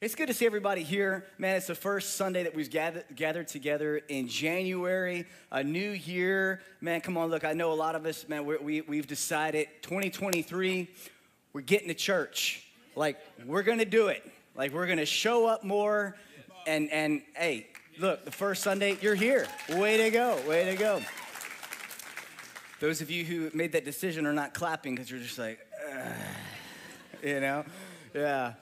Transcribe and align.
It's 0.00 0.14
good 0.14 0.28
to 0.28 0.34
see 0.34 0.46
everybody 0.46 0.84
here. 0.84 1.26
Man, 1.38 1.56
it's 1.56 1.66
the 1.66 1.74
first 1.74 2.14
Sunday 2.14 2.44
that 2.44 2.54
we've 2.54 2.70
gathered, 2.70 3.04
gathered 3.16 3.48
together 3.48 3.96
in 4.06 4.28
January, 4.28 5.26
a 5.50 5.64
new 5.64 5.90
year. 5.90 6.60
Man, 6.80 7.00
come 7.00 7.16
on, 7.16 7.30
look, 7.30 7.44
I 7.44 7.52
know 7.52 7.72
a 7.72 7.74
lot 7.74 7.96
of 7.96 8.06
us, 8.06 8.28
man, 8.28 8.46
we're, 8.46 8.60
we, 8.60 8.82
we've 8.82 9.08
decided 9.08 9.66
2023, 9.82 10.88
we're 11.52 11.62
getting 11.62 11.88
to 11.88 11.94
church. 11.94 12.64
Like, 12.94 13.18
we're 13.44 13.64
gonna 13.64 13.84
do 13.84 14.06
it. 14.06 14.24
Like, 14.54 14.72
we're 14.72 14.86
gonna 14.86 15.04
show 15.04 15.48
up 15.48 15.64
more. 15.64 16.14
And, 16.64 16.92
and 16.92 17.22
hey, 17.34 17.66
look, 17.98 18.24
the 18.24 18.30
first 18.30 18.62
Sunday, 18.62 18.96
you're 19.00 19.16
here. 19.16 19.48
Way 19.68 19.96
to 19.96 20.10
go, 20.10 20.40
way 20.46 20.64
to 20.66 20.76
go. 20.76 21.02
Those 22.78 23.00
of 23.00 23.10
you 23.10 23.24
who 23.24 23.50
made 23.52 23.72
that 23.72 23.84
decision 23.84 24.26
are 24.26 24.32
not 24.32 24.54
clapping 24.54 24.94
because 24.94 25.10
you're 25.10 25.18
just 25.18 25.40
like, 25.40 25.58
Ugh. 25.90 26.14
you 27.24 27.40
know? 27.40 27.64
Yeah. 28.14 28.52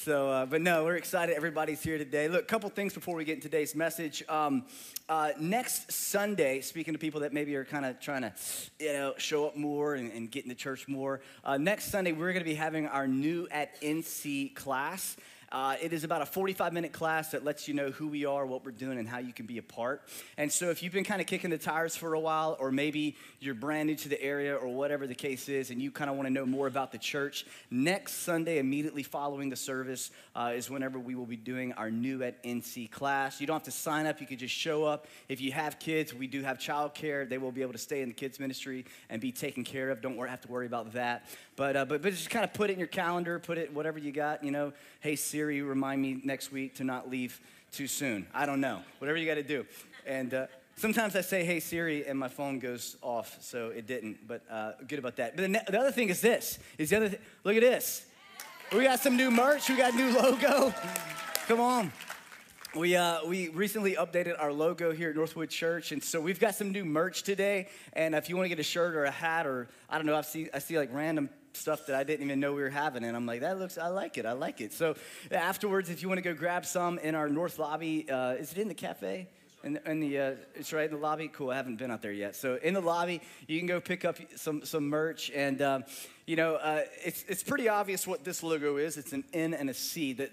So, 0.00 0.30
uh, 0.30 0.46
but 0.46 0.60
no, 0.60 0.84
we're 0.84 0.94
excited. 0.94 1.34
Everybody's 1.34 1.82
here 1.82 1.98
today. 1.98 2.28
Look, 2.28 2.42
a 2.42 2.46
couple 2.46 2.70
things 2.70 2.94
before 2.94 3.16
we 3.16 3.24
get 3.24 3.34
in 3.34 3.40
today's 3.40 3.74
message. 3.74 4.22
Um, 4.28 4.64
uh, 5.08 5.32
next 5.40 5.90
Sunday, 5.90 6.60
speaking 6.60 6.94
to 6.94 7.00
people 7.00 7.22
that 7.22 7.32
maybe 7.32 7.56
are 7.56 7.64
kind 7.64 7.84
of 7.84 7.98
trying 7.98 8.22
to, 8.22 8.32
you 8.78 8.92
know, 8.92 9.14
show 9.18 9.48
up 9.48 9.56
more 9.56 9.96
and, 9.96 10.12
and 10.12 10.30
get 10.30 10.44
into 10.44 10.54
church 10.54 10.86
more. 10.86 11.20
Uh, 11.42 11.56
next 11.56 11.86
Sunday, 11.86 12.12
we're 12.12 12.32
going 12.32 12.44
to 12.44 12.48
be 12.48 12.54
having 12.54 12.86
our 12.86 13.08
new 13.08 13.48
at 13.50 13.80
NC 13.82 14.54
class. 14.54 15.16
Uh, 15.50 15.76
it 15.80 15.92
is 15.92 16.04
about 16.04 16.20
a 16.20 16.26
45 16.26 16.72
minute 16.72 16.92
class 16.92 17.30
that 17.30 17.44
lets 17.44 17.68
you 17.68 17.74
know 17.74 17.90
who 17.90 18.08
we 18.08 18.26
are, 18.26 18.44
what 18.44 18.64
we're 18.64 18.70
doing, 18.70 18.98
and 18.98 19.08
how 19.08 19.18
you 19.18 19.32
can 19.32 19.46
be 19.46 19.58
a 19.58 19.62
part. 19.62 20.02
And 20.36 20.52
so, 20.52 20.70
if 20.70 20.82
you've 20.82 20.92
been 20.92 21.04
kind 21.04 21.20
of 21.20 21.26
kicking 21.26 21.48
the 21.48 21.58
tires 21.58 21.96
for 21.96 22.12
a 22.14 22.20
while, 22.20 22.56
or 22.60 22.70
maybe 22.70 23.16
you're 23.40 23.54
brand 23.54 23.86
new 23.86 23.96
to 23.96 24.08
the 24.08 24.20
area, 24.22 24.54
or 24.54 24.68
whatever 24.68 25.06
the 25.06 25.14
case 25.14 25.48
is, 25.48 25.70
and 25.70 25.80
you 25.80 25.90
kind 25.90 26.10
of 26.10 26.16
want 26.16 26.26
to 26.26 26.32
know 26.32 26.44
more 26.44 26.66
about 26.66 26.92
the 26.92 26.98
church, 26.98 27.46
next 27.70 28.14
Sunday, 28.14 28.58
immediately 28.58 29.02
following 29.02 29.48
the 29.48 29.56
service, 29.56 30.10
uh, 30.36 30.52
is 30.54 30.68
whenever 30.68 30.98
we 30.98 31.14
will 31.14 31.26
be 31.26 31.36
doing 31.36 31.72
our 31.74 31.90
new 31.90 32.22
at 32.22 32.42
NC 32.44 32.90
class. 32.90 33.40
You 33.40 33.46
don't 33.46 33.56
have 33.56 33.62
to 33.62 33.70
sign 33.70 34.06
up, 34.06 34.20
you 34.20 34.26
can 34.26 34.38
just 34.38 34.54
show 34.54 34.84
up. 34.84 35.06
If 35.28 35.40
you 35.40 35.52
have 35.52 35.78
kids, 35.78 36.12
we 36.12 36.26
do 36.26 36.42
have 36.42 36.58
childcare. 36.58 37.28
They 37.28 37.38
will 37.38 37.52
be 37.52 37.62
able 37.62 37.72
to 37.72 37.78
stay 37.78 38.02
in 38.02 38.08
the 38.08 38.14
kids' 38.14 38.38
ministry 38.38 38.84
and 39.08 39.20
be 39.20 39.32
taken 39.32 39.64
care 39.64 39.90
of. 39.90 40.02
Don't 40.02 40.18
have 40.18 40.40
to 40.42 40.48
worry 40.48 40.66
about 40.66 40.92
that. 40.92 41.24
But, 41.56 41.76
uh, 41.76 41.84
but, 41.86 42.02
but 42.02 42.12
just 42.12 42.30
kind 42.30 42.44
of 42.44 42.52
put 42.52 42.70
it 42.70 42.74
in 42.74 42.78
your 42.78 42.88
calendar, 42.88 43.38
put 43.38 43.58
it 43.58 43.72
whatever 43.72 43.98
you 43.98 44.12
got, 44.12 44.44
you 44.44 44.50
know. 44.50 44.72
Hey, 45.00 45.16
Siri, 45.38 45.62
remind 45.62 46.02
me 46.02 46.20
next 46.24 46.50
week 46.50 46.74
to 46.74 46.82
not 46.82 47.08
leave 47.08 47.40
too 47.70 47.86
soon. 47.86 48.26
I 48.34 48.44
don't 48.44 48.60
know. 48.60 48.80
Whatever 48.98 49.18
you 49.18 49.24
got 49.24 49.36
to 49.36 49.44
do. 49.44 49.66
And 50.04 50.34
uh, 50.34 50.46
sometimes 50.74 51.14
I 51.14 51.20
say, 51.20 51.44
hey, 51.44 51.60
Siri, 51.60 52.04
and 52.08 52.18
my 52.18 52.26
phone 52.26 52.58
goes 52.58 52.96
off, 53.02 53.38
so 53.40 53.68
it 53.68 53.86
didn't. 53.86 54.26
But 54.26 54.42
uh, 54.50 54.72
good 54.88 54.98
about 54.98 55.14
that. 55.14 55.36
But 55.36 55.42
the, 55.42 55.62
the 55.70 55.78
other 55.78 55.92
thing 55.92 56.08
is 56.08 56.20
this, 56.20 56.58
is 56.76 56.90
the 56.90 56.96
other 56.96 57.08
th- 57.10 57.20
look 57.44 57.54
at 57.54 57.60
this. 57.60 58.04
We 58.72 58.82
got 58.82 58.98
some 58.98 59.16
new 59.16 59.30
merch. 59.30 59.68
We 59.68 59.76
got 59.76 59.94
new 59.94 60.10
logo. 60.10 60.74
Come 61.46 61.60
on. 61.60 61.92
We, 62.74 62.96
uh, 62.96 63.24
we 63.24 63.48
recently 63.50 63.94
updated 63.94 64.42
our 64.42 64.52
logo 64.52 64.90
here 64.90 65.10
at 65.10 65.14
Northwood 65.14 65.50
Church, 65.50 65.92
and 65.92 66.02
so 66.02 66.20
we've 66.20 66.40
got 66.40 66.56
some 66.56 66.72
new 66.72 66.84
merch 66.84 67.22
today. 67.22 67.68
And 67.92 68.16
if 68.16 68.28
you 68.28 68.36
want 68.36 68.46
to 68.46 68.48
get 68.48 68.58
a 68.58 68.64
shirt 68.64 68.96
or 68.96 69.04
a 69.04 69.10
hat, 69.12 69.46
or 69.46 69.68
I 69.88 69.98
don't 69.98 70.06
know, 70.06 70.16
I 70.16 70.22
see, 70.22 70.48
I 70.52 70.58
see 70.58 70.76
like 70.76 70.92
random 70.92 71.30
stuff 71.58 71.86
that 71.86 71.96
I 71.96 72.04
didn't 72.04 72.24
even 72.26 72.40
know 72.40 72.52
we 72.54 72.62
were 72.62 72.70
having. 72.70 73.04
And 73.04 73.16
I'm 73.16 73.26
like, 73.26 73.40
that 73.40 73.58
looks, 73.58 73.76
I 73.76 73.88
like 73.88 74.16
it, 74.18 74.24
I 74.24 74.32
like 74.32 74.60
it. 74.60 74.72
So 74.72 74.94
afterwards, 75.30 75.90
if 75.90 76.02
you 76.02 76.08
want 76.08 76.18
to 76.18 76.22
go 76.22 76.34
grab 76.34 76.64
some 76.64 76.98
in 76.98 77.14
our 77.14 77.28
north 77.28 77.58
lobby, 77.58 78.08
uh, 78.10 78.32
is 78.32 78.52
it 78.52 78.58
in 78.58 78.68
the 78.68 78.74
cafe? 78.74 79.28
In, 79.64 79.78
in 79.86 79.98
the, 80.00 80.18
uh, 80.18 80.34
it's 80.54 80.72
right 80.72 80.88
in 80.88 80.92
the 80.92 81.02
lobby. 81.02 81.28
Cool. 81.28 81.50
I 81.50 81.56
haven't 81.56 81.76
been 81.76 81.90
out 81.90 82.00
there 82.00 82.12
yet. 82.12 82.36
So 82.36 82.58
in 82.62 82.74
the 82.74 82.80
lobby, 82.80 83.20
you 83.48 83.58
can 83.58 83.66
go 83.66 83.80
pick 83.80 84.04
up 84.04 84.16
some 84.36 84.64
some 84.64 84.88
merch, 84.88 85.32
and 85.34 85.60
um, 85.60 85.84
you 86.26 86.36
know, 86.36 86.54
uh, 86.54 86.82
it's 87.04 87.24
it's 87.26 87.42
pretty 87.42 87.68
obvious 87.68 88.06
what 88.06 88.22
this 88.22 88.44
logo 88.44 88.76
is. 88.76 88.96
It's 88.96 89.12
an 89.12 89.24
N 89.32 89.54
and 89.54 89.68
a 89.68 89.74
C. 89.74 90.12
The 90.12 90.30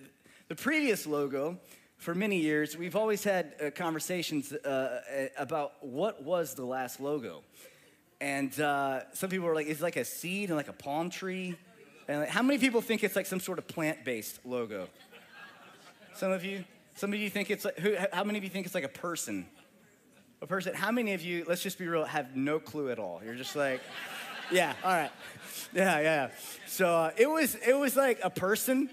the 0.47 0.55
previous 0.55 1.07
logo, 1.07 1.57
for 1.97 2.13
many 2.13 2.37
years, 2.37 2.77
we've 2.77 2.95
always 2.95 3.23
had 3.23 3.53
uh, 3.59 3.71
conversations 3.71 4.53
uh, 4.53 5.01
about 5.39 5.83
what 5.83 6.23
was 6.23 6.53
the 6.53 6.65
last 6.65 6.99
logo. 6.99 7.41
And 8.21 8.57
uh, 8.59 9.01
some 9.13 9.29
people 9.29 9.47
are 9.47 9.55
like, 9.55 9.67
it's 9.67 9.81
like 9.81 9.97
a 9.97 10.05
seed 10.05 10.49
and 10.49 10.57
like 10.57 10.69
a 10.69 10.73
palm 10.73 11.09
tree. 11.09 11.55
And 12.07 12.21
like, 12.21 12.29
how 12.29 12.41
many 12.41 12.59
people 12.59 12.81
think 12.81 13.03
it's 13.03 13.15
like 13.15 13.25
some 13.25 13.39
sort 13.39 13.59
of 13.59 13.67
plant-based 13.67 14.45
logo? 14.45 14.87
Some 16.13 16.31
of 16.31 16.45
you? 16.45 16.63
Some 16.95 17.11
of 17.11 17.19
you 17.19 17.29
think 17.29 17.51
it's 17.51 17.65
like, 17.65 17.77
who, 17.77 17.95
how 18.13 18.23
many 18.23 18.37
of 18.37 18.43
you 18.43 18.49
think 18.49 18.65
it's 18.65 18.75
like 18.75 18.85
a 18.85 18.89
person? 18.89 19.45
A 20.41 20.47
person? 20.47 20.73
How 20.73 20.91
many 20.91 21.13
of 21.13 21.21
you, 21.21 21.45
let's 21.47 21.61
just 21.61 21.77
be 21.77 21.87
real, 21.87 22.05
have 22.05 22.35
no 22.35 22.57
clue 22.59 22.89
at 22.89 22.99
all? 22.99 23.21
You're 23.23 23.35
just 23.35 23.55
like, 23.55 23.81
yeah, 24.51 24.73
all 24.83 24.93
right. 24.93 25.11
Yeah, 25.73 25.99
yeah. 25.99 26.29
So 26.67 26.87
uh, 26.87 27.11
it 27.17 27.29
was, 27.29 27.55
it 27.55 27.77
was 27.77 27.97
like 27.97 28.19
a 28.23 28.29
person 28.29 28.89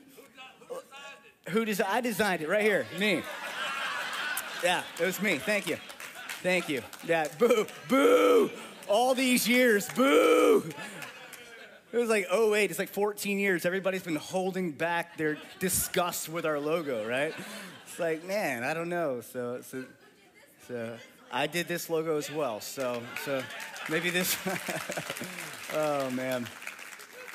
who 1.50 1.64
designed, 1.64 1.92
I 1.92 2.00
designed 2.00 2.42
it 2.42 2.48
right 2.48 2.62
here, 2.62 2.86
me. 2.98 3.22
Yeah, 4.64 4.82
it 5.00 5.06
was 5.06 5.22
me. 5.22 5.38
Thank 5.38 5.68
you. 5.68 5.76
Thank 6.42 6.68
you. 6.68 6.82
Yeah, 7.06 7.28
boo, 7.38 7.66
boo 7.88 8.50
all 8.88 9.14
these 9.14 9.48
years. 9.48 9.88
Boo! 9.90 10.64
It 11.92 11.98
was 11.98 12.08
like, 12.08 12.26
oh, 12.30 12.50
wait, 12.50 12.70
it's 12.70 12.78
like 12.78 12.88
14 12.88 13.38
years. 13.38 13.66
Everybody's 13.66 14.02
been 14.02 14.16
holding 14.16 14.72
back 14.72 15.18
their 15.18 15.36
disgust 15.58 16.28
with 16.28 16.46
our 16.46 16.58
logo, 16.58 17.06
right? 17.06 17.34
It's 17.86 17.98
like, 17.98 18.24
man, 18.24 18.64
I 18.64 18.72
don't 18.72 18.88
know. 18.88 19.20
So, 19.20 19.60
so, 19.60 19.84
so 20.66 20.96
I 21.30 21.46
did 21.46 21.68
this 21.68 21.90
logo 21.90 22.16
as 22.16 22.30
well. 22.30 22.60
So, 22.60 23.02
so 23.26 23.42
maybe 23.90 24.08
this. 24.08 24.38
oh, 25.74 26.08
man. 26.10 26.48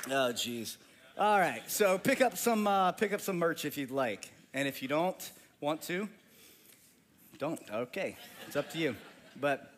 Oh, 0.10 0.32
geez. 0.32 0.80
All 1.20 1.40
right. 1.40 1.62
So 1.68 2.00
pick 2.00 2.22
up 2.22 2.36
some, 2.38 2.66
uh, 2.66 2.94
pick 2.94 3.14
up 3.14 3.22
some 3.22 3.38
merch 3.38 3.64
if 3.66 3.78
you'd 3.78 3.92
like. 3.92 4.32
And 4.56 4.68
if 4.68 4.82
you 4.82 4.88
don't 4.88 5.32
want 5.62 5.84
to, 5.84 6.10
don't. 7.38 7.62
Okay. 7.72 8.18
It's 8.48 8.56
up 8.56 8.72
to 8.72 8.80
you. 8.80 8.96
But 9.40 9.72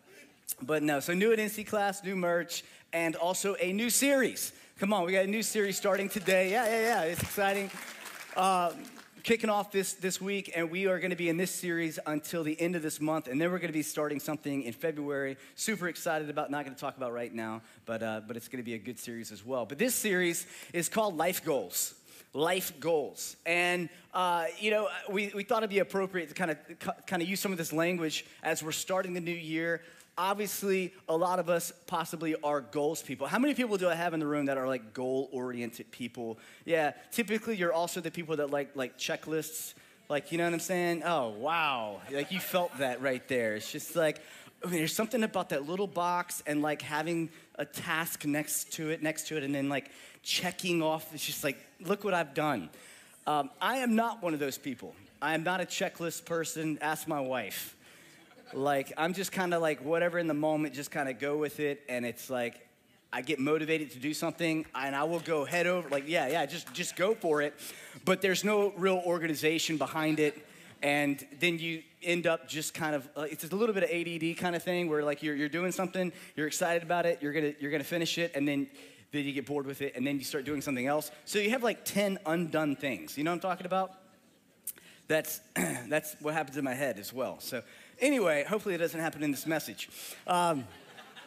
but 0.61 0.83
no, 0.83 0.99
so 0.99 1.13
new 1.13 1.31
at 1.31 1.39
NC 1.39 1.67
class, 1.67 2.03
new 2.03 2.15
merch, 2.15 2.63
and 2.93 3.15
also 3.15 3.55
a 3.59 3.73
new 3.73 3.89
series. 3.89 4.51
Come 4.79 4.93
on, 4.93 5.05
we 5.05 5.11
got 5.11 5.25
a 5.25 5.27
new 5.27 5.43
series 5.43 5.77
starting 5.77 6.09
today. 6.09 6.51
Yeah, 6.51 6.65
yeah, 6.65 6.81
yeah, 6.81 7.01
it's 7.03 7.21
exciting. 7.21 7.69
Uh, 8.35 8.71
kicking 9.23 9.49
off 9.49 9.71
this, 9.71 9.93
this 9.93 10.21
week, 10.21 10.51
and 10.55 10.71
we 10.71 10.87
are 10.87 10.99
going 10.99 11.11
to 11.11 11.15
be 11.15 11.29
in 11.29 11.37
this 11.37 11.51
series 11.51 11.99
until 12.05 12.43
the 12.43 12.59
end 12.59 12.75
of 12.75 12.81
this 12.81 13.01
month, 13.01 13.27
and 13.27 13.39
then 13.39 13.51
we're 13.51 13.59
going 13.59 13.67
to 13.67 13.73
be 13.73 13.83
starting 13.83 14.19
something 14.19 14.63
in 14.63 14.73
February. 14.73 15.37
Super 15.55 15.87
excited 15.87 16.29
about, 16.29 16.49
not 16.49 16.65
going 16.65 16.75
to 16.75 16.79
talk 16.79 16.97
about 16.97 17.13
right 17.13 17.33
now, 17.33 17.61
but, 17.85 18.01
uh, 18.01 18.21
but 18.27 18.37
it's 18.37 18.47
going 18.47 18.63
to 18.63 18.65
be 18.65 18.75
a 18.75 18.79
good 18.79 18.97
series 18.97 19.31
as 19.31 19.45
well. 19.45 19.65
But 19.65 19.77
this 19.77 19.95
series 19.95 20.47
is 20.73 20.89
called 20.89 21.17
Life 21.17 21.43
Goals 21.43 21.95
life 22.33 22.79
goals. 22.79 23.35
And, 23.45 23.89
uh, 24.13 24.45
you 24.59 24.71
know, 24.71 24.87
we, 25.09 25.31
we 25.33 25.43
thought 25.43 25.59
it'd 25.59 25.69
be 25.69 25.79
appropriate 25.79 26.29
to 26.29 26.35
kind 26.35 26.51
of, 26.51 26.57
kind 27.07 27.21
of 27.21 27.27
use 27.27 27.39
some 27.39 27.51
of 27.51 27.57
this 27.57 27.73
language 27.73 28.25
as 28.43 28.61
we're 28.61 28.71
starting 28.71 29.13
the 29.13 29.21
new 29.21 29.31
year 29.31 29.81
obviously 30.19 30.93
a 31.07 31.15
lot 31.15 31.39
of 31.39 31.49
us 31.49 31.71
possibly 31.87 32.35
are 32.43 32.59
goals 32.59 33.01
people. 33.01 33.25
How 33.25 33.39
many 33.39 33.53
people 33.53 33.77
do 33.77 33.87
I 33.87 33.95
have 33.95 34.13
in 34.13 34.19
the 34.19 34.27
room 34.27 34.47
that 34.47 34.57
are 34.57 34.67
like 34.67 34.93
goal 34.93 35.29
oriented 35.31 35.89
people? 35.91 36.37
Yeah, 36.65 36.91
typically 37.11 37.55
you're 37.55 37.73
also 37.73 38.01
the 38.01 38.11
people 38.11 38.35
that 38.35 38.51
like 38.51 38.75
like 38.75 38.97
checklists. 38.97 39.73
Like, 40.09 40.31
you 40.31 40.39
know 40.39 40.45
what 40.45 40.53
I'm 40.53 40.59
saying? 40.59 41.03
Oh, 41.05 41.29
wow. 41.29 42.01
Like 42.11 42.31
you 42.31 42.39
felt 42.39 42.75
that 42.79 42.99
right 42.99 43.25
there. 43.27 43.55
It's 43.55 43.71
just 43.71 43.95
like 43.95 44.19
I 44.63 44.67
mean, 44.67 44.79
there's 44.79 44.93
something 44.93 45.23
about 45.23 45.49
that 45.49 45.67
little 45.67 45.87
box 45.87 46.43
and 46.45 46.61
like 46.61 46.81
having 46.81 47.29
a 47.55 47.63
task 47.63 48.25
next 48.25 48.73
to 48.73 48.89
it, 48.89 49.01
next 49.01 49.27
to 49.29 49.37
it, 49.37 49.43
and 49.43 49.55
then 49.55 49.69
like 49.69 49.89
checking 50.21 50.81
off. 50.81 51.13
It's 51.13 51.25
just 51.25 51.45
like, 51.45 51.57
look 51.79 52.03
what 52.03 52.13
I've 52.13 52.33
done. 52.33 52.69
Um, 53.25 53.51
I 53.61 53.77
am 53.77 53.95
not 53.95 54.21
one 54.21 54.33
of 54.33 54.39
those 54.41 54.57
people. 54.57 54.93
I 55.21 55.33
am 55.33 55.43
not 55.43 55.61
a 55.61 55.65
checklist 55.65 56.25
person. 56.25 56.77
Ask 56.81 57.07
my 57.07 57.21
wife. 57.21 57.75
Like, 58.53 58.93
I'm 58.97 59.13
just 59.13 59.31
kind 59.31 59.53
of 59.53 59.61
like, 59.61 59.83
whatever 59.83 60.19
in 60.19 60.27
the 60.27 60.33
moment, 60.33 60.73
just 60.73 60.91
kind 60.91 61.09
of 61.09 61.19
go 61.19 61.37
with 61.37 61.59
it. 61.59 61.81
And 61.89 62.05
it's 62.05 62.29
like, 62.29 62.67
I 63.11 63.21
get 63.21 63.39
motivated 63.39 63.91
to 63.91 63.99
do 63.99 64.13
something 64.13 64.65
and 64.75 64.95
I 64.95 65.03
will 65.03 65.19
go 65.19 65.43
head 65.43 65.65
over, 65.65 65.89
like, 65.89 66.03
yeah, 66.07 66.27
yeah, 66.27 66.45
just, 66.45 66.71
just 66.73 66.95
go 66.95 67.15
for 67.15 67.41
it. 67.41 67.53
But 68.05 68.21
there's 68.21 68.43
no 68.43 68.71
real 68.77 69.01
organization 69.05 69.77
behind 69.77 70.19
it. 70.19 70.45
And 70.81 71.25
then 71.39 71.59
you 71.59 71.83
end 72.03 72.27
up 72.27 72.47
just 72.47 72.73
kind 72.73 72.95
of, 72.95 73.09
uh, 73.17 73.21
it's 73.21 73.43
a 73.43 73.55
little 73.55 73.73
bit 73.73 73.83
of 73.83 73.89
ADD 73.89 74.37
kind 74.37 74.55
of 74.55 74.63
thing 74.63 74.89
where 74.89 75.03
like 75.03 75.23
you're, 75.23 75.35
you're 75.35 75.49
doing 75.49 75.71
something, 75.71 76.13
you're 76.35 76.47
excited 76.47 76.83
about 76.83 77.05
it, 77.05 77.19
you're 77.21 77.33
gonna, 77.33 77.53
you're 77.59 77.71
gonna 77.71 77.83
finish 77.83 78.17
it, 78.17 78.31
and 78.35 78.47
then, 78.47 78.67
then 79.11 79.25
you 79.25 79.33
get 79.33 79.45
bored 79.45 79.65
with 79.65 79.81
it, 79.81 79.95
and 79.95 80.05
then 80.05 80.17
you 80.17 80.23
start 80.23 80.45
doing 80.45 80.61
something 80.61 80.87
else. 80.87 81.11
So 81.25 81.39
you 81.39 81.49
have 81.49 81.63
like 81.63 81.83
10 81.83 82.19
undone 82.25 82.75
things. 82.75 83.17
You 83.17 83.23
know 83.23 83.31
what 83.31 83.35
I'm 83.35 83.41
talking 83.41 83.65
about? 83.65 83.91
That's, 85.07 85.41
that's 85.55 86.15
what 86.21 86.33
happens 86.33 86.55
in 86.57 86.63
my 86.63 86.75
head 86.75 86.99
as 86.99 87.11
well. 87.11 87.39
So 87.39 87.63
Anyway, 88.01 88.45
hopefully 88.47 88.75
it 88.75 88.79
doesn't 88.79 88.99
happen 88.99 89.23
in 89.23 89.31
this 89.31 89.45
message. 89.45 89.89
Um, 90.27 90.65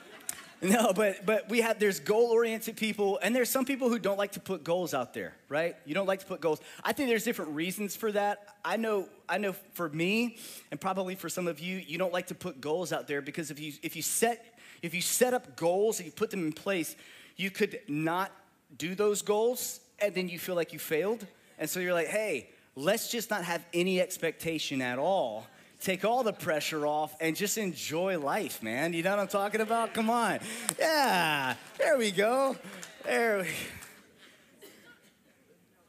no, 0.63 0.93
but 0.95 1.27
but 1.27 1.49
we 1.49 1.61
have 1.61 1.79
there's 1.79 2.01
goal-oriented 2.01 2.77
people, 2.77 3.19
and 3.23 3.35
there's 3.35 3.51
some 3.51 3.65
people 3.65 3.89
who 3.89 3.99
don't 3.99 4.19
like 4.19 4.33
to 4.33 4.41
put 4.41 4.65
goals 4.65 4.95
out 4.95 5.13
there, 5.13 5.35
right? 5.49 5.77
You 5.85 5.95
don't 5.95 6.07
like 6.07 6.21
to 6.21 6.27
put 6.27 6.41
goals. 6.41 6.61
I 6.85 6.93
think 6.93 7.09
there's 7.09 7.25
different 7.25 7.53
reasons 7.53 7.97
for 7.97 8.13
that. 8.13 8.57
I 8.65 8.77
know 8.77 9.09
I 9.29 9.39
know 9.39 9.55
for 9.75 9.89
me, 9.89 10.39
and 10.71 10.81
probably 10.81 11.15
for 11.15 11.29
some 11.29 11.47
of 11.47 11.61
you, 11.61 11.79
you 11.79 11.99
don't 11.99 12.13
like 12.13 12.29
to 12.29 12.35
put 12.35 12.61
goals 12.61 12.93
out 12.93 13.07
there 13.09 13.21
because 13.21 13.51
if 13.51 13.61
you 13.61 13.73
if 13.83 13.97
you 13.97 14.03
set 14.03 14.59
if 14.83 14.95
you 14.95 15.01
set 15.01 15.35
up 15.35 15.57
goals 15.57 15.99
and 15.99 16.07
you 16.07 16.13
put 16.13 16.31
them 16.31 16.47
in 16.47 16.53
place, 16.53 16.97
you 17.37 17.51
could 17.51 17.81
not 17.89 18.31
do 18.79 18.95
those 18.95 19.23
goals, 19.23 19.81
and 20.01 20.15
then 20.15 20.29
you 20.29 20.39
feel 20.39 20.55
like 20.55 20.73
you 20.73 20.79
failed, 20.79 21.27
and 21.59 21.69
so 21.69 21.81
you're 21.81 21.93
like, 21.93 22.09
hey, 22.09 22.49
let's 22.77 23.11
just 23.11 23.31
not 23.31 23.45
have 23.45 23.65
any 23.75 24.01
expectation 24.01 24.81
at 24.81 24.99
all. 24.99 25.47
Take 25.83 26.05
all 26.05 26.23
the 26.23 26.33
pressure 26.33 26.87
off 26.87 27.17
and 27.21 27.35
just 27.35 27.59
enjoy 27.59 28.17
life, 28.17 28.63
man. 28.63 28.93
You 28.93 29.03
know 29.03 29.11
what 29.11 29.19
I'm 29.19 29.27
talking 29.27 29.61
about? 29.61 29.93
Come 29.93 30.11
on. 30.11 30.39
Yeah, 30.79 31.57
there 31.77 31.99
we 31.99 32.13
go. 32.13 32.57
There 33.05 33.39
we 33.39 33.45
go. 33.45 33.51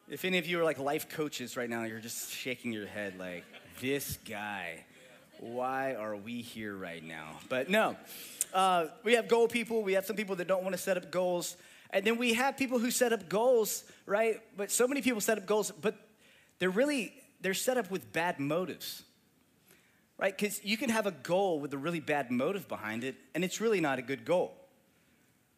If 0.10 0.26
any 0.26 0.40
of 0.40 0.48
you 0.48 0.60
are 0.60 0.64
like 0.64 0.80
life 0.80 1.10
coaches 1.10 1.56
right 1.56 1.70
now, 1.70 1.84
you're 1.84 2.00
just 2.00 2.32
shaking 2.32 2.74
your 2.74 2.88
head 2.88 3.20
like, 3.20 3.44
this 3.82 4.18
guy, 4.28 4.84
why 5.40 5.94
are 5.96 6.16
we 6.16 6.42
here 6.42 6.76
right 6.76 7.04
now? 7.04 7.40
But 7.48 7.70
no, 7.70 7.96
uh, 8.54 8.88
we 9.04 9.14
have 9.14 9.28
goal 9.28 9.48
people. 9.48 9.84
We 9.84 9.94
have 9.94 10.06
some 10.06 10.16
people 10.16 10.36
that 10.38 10.48
don't 10.48 10.64
want 10.64 10.74
to 10.74 10.82
set 10.82 10.98
up 10.98 11.12
goals. 11.12 11.56
And 11.92 12.04
then 12.04 12.18
we 12.18 12.34
have 12.34 12.58
people 12.58 12.80
who 12.80 12.90
set 12.90 13.14
up 13.14 13.30
goals, 13.30 13.84
right? 14.08 14.42
But 14.58 14.72
so 14.72 14.88
many 14.88 15.02
people 15.02 15.22
set 15.22 15.38
up 15.38 15.46
goals, 15.46 15.72
but 15.72 15.96
they're 16.58 16.70
really, 16.70 17.14
they're 17.42 17.54
set 17.54 17.78
up 17.78 17.92
with 17.92 18.12
bad 18.12 18.40
motives, 18.40 19.04
right? 20.18 20.36
Because 20.36 20.64
you 20.64 20.78
can 20.78 20.90
have 20.90 21.06
a 21.06 21.12
goal 21.12 21.60
with 21.60 21.74
a 21.74 21.78
really 21.78 22.00
bad 22.00 22.32
motive 22.32 22.68
behind 22.68 23.04
it, 23.04 23.16
and 23.34 23.44
it's 23.44 23.60
really 23.60 23.82
not 23.82 24.00
a 24.00 24.02
good 24.02 24.26
goal, 24.26 24.54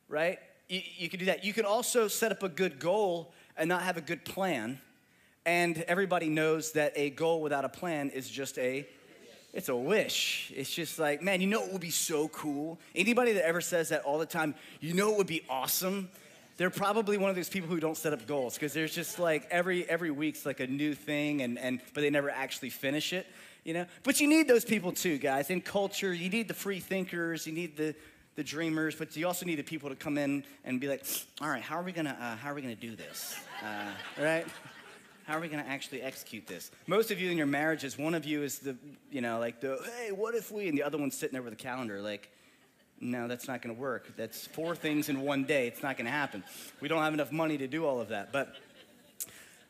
right? 0.07 0.39
You, 0.69 0.81
you 0.97 1.09
can 1.09 1.19
do 1.19 1.25
that. 1.25 1.43
You 1.43 1.53
can 1.53 1.65
also 1.65 2.07
set 2.07 2.31
up 2.31 2.43
a 2.43 2.49
good 2.49 2.79
goal 2.79 3.33
and 3.57 3.69
not 3.69 3.83
have 3.83 3.97
a 3.97 4.01
good 4.01 4.25
plan. 4.25 4.79
And 5.45 5.77
everybody 5.83 6.27
knows 6.27 6.71
that 6.71 6.93
a 6.95 7.11
goal 7.11 7.41
without 7.41 7.65
a 7.65 7.69
plan 7.69 8.09
is 8.09 8.29
just 8.29 8.57
a 8.57 8.87
it's 9.53 9.69
a 9.69 9.75
wish. 9.75 10.51
It's 10.53 10.69
just 10.69 10.99
like, 10.99 11.21
man, 11.21 11.39
you 11.39 11.47
know 11.47 11.63
it 11.63 11.71
would 11.71 11.79
be 11.79 11.89
so 11.89 12.27
cool? 12.27 12.77
Anybody 12.93 13.31
that 13.33 13.47
ever 13.47 13.61
says 13.61 13.87
that 13.87 14.01
all 14.01 14.17
the 14.17 14.25
time, 14.25 14.53
you 14.81 14.93
know 14.93 15.13
it 15.13 15.17
would 15.17 15.27
be 15.27 15.43
awesome? 15.49 16.09
They're 16.57 16.69
probably 16.69 17.17
one 17.17 17.29
of 17.29 17.37
those 17.37 17.47
people 17.47 17.69
who 17.69 17.79
don't 17.79 17.95
set 17.95 18.11
up 18.11 18.27
goals 18.27 18.55
because 18.55 18.73
there's 18.73 18.93
just 18.93 19.17
like 19.17 19.47
every 19.49 19.89
every 19.89 20.11
week's 20.11 20.45
like 20.45 20.59
a 20.59 20.67
new 20.67 20.93
thing 20.93 21.41
and 21.41 21.57
and 21.57 21.79
but 21.93 22.01
they 22.01 22.09
never 22.09 22.29
actually 22.29 22.69
finish 22.69 23.13
it, 23.13 23.27
you 23.65 23.73
know? 23.73 23.85
But 24.03 24.21
you 24.21 24.27
need 24.27 24.47
those 24.47 24.63
people 24.63 24.93
too, 24.93 25.17
guys. 25.17 25.49
In 25.49 25.59
culture, 25.59 26.13
you 26.13 26.29
need 26.29 26.47
the 26.47 26.53
free 26.53 26.79
thinkers, 26.79 27.45
you 27.45 27.53
need 27.53 27.75
the 27.75 27.93
the 28.35 28.43
dreamers, 28.43 28.95
but 28.95 29.15
you 29.15 29.25
also 29.25 29.45
need 29.45 29.55
the 29.55 29.63
people 29.63 29.89
to 29.89 29.95
come 29.95 30.17
in 30.17 30.43
and 30.65 30.81
be 30.81 30.89
like, 30.89 31.05
all 31.39 31.47
right, 31.47 31.61
how 31.61 31.77
are 31.77 31.83
we 31.83 31.91
gonna 31.91 32.17
uh, 32.19 32.35
how 32.37 32.51
are 32.51 32.53
we 32.53 32.61
gonna 32.61 32.75
do 32.75 32.95
this? 32.95 33.35
Uh, 33.63 34.21
right? 34.21 34.45
how 35.25 35.35
are 35.35 35.41
we 35.41 35.49
to 35.49 35.57
actually 35.57 36.01
execute 36.01 36.45
this? 36.45 36.69
Most 36.85 37.09
of 37.09 37.19
you 37.19 37.31
in 37.31 37.37
your 37.37 37.47
marriages, 37.47 37.97
one 37.97 38.13
of 38.13 38.25
you 38.25 38.43
is 38.43 38.59
the, 38.59 38.75
you 39.11 39.21
know, 39.21 39.39
like 39.39 39.59
the, 39.59 39.79
hey, 39.97 40.11
what 40.11 40.35
if 40.35 40.51
we, 40.51 40.69
and 40.69 40.77
the 40.77 40.83
other 40.83 40.99
one's 40.99 41.17
sitting 41.17 41.33
there 41.33 41.41
with 41.41 41.57
calendar, 41.57 41.99
like, 41.99 42.29
no, 43.01 43.27
that's 43.27 43.47
not 43.47 43.61
to 43.63 43.73
work. 43.73 44.15
That's 44.15 44.45
four 44.47 44.75
things 44.75 45.09
in 45.09 45.21
one 45.21 45.43
day. 45.43 45.67
It's 45.67 45.81
not 45.81 45.97
to 46.05 46.11
happen. 46.11 46.43
We 46.79 46.87
don't 46.87 47.01
have 47.01 47.13
enough 47.13 47.31
money 47.31 47.57
to 47.57 47.67
do 47.67 47.85
all 47.85 47.99
of 47.99 48.09
that. 48.09 48.31
But, 48.31 48.55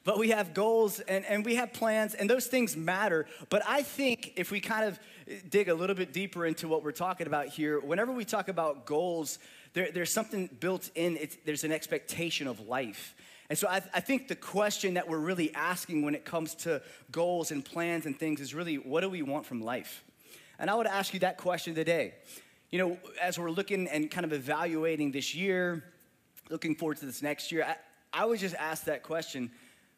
but 0.05 0.19
we 0.19 0.29
have 0.29 0.53
goals 0.53 0.99
and, 1.01 1.25
and 1.25 1.43
we 1.43 1.55
have 1.55 1.73
plans, 1.73 2.13
and 2.13 2.29
those 2.29 2.45
things 2.45 2.77
matter. 2.77 3.25
But 3.49 3.63
I 3.67 3.81
think 3.81 4.33
if 4.37 4.51
we 4.51 4.61
kind 4.61 4.85
of 4.85 4.99
dig 5.49 5.67
a 5.67 5.73
little 5.73 5.95
bit 5.95 6.13
deeper 6.13 6.45
into 6.45 6.67
what 6.67 6.83
we're 6.83 6.91
talking 6.91 7.27
about 7.27 7.47
here, 7.47 7.79
whenever 7.79 8.11
we 8.11 8.23
talk 8.23 8.47
about 8.47 8.85
goals, 8.85 9.39
there, 9.73 9.91
there's 9.91 10.11
something 10.11 10.47
built 10.59 10.91
in, 10.95 11.17
there's 11.43 11.63
an 11.63 11.71
expectation 11.71 12.47
of 12.47 12.61
life. 12.61 13.15
And 13.49 13.57
so 13.57 13.67
I, 13.67 13.81
I, 13.93 13.99
think 13.99 14.27
the 14.27 14.35
question 14.35 14.95
that 14.95 15.07
we're 15.07 15.19
really 15.19 15.53
asking 15.53 16.03
when 16.03 16.15
it 16.15 16.25
comes 16.25 16.55
to 16.55 16.81
goals 17.11 17.51
and 17.51 17.63
plans 17.63 18.05
and 18.05 18.17
things 18.17 18.41
is 18.41 18.55
really, 18.55 18.75
what 18.75 19.01
do 19.01 19.09
we 19.09 19.21
want 19.21 19.45
from 19.45 19.61
life? 19.61 20.03
And 20.57 20.69
I 20.69 20.75
would 20.75 20.87
ask 20.87 21.13
you 21.13 21.19
that 21.19 21.37
question 21.37 21.75
today. 21.75 22.13
You 22.71 22.79
know, 22.79 22.97
as 23.21 23.37
we're 23.37 23.51
looking 23.51 23.87
and 23.87 24.09
kind 24.09 24.25
of 24.25 24.33
evaluating 24.33 25.11
this 25.11 25.35
year, 25.35 25.83
looking 26.49 26.75
forward 26.75 26.97
to 26.97 27.05
this 27.05 27.21
next 27.21 27.51
year, 27.51 27.65
I, 27.65 27.75
I 28.21 28.25
would 28.25 28.39
just 28.39 28.55
ask 28.55 28.85
that 28.85 29.03
question 29.03 29.51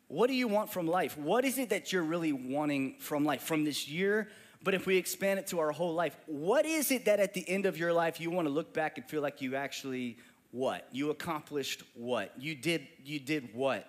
what 0.08 0.28
do 0.28 0.34
you 0.34 0.48
want 0.48 0.72
from 0.72 0.88
life? 0.88 1.18
What 1.18 1.44
is 1.44 1.58
it 1.58 1.70
that 1.70 1.92
you're 1.92 2.04
really 2.04 2.32
wanting 2.32 2.96
from 3.00 3.26
life, 3.26 3.42
from 3.42 3.66
this 3.66 3.88
year? 3.88 4.30
But 4.64 4.74
if 4.74 4.86
we 4.86 4.98
expand 4.98 5.40
it 5.40 5.48
to 5.48 5.60
our 5.60 5.72
whole 5.72 5.94
life, 5.94 6.16
what 6.26 6.66
is 6.66 6.92
it 6.92 7.06
that 7.06 7.20
at 7.20 7.34
the 7.34 7.48
end 7.48 7.66
of 7.66 7.78
your 7.78 7.94
life 7.94 8.20
you 8.20 8.32
want 8.32 8.48
to 8.48 8.54
look 8.54 8.74
back 8.74 8.98
and 8.98 9.08
feel 9.08 9.22
like 9.22 9.42
you 9.42 9.56
actually 9.56 10.18
what? 10.52 10.88
You 10.92 11.10
accomplished 11.10 11.84
what? 11.94 12.34
You 12.40 12.56
did, 12.56 12.88
you 13.04 13.20
did 13.20 13.54
what? 13.54 13.88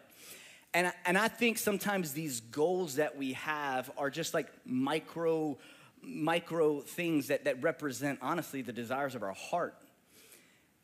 And, 0.75 0.93
and 1.07 1.17
I 1.17 1.29
think 1.29 1.57
sometimes 1.57 2.13
these 2.13 2.41
goals 2.41 2.97
that 2.97 3.17
we 3.17 3.33
have 3.35 3.91
are 3.97 4.11
just 4.11 4.35
like 4.35 4.49
micro, 4.67 5.57
micro 6.03 6.81
things 6.81 7.29
that, 7.29 7.45
that 7.45 7.63
represent, 7.63 8.19
honestly, 8.21 8.61
the 8.61 8.73
desires 8.73 9.15
of 9.15 9.23
our 9.23 9.33
heart. 9.33 9.75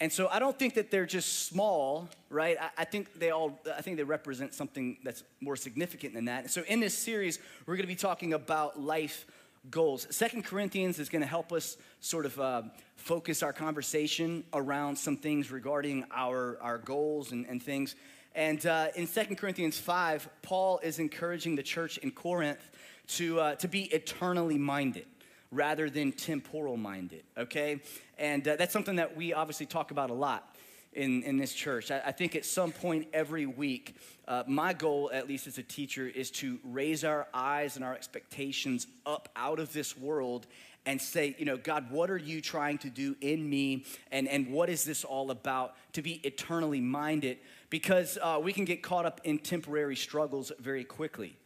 And 0.00 0.12
so 0.12 0.28
I 0.28 0.38
don't 0.38 0.58
think 0.58 0.74
that 0.74 0.90
they're 0.90 1.06
just 1.06 1.46
small, 1.46 2.08
right? 2.28 2.56
I, 2.60 2.70
I, 2.78 2.84
think 2.84 3.14
they 3.14 3.30
all, 3.30 3.60
I 3.76 3.80
think 3.80 3.96
they 3.96 4.02
represent 4.02 4.52
something 4.52 4.98
that's 5.04 5.22
more 5.40 5.56
significant 5.56 6.14
than 6.14 6.24
that. 6.24 6.50
So 6.50 6.62
in 6.66 6.80
this 6.80 6.96
series, 6.96 7.38
we're 7.66 7.76
gonna 7.76 7.86
be 7.86 7.94
talking 7.94 8.32
about 8.32 8.80
life 8.80 9.24
goals. 9.70 10.06
Second 10.10 10.44
Corinthians 10.44 10.98
is 10.98 11.08
gonna 11.08 11.26
help 11.26 11.52
us 11.52 11.76
sort 12.00 12.26
of 12.26 12.38
uh, 12.40 12.62
focus 12.96 13.42
our 13.42 13.52
conversation 13.52 14.44
around 14.52 14.96
some 14.96 15.16
things 15.16 15.50
regarding 15.50 16.04
our, 16.10 16.58
our 16.60 16.78
goals 16.78 17.30
and, 17.30 17.46
and 17.46 17.62
things. 17.62 17.94
And 18.34 18.66
uh, 18.66 18.88
in 18.96 19.06
Second 19.06 19.36
Corinthians 19.36 19.78
5, 19.78 20.28
Paul 20.42 20.80
is 20.82 20.98
encouraging 20.98 21.54
the 21.54 21.62
church 21.62 21.98
in 21.98 22.10
Corinth 22.10 22.68
to, 23.06 23.38
uh, 23.38 23.54
to 23.56 23.68
be 23.68 23.84
eternally 23.84 24.58
minded 24.58 25.06
rather 25.54 25.88
than 25.88 26.12
temporal 26.12 26.76
minded, 26.76 27.22
okay? 27.38 27.80
And 28.18 28.46
uh, 28.46 28.56
that's 28.56 28.72
something 28.72 28.96
that 28.96 29.16
we 29.16 29.32
obviously 29.32 29.66
talk 29.66 29.90
about 29.90 30.10
a 30.10 30.14
lot 30.14 30.54
in, 30.92 31.22
in 31.22 31.36
this 31.36 31.52
church. 31.52 31.90
I, 31.90 32.02
I 32.06 32.12
think 32.12 32.36
at 32.36 32.44
some 32.44 32.72
point 32.72 33.08
every 33.12 33.46
week, 33.46 33.96
uh, 34.26 34.44
my 34.46 34.72
goal, 34.72 35.10
at 35.12 35.28
least 35.28 35.46
as 35.46 35.58
a 35.58 35.62
teacher, 35.62 36.06
is 36.06 36.30
to 36.32 36.58
raise 36.64 37.04
our 37.04 37.26
eyes 37.32 37.76
and 37.76 37.84
our 37.84 37.94
expectations 37.94 38.86
up 39.06 39.28
out 39.36 39.58
of 39.58 39.72
this 39.72 39.96
world 39.96 40.46
and 40.86 41.00
say, 41.00 41.34
you 41.38 41.46
know, 41.46 41.56
God, 41.56 41.90
what 41.90 42.10
are 42.10 42.18
you 42.18 42.40
trying 42.40 42.78
to 42.78 42.90
do 42.90 43.16
in 43.20 43.48
me? 43.48 43.84
And, 44.12 44.28
and 44.28 44.50
what 44.52 44.68
is 44.68 44.84
this 44.84 45.04
all 45.04 45.30
about? 45.30 45.74
To 45.94 46.02
be 46.02 46.20
eternally 46.24 46.80
minded 46.80 47.38
because 47.70 48.18
uh, 48.20 48.38
we 48.42 48.52
can 48.52 48.64
get 48.64 48.82
caught 48.82 49.06
up 49.06 49.20
in 49.24 49.38
temporary 49.38 49.96
struggles 49.96 50.52
very 50.58 50.84
quickly. 50.84 51.36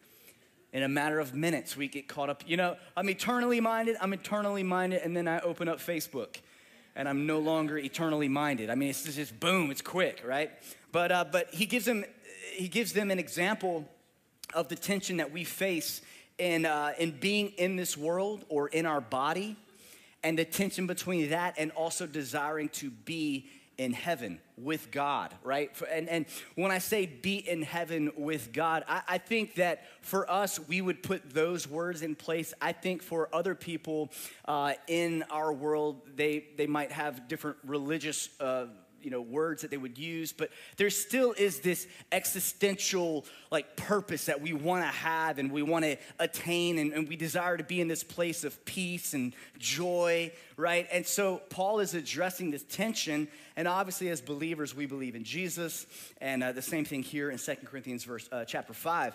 In 0.72 0.82
a 0.82 0.88
matter 0.88 1.18
of 1.18 1.34
minutes, 1.34 1.76
we 1.76 1.88
get 1.88 2.08
caught 2.08 2.28
up. 2.28 2.44
You 2.46 2.56
know, 2.56 2.76
I'm 2.96 3.08
eternally 3.08 3.60
minded, 3.60 3.96
I'm 4.00 4.12
eternally 4.12 4.62
minded, 4.62 5.02
and 5.02 5.16
then 5.16 5.26
I 5.26 5.40
open 5.40 5.68
up 5.68 5.78
Facebook 5.78 6.36
and 6.94 7.08
I'm 7.08 7.26
no 7.26 7.38
longer 7.38 7.78
eternally 7.78 8.28
minded. 8.28 8.70
I 8.70 8.74
mean, 8.74 8.90
it's 8.90 9.04
just 9.04 9.38
boom, 9.38 9.70
it's 9.70 9.80
quick, 9.80 10.22
right? 10.26 10.50
But, 10.90 11.12
uh, 11.12 11.24
but 11.30 11.54
he, 11.54 11.64
gives 11.64 11.84
them, 11.84 12.04
he 12.52 12.66
gives 12.66 12.92
them 12.92 13.10
an 13.10 13.20
example 13.20 13.88
of 14.52 14.68
the 14.68 14.74
tension 14.74 15.18
that 15.18 15.30
we 15.30 15.44
face 15.44 16.02
in, 16.38 16.66
uh, 16.66 16.92
in 16.98 17.12
being 17.12 17.50
in 17.50 17.76
this 17.76 17.96
world 17.96 18.44
or 18.48 18.68
in 18.68 18.84
our 18.84 19.00
body, 19.00 19.56
and 20.24 20.38
the 20.38 20.44
tension 20.44 20.88
between 20.88 21.30
that 21.30 21.54
and 21.56 21.70
also 21.72 22.04
desiring 22.06 22.68
to 22.70 22.90
be 22.90 23.48
in 23.78 23.92
heaven 23.92 24.40
with 24.56 24.90
God, 24.90 25.32
right? 25.44 25.70
And, 25.90 26.08
and 26.08 26.26
when 26.56 26.72
I 26.72 26.78
say 26.78 27.06
be 27.06 27.36
in 27.36 27.62
heaven 27.62 28.10
with 28.16 28.52
God, 28.52 28.84
I, 28.88 29.02
I, 29.08 29.18
think 29.18 29.54
that 29.54 29.84
for 30.00 30.28
us, 30.28 30.58
we 30.68 30.80
would 30.80 31.02
put 31.02 31.30
those 31.30 31.68
words 31.68 32.02
in 32.02 32.16
place. 32.16 32.52
I 32.60 32.72
think 32.72 33.02
for 33.02 33.28
other 33.32 33.54
people 33.54 34.10
uh, 34.46 34.74
in 34.88 35.22
our 35.30 35.52
world, 35.52 36.02
they, 36.16 36.46
they 36.56 36.66
might 36.66 36.90
have 36.90 37.28
different 37.28 37.58
religious. 37.64 38.28
Uh, 38.40 38.66
you 39.02 39.10
know 39.10 39.20
words 39.20 39.62
that 39.62 39.70
they 39.70 39.76
would 39.76 39.98
use 39.98 40.32
but 40.32 40.50
there 40.76 40.90
still 40.90 41.32
is 41.36 41.60
this 41.60 41.86
existential 42.12 43.24
like 43.50 43.76
purpose 43.76 44.26
that 44.26 44.40
we 44.40 44.52
want 44.52 44.82
to 44.82 44.88
have 44.88 45.38
and 45.38 45.50
we 45.50 45.62
want 45.62 45.84
to 45.84 45.96
attain 46.18 46.78
and, 46.78 46.92
and 46.92 47.08
we 47.08 47.16
desire 47.16 47.56
to 47.56 47.64
be 47.64 47.80
in 47.80 47.88
this 47.88 48.02
place 48.02 48.44
of 48.44 48.64
peace 48.64 49.14
and 49.14 49.34
joy 49.58 50.30
right 50.56 50.86
and 50.92 51.06
so 51.06 51.40
paul 51.50 51.80
is 51.80 51.94
addressing 51.94 52.50
this 52.50 52.64
tension 52.64 53.28
and 53.56 53.68
obviously 53.68 54.08
as 54.08 54.20
believers 54.20 54.74
we 54.74 54.86
believe 54.86 55.14
in 55.14 55.24
jesus 55.24 55.86
and 56.20 56.42
uh, 56.42 56.52
the 56.52 56.62
same 56.62 56.84
thing 56.84 57.02
here 57.02 57.30
in 57.30 57.38
Second 57.38 57.66
corinthians 57.66 58.04
verse 58.04 58.28
uh, 58.32 58.44
chapter 58.44 58.72
5 58.72 59.14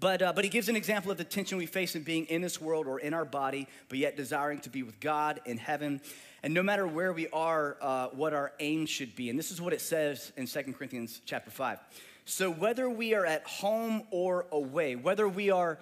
but, 0.00 0.22
uh, 0.22 0.32
but 0.32 0.44
he 0.44 0.50
gives 0.50 0.70
an 0.70 0.76
example 0.76 1.12
of 1.12 1.18
the 1.18 1.24
tension 1.24 1.58
we 1.58 1.66
face 1.66 1.94
in 1.94 2.02
being 2.02 2.24
in 2.26 2.40
this 2.40 2.58
world 2.58 2.86
or 2.86 2.98
in 2.98 3.12
our 3.12 3.26
body, 3.26 3.68
but 3.90 3.98
yet 3.98 4.16
desiring 4.16 4.58
to 4.60 4.70
be 4.70 4.82
with 4.82 4.98
God 4.98 5.40
in 5.44 5.58
heaven. 5.58 6.00
And 6.42 6.54
no 6.54 6.62
matter 6.62 6.86
where 6.86 7.12
we 7.12 7.28
are, 7.28 7.76
uh, 7.80 8.08
what 8.08 8.32
our 8.32 8.52
aim 8.60 8.86
should 8.86 9.14
be. 9.14 9.28
And 9.28 9.38
this 9.38 9.50
is 9.50 9.60
what 9.60 9.72
it 9.72 9.80
says 9.80 10.32
in 10.36 10.46
Second 10.46 10.74
Corinthians 10.74 11.20
chapter 11.26 11.50
5. 11.50 11.78
So 12.24 12.50
whether 12.50 12.88
we 12.88 13.14
are 13.14 13.26
at 13.26 13.46
home 13.46 14.04
or 14.10 14.46
away, 14.50 14.96
whether 14.96 15.28
we 15.28 15.50
are 15.50 15.78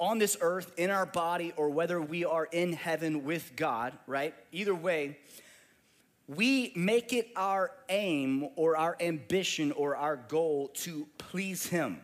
on 0.00 0.18
this 0.18 0.36
earth 0.40 0.72
in 0.76 0.90
our 0.90 1.06
body 1.06 1.52
or 1.56 1.70
whether 1.70 2.00
we 2.00 2.24
are 2.24 2.46
in 2.46 2.72
heaven 2.72 3.24
with 3.24 3.52
God, 3.56 3.92
right? 4.06 4.34
Either 4.52 4.74
way, 4.74 5.18
we 6.28 6.72
make 6.76 7.12
it 7.12 7.30
our 7.36 7.70
aim 7.88 8.48
or 8.56 8.76
our 8.76 8.96
ambition 9.00 9.72
or 9.72 9.96
our 9.96 10.16
goal 10.16 10.68
to 10.74 11.06
please 11.18 11.66
Him. 11.66 12.00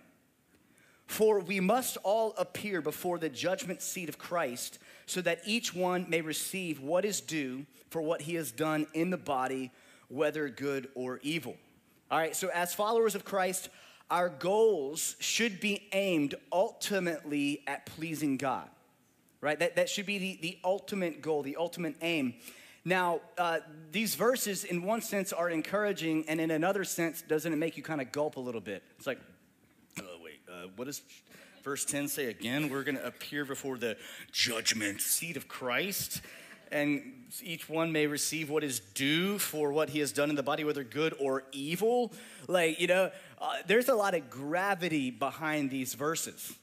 For 1.07 1.41
we 1.41 1.61
must 1.61 1.99
all 2.03 2.35
appear 2.39 2.81
before 2.81 3.19
the 3.19 3.29
judgment 3.29 3.83
seat 3.83 4.09
of 4.09 4.19
Christ 4.19 4.79
so 5.07 5.21
that 5.21 5.41
each 5.45 5.75
one 5.75 6.07
may 6.09 6.21
receive 6.21 6.81
what 6.81 7.05
is 7.05 7.21
due 7.21 7.67
for 7.91 8.03
what 8.03 8.23
he 8.23 8.35
has 8.35 8.51
done 8.51 8.87
in 8.95 9.11
the 9.11 9.17
body, 9.17 9.71
whether 10.09 10.49
good 10.49 10.89
or 10.95 11.21
evil. 11.23 11.57
All 12.11 12.19
right, 12.19 12.35
so 12.37 12.49
as 12.53 12.75
followers 12.75 13.15
of 13.15 13.25
Christ, 13.25 13.69
our 14.11 14.29
goals 14.29 15.17
should 15.19 15.61
be 15.61 15.89
aimed 15.93 16.35
ultimately 16.53 17.63
at 17.67 17.87
pleasing 17.87 18.37
God, 18.37 18.69
right? 19.41 19.59
That, 19.59 19.77
that 19.77 19.89
should 19.89 20.07
be 20.07 20.19
the, 20.19 20.39
the 20.41 20.59
ultimate 20.63 21.23
goal, 21.23 21.43
the 21.43 21.57
ultimate 21.57 21.97
aim. 22.03 22.35
Now, 22.85 23.21
uh, 23.39 23.61
these 23.93 24.15
verses, 24.15 24.65
in 24.65 24.83
one 24.83 25.01
sense, 25.01 25.33
are 25.33 25.49
encouraging, 25.49 26.27
and 26.29 26.39
in 26.39 26.51
another 26.51 26.85
sense, 26.85 27.23
doesn't 27.23 27.51
it 27.51 27.57
make 27.57 27.79
you 27.79 27.83
kind 27.83 28.01
of 28.01 28.13
gulp 28.13 28.37
a 28.37 28.41
little 28.41 28.61
bit? 28.61 28.83
It's 28.99 29.07
like, 29.07 29.21
oh, 30.01 30.19
wait, 30.23 30.41
uh, 30.53 30.69
what 30.77 30.85
does 30.85 31.01
verse 31.65 31.85
10 31.87 32.09
say 32.09 32.27
again? 32.27 32.69
We're 32.69 32.85
going 32.85 32.97
to 32.97 33.07
appear 33.07 33.47
before 33.47 33.79
the 33.79 33.97
judgment 34.31 35.01
seat 35.01 35.39
of 35.39 35.49
Christ, 35.49 36.21
and 36.71 37.25
each 37.43 37.71
one 37.71 37.91
may 37.91 38.07
receive 38.07 38.51
what 38.51 38.63
is 38.63 38.81
due 38.81 39.39
for 39.39 39.73
what 39.73 39.89
he 39.89 40.01
has 40.01 40.13
done 40.13 40.29
in 40.29 40.37
the 40.37 40.43
body, 40.43 40.63
whether 40.63 40.85
good 40.85 41.15
or 41.19 41.45
evil. 41.53 42.13
Like, 42.49 42.79
you 42.81 42.87
know, 42.87 43.11
uh, 43.41 43.55
there's 43.67 43.89
a 43.89 43.95
lot 43.95 44.15
of 44.15 44.29
gravity 44.29 45.11
behind 45.11 45.71
these 45.71 45.95
verses. 45.95 46.55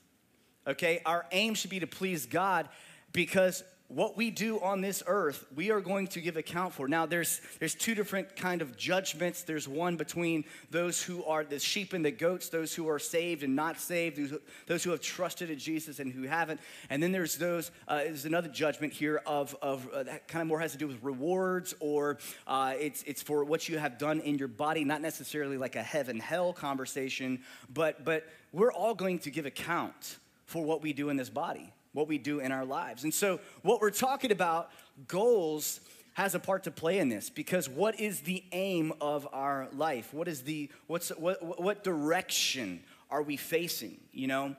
Okay, 0.68 1.02
our 1.04 1.26
aim 1.32 1.56
should 1.56 1.72
be 1.72 1.80
to 1.80 1.88
please 1.88 2.28
God 2.28 2.70
because 3.12 3.64
what 3.94 4.16
we 4.16 4.32
do 4.32 4.60
on 4.62 4.82
this 4.82 5.04
earth 5.06 5.46
we 5.56 5.70
are 5.70 5.82
going 5.82 6.08
to 6.08 6.22
give 6.22 6.38
account 6.38 6.74
for. 6.74 6.88
Now 6.88 7.06
there's 7.06 7.42
there's 7.60 7.76
two 7.76 7.94
different 7.94 8.36
kind 8.36 8.62
of 8.62 8.78
judgments. 8.78 9.44
There's 9.44 9.68
one 9.68 9.98
between 9.98 10.46
those 10.70 11.02
who 11.02 11.24
are 11.26 11.44
the 11.44 11.60
sheep 11.60 11.94
and 11.94 12.04
the 12.04 12.12
goats 12.12 12.50
those 12.50 12.74
who 12.74 12.88
are 12.90 13.00
saved 13.00 13.44
and 13.44 13.56
not 13.56 13.80
saved 13.80 14.34
those 14.68 14.84
who 14.84 14.92
have 14.92 15.02
trusted 15.02 15.50
in 15.50 15.60
jesus 15.60 16.00
and 16.00 16.12
who 16.12 16.24
haven't. 16.24 16.60
And 16.90 17.04
then 17.04 17.12
there's 17.12 17.38
those 17.38 17.72
uh, 17.88 17.98
there's 17.98 18.26
another 18.26 18.50
judgment 18.50 18.94
here 18.94 19.22
of, 19.26 19.56
of 19.62 19.88
uh, 19.90 20.04
that 20.04 20.28
kind 20.28 20.42
of 20.42 20.48
more 20.48 20.60
has 20.60 20.72
to 20.72 20.78
do 20.78 20.88
with 20.88 21.04
rewards 21.04 21.74
or 21.80 22.18
uh, 22.48 22.74
it's 22.80 23.04
it's 23.04 23.22
for 23.22 23.44
what 23.44 23.68
you 23.68 23.78
have 23.78 23.98
done 23.98 24.22
in 24.22 24.38
your 24.38 24.48
body 24.48 24.84
not 24.84 25.02
necessarily 25.02 25.58
like 25.58 25.76
a 25.76 25.84
heaven 25.84 26.20
hell 26.20 26.54
conversation 26.54 27.40
but 27.74 28.06
but 28.06 28.26
we're 28.54 28.72
all 28.72 28.94
going 28.94 29.20
to 29.20 29.32
give 29.32 29.46
account 29.46 30.18
for 30.46 30.64
what 30.64 30.82
we 30.82 30.94
do 30.94 31.10
in 31.10 31.18
this 31.18 31.30
body 31.30 31.74
what 31.94 32.08
we 32.08 32.18
do 32.18 32.40
in 32.40 32.52
our 32.52 32.66
lives. 32.66 33.04
And 33.04 33.14
so, 33.14 33.40
what 33.62 33.82
we're 33.82 33.90
talking 33.92 34.32
about, 34.32 34.70
goals, 35.08 35.82
has 36.14 36.36
a 36.36 36.40
part 36.40 36.64
to 36.64 36.72
play 36.72 37.00
in 37.00 37.10
this 37.10 37.30
because 37.30 37.70
what 37.70 38.00
is 38.00 38.22
the 38.22 38.44
aim 38.52 38.94
of 39.00 39.28
our 39.32 39.70
life? 39.74 40.14
What 40.14 40.28
is 40.28 40.44
the 40.44 40.70
what's 40.88 41.10
what 41.10 41.62
what 41.62 41.84
direction 41.84 42.84
are 43.10 43.22
we 43.22 43.38
facing, 43.38 44.00
you 44.12 44.28
know? 44.28 44.56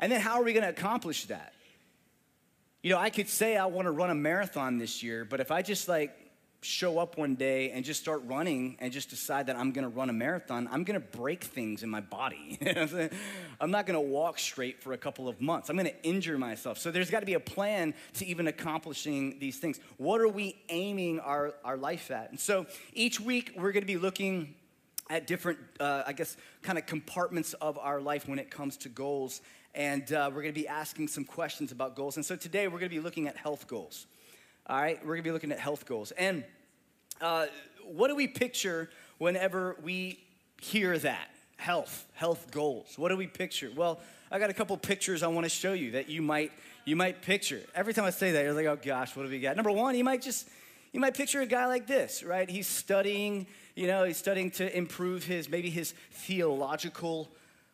And 0.00 0.10
then 0.10 0.20
how 0.20 0.40
are 0.40 0.44
we 0.44 0.52
going 0.52 0.64
to 0.64 0.70
accomplish 0.70 1.26
that? 1.26 1.52
You 2.82 2.90
know, 2.90 2.98
I 2.98 3.10
could 3.10 3.28
say 3.28 3.56
I 3.56 3.66
want 3.66 3.86
to 3.86 3.90
run 3.90 4.10
a 4.10 4.14
marathon 4.14 4.78
this 4.78 5.02
year, 5.02 5.24
but 5.24 5.40
if 5.40 5.50
I 5.50 5.62
just 5.62 5.88
like 5.88 6.16
show 6.60 6.98
up 6.98 7.16
one 7.16 7.36
day 7.36 7.70
and 7.70 7.84
just 7.84 8.00
start 8.00 8.22
running 8.26 8.76
and 8.80 8.92
just 8.92 9.10
decide 9.10 9.46
that 9.46 9.56
I'm 9.56 9.70
gonna 9.70 9.88
run 9.88 10.10
a 10.10 10.12
marathon, 10.12 10.68
I'm 10.70 10.82
gonna 10.82 10.98
break 10.98 11.44
things 11.44 11.82
in 11.82 11.88
my 11.88 12.00
body. 12.00 12.58
I'm 13.60 13.70
not 13.70 13.86
gonna 13.86 14.00
walk 14.00 14.38
straight 14.38 14.82
for 14.82 14.92
a 14.92 14.98
couple 14.98 15.28
of 15.28 15.40
months. 15.40 15.70
I'm 15.70 15.76
gonna 15.76 15.90
injure 16.02 16.36
myself. 16.36 16.78
So 16.78 16.90
there's 16.90 17.10
gotta 17.10 17.26
be 17.26 17.34
a 17.34 17.40
plan 17.40 17.94
to 18.14 18.26
even 18.26 18.48
accomplishing 18.48 19.38
these 19.38 19.58
things. 19.58 19.78
What 19.98 20.20
are 20.20 20.28
we 20.28 20.60
aiming 20.68 21.20
our, 21.20 21.54
our 21.64 21.76
life 21.76 22.10
at? 22.10 22.30
And 22.30 22.40
so 22.40 22.66
each 22.92 23.20
week 23.20 23.52
we're 23.56 23.72
gonna 23.72 23.86
be 23.86 23.96
looking 23.96 24.54
at 25.10 25.26
different, 25.26 25.58
uh, 25.78 26.02
I 26.06 26.12
guess, 26.12 26.36
kind 26.62 26.76
of 26.76 26.86
compartments 26.86 27.54
of 27.54 27.78
our 27.78 28.00
life 28.00 28.28
when 28.28 28.38
it 28.38 28.50
comes 28.50 28.76
to 28.78 28.88
goals. 28.88 29.40
And 29.74 30.12
uh, 30.12 30.30
we're 30.34 30.42
gonna 30.42 30.52
be 30.52 30.66
asking 30.66 31.08
some 31.08 31.24
questions 31.24 31.70
about 31.70 31.94
goals. 31.94 32.16
And 32.16 32.26
so 32.26 32.34
today 32.34 32.66
we're 32.66 32.80
gonna 32.80 32.90
be 32.90 33.00
looking 33.00 33.28
at 33.28 33.36
health 33.36 33.68
goals. 33.68 34.06
All 34.70 34.76
right, 34.76 35.02
we're 35.02 35.14
gonna 35.14 35.22
be 35.22 35.30
looking 35.30 35.50
at 35.50 35.58
health 35.58 35.86
goals. 35.86 36.10
And 36.10 36.44
uh, 37.22 37.46
what 37.86 38.08
do 38.08 38.14
we 38.14 38.26
picture 38.26 38.90
whenever 39.16 39.78
we 39.82 40.18
hear 40.60 40.98
that? 40.98 41.30
Health, 41.56 42.04
health 42.12 42.50
goals. 42.50 42.98
What 42.98 43.08
do 43.08 43.16
we 43.16 43.26
picture? 43.26 43.70
Well, 43.74 43.98
I 44.30 44.38
got 44.38 44.50
a 44.50 44.52
couple 44.52 44.76
pictures 44.76 45.22
I 45.22 45.28
wanna 45.28 45.48
show 45.48 45.72
you 45.72 45.92
that 45.92 46.10
you 46.10 46.20
might 46.20 46.52
you 46.84 46.96
might 46.96 47.22
picture. 47.22 47.62
Every 47.74 47.94
time 47.94 48.04
I 48.04 48.10
say 48.10 48.32
that, 48.32 48.44
you're 48.44 48.52
like, 48.52 48.66
oh 48.66 48.76
gosh, 48.76 49.16
what 49.16 49.22
do 49.22 49.30
we 49.30 49.40
got? 49.40 49.56
Number 49.56 49.72
one, 49.72 49.94
you 49.94 50.04
might 50.04 50.20
just 50.20 50.46
you 50.92 51.00
might 51.00 51.14
picture 51.14 51.40
a 51.40 51.46
guy 51.46 51.64
like 51.64 51.86
this, 51.86 52.22
right? 52.22 52.48
He's 52.48 52.66
studying, 52.66 53.46
you 53.74 53.86
know, 53.86 54.04
he's 54.04 54.18
studying 54.18 54.50
to 54.52 54.76
improve 54.76 55.24
his 55.24 55.48
maybe 55.48 55.70
his 55.70 55.94
theological 56.10 57.30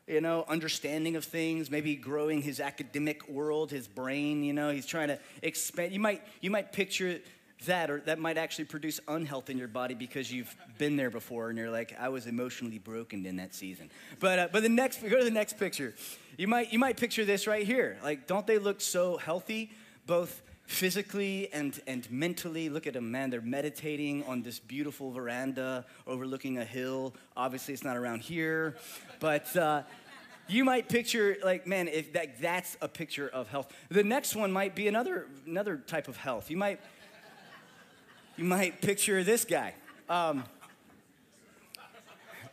you 0.07 0.21
know, 0.21 0.45
understanding 0.49 1.17
of 1.17 1.25
things, 1.25 1.71
maybe 1.71 1.97
growing 1.97 2.43
his 2.43 2.61
academic 2.61 3.29
world, 3.29 3.71
his 3.71 3.89
brain, 3.89 4.45
you 4.45 4.53
know, 4.53 4.71
he's 4.71 4.87
trying 4.87 5.09
to 5.09 5.19
expand. 5.43 5.93
You 5.93 6.01
might, 6.01 6.23
you 6.41 6.51
might 6.51 6.73
picture 6.73 7.21
that, 7.67 7.91
or 7.91 8.01
that 8.01 8.19
might 8.19 8.37
actually 8.37 8.67
produce 8.67 9.01
unhealth 9.09 9.49
in 9.49 9.57
your 9.57 9.69
body 9.69 9.95
because 9.95 10.31
you've 10.31 10.55
been 10.77 10.97
there 10.97 11.11
before 11.11 11.49
and 11.49 11.57
you're 11.57 11.71
like, 11.71 11.97
I 11.99 12.11
was 12.11 12.27
emotionally 12.27 12.79
broken 12.79 13.25
in 13.25 13.37
that 13.37 13.55
season. 13.55 13.91
But, 14.21 14.39
uh, 14.39 14.49
but 14.53 14.63
the 14.63 14.69
next, 14.69 15.03
go 15.03 15.19
to 15.19 15.25
the 15.25 15.31
next 15.31 15.59
picture. 15.59 15.95
You 16.37 16.49
might, 16.49 16.73
you 16.73 16.79
might 16.79 16.99
picture 16.99 17.25
this 17.25 17.47
right 17.47 17.67
here. 17.67 17.97
Like, 18.03 18.27
don't 18.27 18.47
they 18.47 18.59
look 18.59 18.83
so 18.83 19.17
healthy, 19.17 19.71
both 20.07 20.43
physically 20.67 21.53
and, 21.53 21.81
and 21.87 22.11
mentally. 22.11 22.69
Look 22.69 22.87
at 22.87 22.95
them, 22.95 23.11
man. 23.11 23.31
They're 23.31 23.41
meditating 23.41 24.25
on 24.25 24.43
this 24.43 24.59
beautiful 24.59 25.13
veranda 25.13 25.85
overlooking 26.07 26.59
a 26.59 26.65
hill. 26.65 27.15
Obviously, 27.37 27.75
it's 27.75 27.85
not 27.85 27.97
around 27.97 28.21
here, 28.21 28.77
but 29.21 29.55
uh, 29.57 29.83
you 30.49 30.65
might 30.65 30.89
picture, 30.89 31.37
like, 31.43 31.67
man, 31.67 31.89
if 31.89 32.13
that, 32.15 32.41
that's 32.41 32.77
a 32.81 32.89
picture 32.89 33.29
of 33.29 33.49
health. 33.49 33.73
The 33.89 34.05
next 34.05 34.37
one 34.37 34.53
might 34.53 34.75
be 34.75 34.89
another, 34.89 35.27
another 35.47 35.77
type 35.77 36.09
of 36.09 36.17
health. 36.17 36.51
You 36.51 36.57
might, 36.57 36.81
you 38.37 38.45
might 38.45 38.81
picture 38.81 39.23
this 39.23 39.45
guy. 39.45 39.75
Um, 40.09 40.45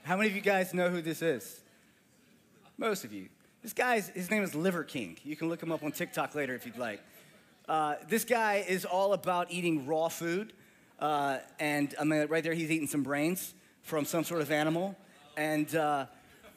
how 0.03 0.17
many 0.17 0.29
of 0.29 0.35
you 0.35 0.41
guys 0.41 0.73
know 0.73 0.89
who 0.89 1.01
this 1.01 1.21
is? 1.21 1.61
Most 2.77 3.03
of 3.03 3.13
you. 3.13 3.29
This 3.61 3.73
guy's, 3.73 4.09
his 4.09 4.31
name 4.31 4.41
is 4.41 4.55
Liver 4.55 4.83
King. 4.83 5.17
You 5.23 5.35
can 5.35 5.49
look 5.49 5.61
him 5.61 5.71
up 5.71 5.83
on 5.83 5.91
TikTok 5.91 6.33
later 6.33 6.55
if 6.55 6.65
you'd 6.65 6.77
like. 6.77 7.01
Uh, 7.67 7.95
this 8.07 8.23
guy 8.23 8.65
is 8.67 8.85
all 8.85 9.13
about 9.13 9.51
eating 9.51 9.85
raw 9.85 10.07
food. 10.07 10.53
Uh, 10.99 11.39
and 11.59 11.95
I 11.99 12.03
mean, 12.03 12.27
right 12.27 12.43
there, 12.43 12.53
he's 12.53 12.69
eating 12.71 12.87
some 12.87 13.03
brains 13.03 13.53
from 13.81 14.05
some 14.05 14.23
sort 14.23 14.41
of 14.41 14.51
animal. 14.51 14.95
And 15.37 15.73
uh, 15.75 16.05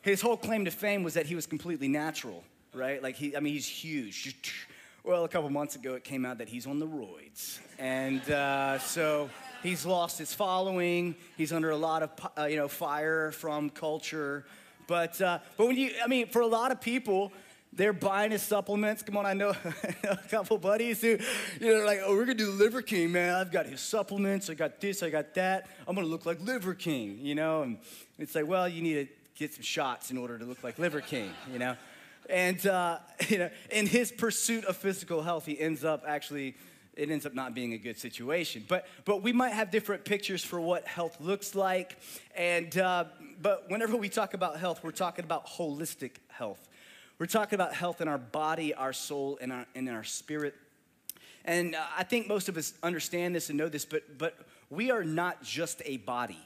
his 0.03 0.21
whole 0.21 0.37
claim 0.37 0.65
to 0.65 0.71
fame 0.71 1.03
was 1.03 1.15
that 1.15 1.27
he 1.27 1.35
was 1.35 1.47
completely 1.47 1.89
natural, 1.89 2.45
right? 2.75 3.03
Like, 3.03 3.17
he, 3.17 3.37
I 3.37 3.41
mean, 3.41 3.55
he's 3.55 3.69
huge. 3.69 4.69
Well, 5.07 5.25
a 5.25 5.29
couple 5.29 5.51
months 5.51 5.77
ago, 5.77 5.97
it 5.97 6.03
came 6.03 6.25
out 6.25 6.39
that 6.39 6.49
he's 6.49 6.67
on 6.67 6.79
the 6.79 6.87
roids. 6.87 7.59
And 7.79 8.23
uh, 8.31 8.79
so 8.79 9.29
he's 9.63 9.85
lost 9.85 10.19
his 10.19 10.33
following. 10.33 11.15
He's 11.37 11.53
under 11.53 11.69
a 11.69 11.77
lot 11.77 12.03
of, 12.03 12.11
uh, 12.39 12.45
you 12.47 12.57
know, 12.57 12.69
fire 12.69 13.31
from 13.31 13.69
culture. 13.69 14.47
But, 14.87 15.21
uh, 15.21 15.41
but 15.59 15.67
when 15.67 15.77
you, 15.77 15.91
I 16.03 16.07
mean, 16.07 16.29
for 16.29 16.41
a 16.41 16.47
lot 16.47 16.73
of 16.73 16.81
people, 16.81 17.33
they're 17.77 17.93
buying 17.93 18.31
his 18.31 18.43
supplements. 18.43 19.03
Come 19.03 19.17
on, 19.17 19.27
I 19.27 19.35
know 19.35 19.55
a 20.05 20.17
couple 20.29 20.59
buddies 20.59 21.01
who, 21.01 21.19
you 21.61 21.75
know, 21.75 21.85
like, 21.85 22.01
oh, 22.05 22.15
we're 22.15 22.25
gonna 22.25 22.35
do 22.35 22.51
Liver 22.51 22.83
King, 22.83 23.13
man. 23.13 23.35
I've 23.35 23.51
got 23.51 23.67
his 23.67 23.81
supplements. 23.81 24.49
I 24.49 24.55
got 24.55 24.81
this. 24.81 25.03
I 25.03 25.11
got 25.11 25.35
that. 25.35 25.67
I'm 25.87 25.95
gonna 25.95 26.07
look 26.07 26.27
like 26.27 26.41
Liver 26.41 26.75
King, 26.75 27.19
you 27.21 27.35
know. 27.35 27.63
And 27.63 27.79
it's 28.19 28.35
like, 28.35 28.47
well, 28.47 28.69
you 28.69 28.83
need 28.83 28.95
to 28.95 29.13
get 29.37 29.55
some 29.55 29.63
shots 29.63 30.11
in 30.11 30.19
order 30.19 30.39
to 30.39 30.45
look 30.45 30.63
like 30.63 30.79
Liver 30.79 31.01
King, 31.01 31.31
you 31.53 31.59
know. 31.59 31.77
And 32.31 32.65
uh, 32.67 32.99
you 33.29 33.39
know, 33.39 33.51
in 33.71 33.87
his 33.87 34.13
pursuit 34.13 34.65
of 34.65 34.77
physical 34.77 35.23
health, 35.23 35.47
he 35.47 35.59
ends 35.59 35.85
up 35.85 36.05
actually. 36.07 36.57
It 36.97 37.11
ends 37.11 37.27
up 37.27 37.35
not 37.35 37.57
being 37.57 37.73
a 37.73 37.77
good 37.77 37.99
situation, 37.99 38.65
but 38.69 38.87
but 39.05 39.21
we 39.21 39.33
might 39.33 39.51
have 39.51 39.73
different 39.73 40.05
pictures 40.05 40.45
for 40.45 40.61
what 40.61 40.87
health 40.87 41.21
looks 41.21 41.57
like, 41.57 41.99
and 42.37 42.79
uh, 42.79 43.07
but 43.43 43.69
whenever 43.69 43.97
we 43.97 44.09
talk 44.09 44.33
about 44.33 44.61
health, 44.61 44.79
we're 44.85 44.93
talking 44.93 45.25
about 45.25 45.45
holistic 45.45 46.13
health 46.29 46.69
we're 47.19 47.27
talking 47.27 47.55
about 47.55 47.75
health 47.75 48.01
in 48.01 48.09
our 48.09 48.19
body, 48.19 48.75
our 48.75 48.93
soul, 48.93 49.39
and 49.41 49.53
our, 49.53 49.67
and 49.75 49.89
our 49.89 50.05
spirit. 50.05 50.55
And 51.45 51.75
uh, 51.75 51.83
I 51.97 52.05
think 52.05 52.27
most 52.29 52.49
of 52.49 52.57
us 52.57 52.75
understand 52.83 53.35
this 53.35 53.51
and 53.51 53.59
know 53.59 53.69
this, 53.69 53.85
but, 53.85 54.19
but 54.19 54.37
we 54.71 54.91
are 54.91 55.05
not 55.05 55.43
just 55.43 55.83
a 55.85 55.99
body. 55.99 56.39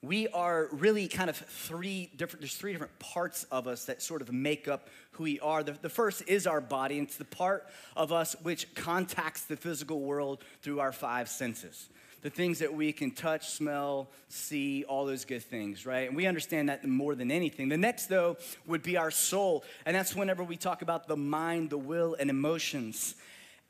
We 0.00 0.28
are 0.28 0.68
really 0.70 1.08
kind 1.08 1.28
of 1.28 1.36
three 1.36 2.10
different, 2.16 2.40
there's 2.40 2.54
three 2.54 2.72
different 2.72 2.96
parts 3.00 3.44
of 3.50 3.66
us 3.66 3.86
that 3.86 4.00
sort 4.00 4.22
of 4.22 4.32
make 4.32 4.68
up 4.68 4.88
who 5.12 5.24
we 5.24 5.40
are. 5.40 5.64
The, 5.64 5.72
the 5.72 5.88
first 5.88 6.22
is 6.28 6.46
our 6.46 6.60
body, 6.60 6.98
and 6.98 7.08
it's 7.08 7.16
the 7.16 7.24
part 7.24 7.66
of 7.96 8.12
us 8.12 8.36
which 8.42 8.72
contacts 8.74 9.44
the 9.44 9.56
physical 9.56 10.00
world 10.00 10.44
through 10.62 10.80
our 10.80 10.92
five 10.92 11.28
senses 11.28 11.88
the 12.22 12.30
things 12.30 12.58
that 12.58 12.72
we 12.72 12.92
can 12.92 13.10
touch, 13.10 13.48
smell, 13.48 14.08
see, 14.28 14.84
all 14.84 15.06
those 15.06 15.24
good 15.24 15.42
things, 15.42 15.86
right? 15.86 16.08
And 16.08 16.16
we 16.16 16.26
understand 16.26 16.68
that 16.68 16.84
more 16.84 17.14
than 17.14 17.30
anything. 17.30 17.68
The 17.68 17.76
next, 17.76 18.06
though, 18.06 18.36
would 18.66 18.82
be 18.82 18.96
our 18.96 19.10
soul. 19.10 19.64
And 19.86 19.94
that's 19.94 20.16
whenever 20.16 20.42
we 20.42 20.56
talk 20.56 20.82
about 20.82 21.06
the 21.06 21.16
mind, 21.16 21.70
the 21.70 21.78
will, 21.78 22.16
and 22.18 22.28
emotions. 22.28 23.14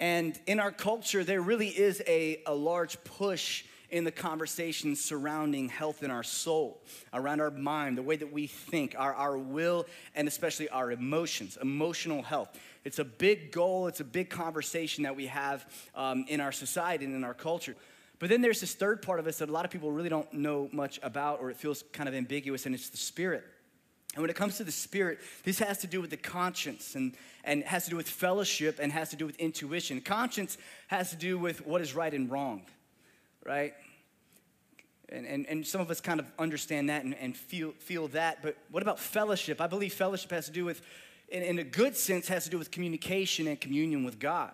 And 0.00 0.38
in 0.46 0.60
our 0.60 0.72
culture, 0.72 1.24
there 1.24 1.40
really 1.40 1.68
is 1.68 2.02
a, 2.06 2.40
a 2.46 2.54
large 2.54 3.02
push 3.04 3.64
in 3.90 4.04
the 4.04 4.12
conversation 4.12 4.94
surrounding 4.94 5.68
health 5.68 6.02
in 6.02 6.10
our 6.10 6.22
soul, 6.22 6.82
around 7.12 7.40
our 7.40 7.50
mind, 7.50 7.96
the 7.96 8.02
way 8.02 8.16
that 8.16 8.30
we 8.32 8.46
think, 8.46 8.94
our, 8.98 9.14
our 9.14 9.38
will, 9.38 9.86
and 10.14 10.28
especially 10.28 10.68
our 10.68 10.92
emotions, 10.92 11.58
emotional 11.60 12.22
health. 12.22 12.50
It's 12.84 12.98
a 12.98 13.04
big 13.04 13.50
goal, 13.50 13.86
it's 13.86 14.00
a 14.00 14.04
big 14.04 14.30
conversation 14.30 15.04
that 15.04 15.16
we 15.16 15.26
have 15.26 15.66
um, 15.94 16.26
in 16.28 16.40
our 16.40 16.52
society 16.52 17.06
and 17.06 17.14
in 17.14 17.24
our 17.24 17.34
culture. 17.34 17.76
But 18.18 18.28
then 18.28 18.40
there's 18.40 18.60
this 18.60 18.74
third 18.74 19.02
part 19.02 19.20
of 19.20 19.26
us 19.26 19.38
that 19.38 19.48
a 19.48 19.52
lot 19.52 19.64
of 19.64 19.70
people 19.70 19.92
really 19.92 20.08
don't 20.08 20.32
know 20.32 20.68
much 20.72 20.98
about, 21.02 21.40
or 21.40 21.50
it 21.50 21.56
feels 21.56 21.84
kind 21.92 22.08
of 22.08 22.14
ambiguous, 22.14 22.66
and 22.66 22.74
it's 22.74 22.88
the 22.88 22.96
spirit. 22.96 23.44
And 24.14 24.22
when 24.22 24.30
it 24.30 24.36
comes 24.36 24.56
to 24.56 24.64
the 24.64 24.72
spirit, 24.72 25.20
this 25.44 25.60
has 25.60 25.78
to 25.78 25.86
do 25.86 26.00
with 26.00 26.10
the 26.10 26.16
conscience 26.16 26.96
and, 26.96 27.14
and 27.44 27.62
has 27.64 27.84
to 27.84 27.90
do 27.90 27.96
with 27.96 28.08
fellowship 28.08 28.78
and 28.80 28.90
has 28.90 29.10
to 29.10 29.16
do 29.16 29.26
with 29.26 29.36
intuition. 29.36 30.00
Conscience 30.00 30.58
has 30.88 31.10
to 31.10 31.16
do 31.16 31.38
with 31.38 31.64
what 31.64 31.80
is 31.80 31.94
right 31.94 32.12
and 32.12 32.30
wrong, 32.30 32.62
right? 33.46 33.74
And, 35.10 35.24
and, 35.26 35.46
and 35.46 35.66
some 35.66 35.80
of 35.80 35.90
us 35.90 36.00
kind 36.00 36.18
of 36.18 36.26
understand 36.38 36.88
that 36.88 37.04
and, 37.04 37.14
and 37.14 37.36
feel, 37.36 37.72
feel 37.78 38.08
that. 38.08 38.42
But 38.42 38.56
what 38.70 38.82
about 38.82 38.98
fellowship? 38.98 39.60
I 39.60 39.68
believe 39.68 39.92
fellowship 39.92 40.30
has 40.32 40.46
to 40.46 40.52
do 40.52 40.64
with, 40.64 40.82
in, 41.28 41.42
in 41.42 41.58
a 41.60 41.64
good 41.64 41.96
sense, 41.96 42.26
has 42.28 42.44
to 42.44 42.50
do 42.50 42.58
with 42.58 42.70
communication 42.70 43.46
and 43.46 43.60
communion 43.60 44.04
with 44.04 44.18
God 44.18 44.52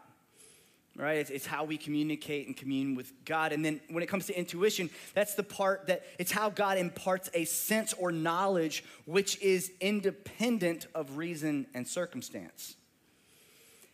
right? 0.97 1.19
It's, 1.19 1.31
it's, 1.31 1.47
how 1.47 1.65
we 1.65 1.77
communicate 1.77 2.47
and 2.47 2.57
commune 2.57 2.95
with 2.95 3.13
God. 3.25 3.53
And 3.53 3.65
then 3.65 3.81
when 3.91 4.03
it 4.03 4.07
comes 4.07 4.27
to 4.27 4.39
intuition, 4.39 4.91
that's 5.13 5.35
the 5.35 5.43
part 5.43 5.89
that 5.89 6.05
it's 6.19 6.31
how 6.31 6.51
God 6.51 6.79
imparts 6.79 7.31
a 7.35 7.45
sense 7.45 7.93
or 7.95 8.13
knowledge 8.13 8.85
which 9.05 9.41
is 9.43 9.73
independent 9.81 10.87
of 10.95 11.17
reason 11.17 11.67
and 11.75 11.87
circumstance. 11.87 12.77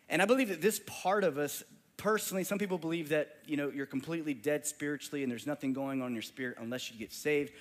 And 0.08 0.20
I 0.20 0.24
believe 0.26 0.48
that 0.48 0.60
this 0.60 0.80
part 0.86 1.24
of 1.24 1.38
us, 1.38 1.62
personally, 1.96 2.44
some 2.44 2.58
people 2.58 2.78
believe 2.78 3.10
that, 3.10 3.36
you 3.46 3.56
know, 3.56 3.70
you're 3.70 3.86
completely 3.86 4.34
dead 4.34 4.66
spiritually 4.66 5.22
and 5.22 5.30
there's 5.30 5.46
nothing 5.46 5.72
going 5.72 6.02
on 6.02 6.08
in 6.08 6.14
your 6.14 6.22
spirit 6.22 6.58
unless 6.60 6.90
you 6.90 6.98
get 6.98 7.12
saved. 7.12 7.52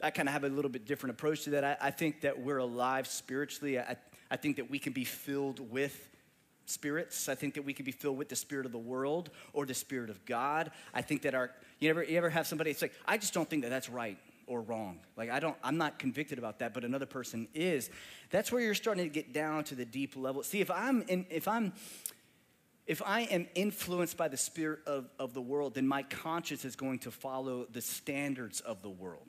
I 0.00 0.10
kind 0.10 0.28
of 0.28 0.32
have 0.32 0.44
a 0.44 0.48
little 0.48 0.70
bit 0.70 0.86
different 0.86 1.16
approach 1.16 1.42
to 1.44 1.50
that. 1.50 1.64
I, 1.64 1.76
I 1.80 1.90
think 1.90 2.20
that 2.20 2.40
we're 2.40 2.58
alive 2.58 3.06
spiritually. 3.06 3.78
I, 3.78 3.96
I 4.30 4.36
think 4.36 4.56
that 4.56 4.70
we 4.70 4.78
can 4.78 4.92
be 4.92 5.04
filled 5.04 5.58
with 5.72 6.08
spirits. 6.68 7.28
I 7.28 7.34
think 7.34 7.54
that 7.54 7.62
we 7.62 7.72
can 7.72 7.84
be 7.84 7.92
filled 7.92 8.18
with 8.18 8.28
the 8.28 8.36
spirit 8.36 8.66
of 8.66 8.72
the 8.72 8.78
world 8.78 9.30
or 9.52 9.66
the 9.66 9.74
spirit 9.74 10.10
of 10.10 10.24
God. 10.24 10.70
I 10.92 11.02
think 11.02 11.22
that 11.22 11.34
our, 11.34 11.50
you 11.80 11.90
ever, 11.90 12.02
you 12.02 12.16
ever 12.18 12.30
have 12.30 12.46
somebody, 12.46 12.70
it's 12.70 12.82
like, 12.82 12.94
I 13.06 13.16
just 13.16 13.34
don't 13.34 13.48
think 13.48 13.62
that 13.62 13.70
that's 13.70 13.88
right 13.88 14.18
or 14.46 14.60
wrong. 14.62 15.00
Like, 15.16 15.30
I 15.30 15.40
don't, 15.40 15.56
I'm 15.62 15.78
not 15.78 15.98
convicted 15.98 16.38
about 16.38 16.58
that, 16.60 16.74
but 16.74 16.84
another 16.84 17.06
person 17.06 17.48
is. 17.54 17.90
That's 18.30 18.52
where 18.52 18.60
you're 18.60 18.74
starting 18.74 19.04
to 19.04 19.10
get 19.10 19.32
down 19.32 19.64
to 19.64 19.74
the 19.74 19.84
deep 19.84 20.16
level. 20.16 20.42
See, 20.42 20.60
if 20.60 20.70
I'm, 20.70 21.02
in, 21.02 21.26
if 21.30 21.48
I'm, 21.48 21.72
if 22.86 23.02
I 23.04 23.22
am 23.22 23.46
influenced 23.54 24.16
by 24.16 24.28
the 24.28 24.36
spirit 24.36 24.80
of, 24.86 25.08
of 25.18 25.34
the 25.34 25.42
world, 25.42 25.74
then 25.74 25.86
my 25.86 26.02
conscience 26.02 26.64
is 26.64 26.76
going 26.76 27.00
to 27.00 27.10
follow 27.10 27.66
the 27.70 27.82
standards 27.82 28.60
of 28.60 28.82
the 28.82 28.90
world. 28.90 29.26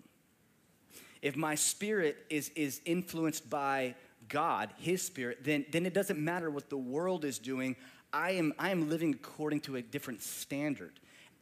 If 1.22 1.36
my 1.36 1.56
spirit 1.56 2.18
is, 2.30 2.50
is 2.56 2.80
influenced 2.86 3.50
by 3.50 3.96
God, 4.30 4.70
His 4.78 5.02
Spirit, 5.02 5.40
then, 5.44 5.66
then 5.72 5.86
it 5.86 5.94
doesn't 5.94 6.20
matter 6.20 6.50
what 6.50 6.70
the 6.70 6.78
world 6.78 7.26
is 7.26 7.40
doing. 7.40 7.76
I 8.14 8.32
am, 8.32 8.54
I 8.58 8.70
am 8.70 8.90
living 8.90 9.14
according 9.14 9.62
to 9.62 9.76
a 9.76 9.82
different 9.82 10.22
standard. 10.22 10.94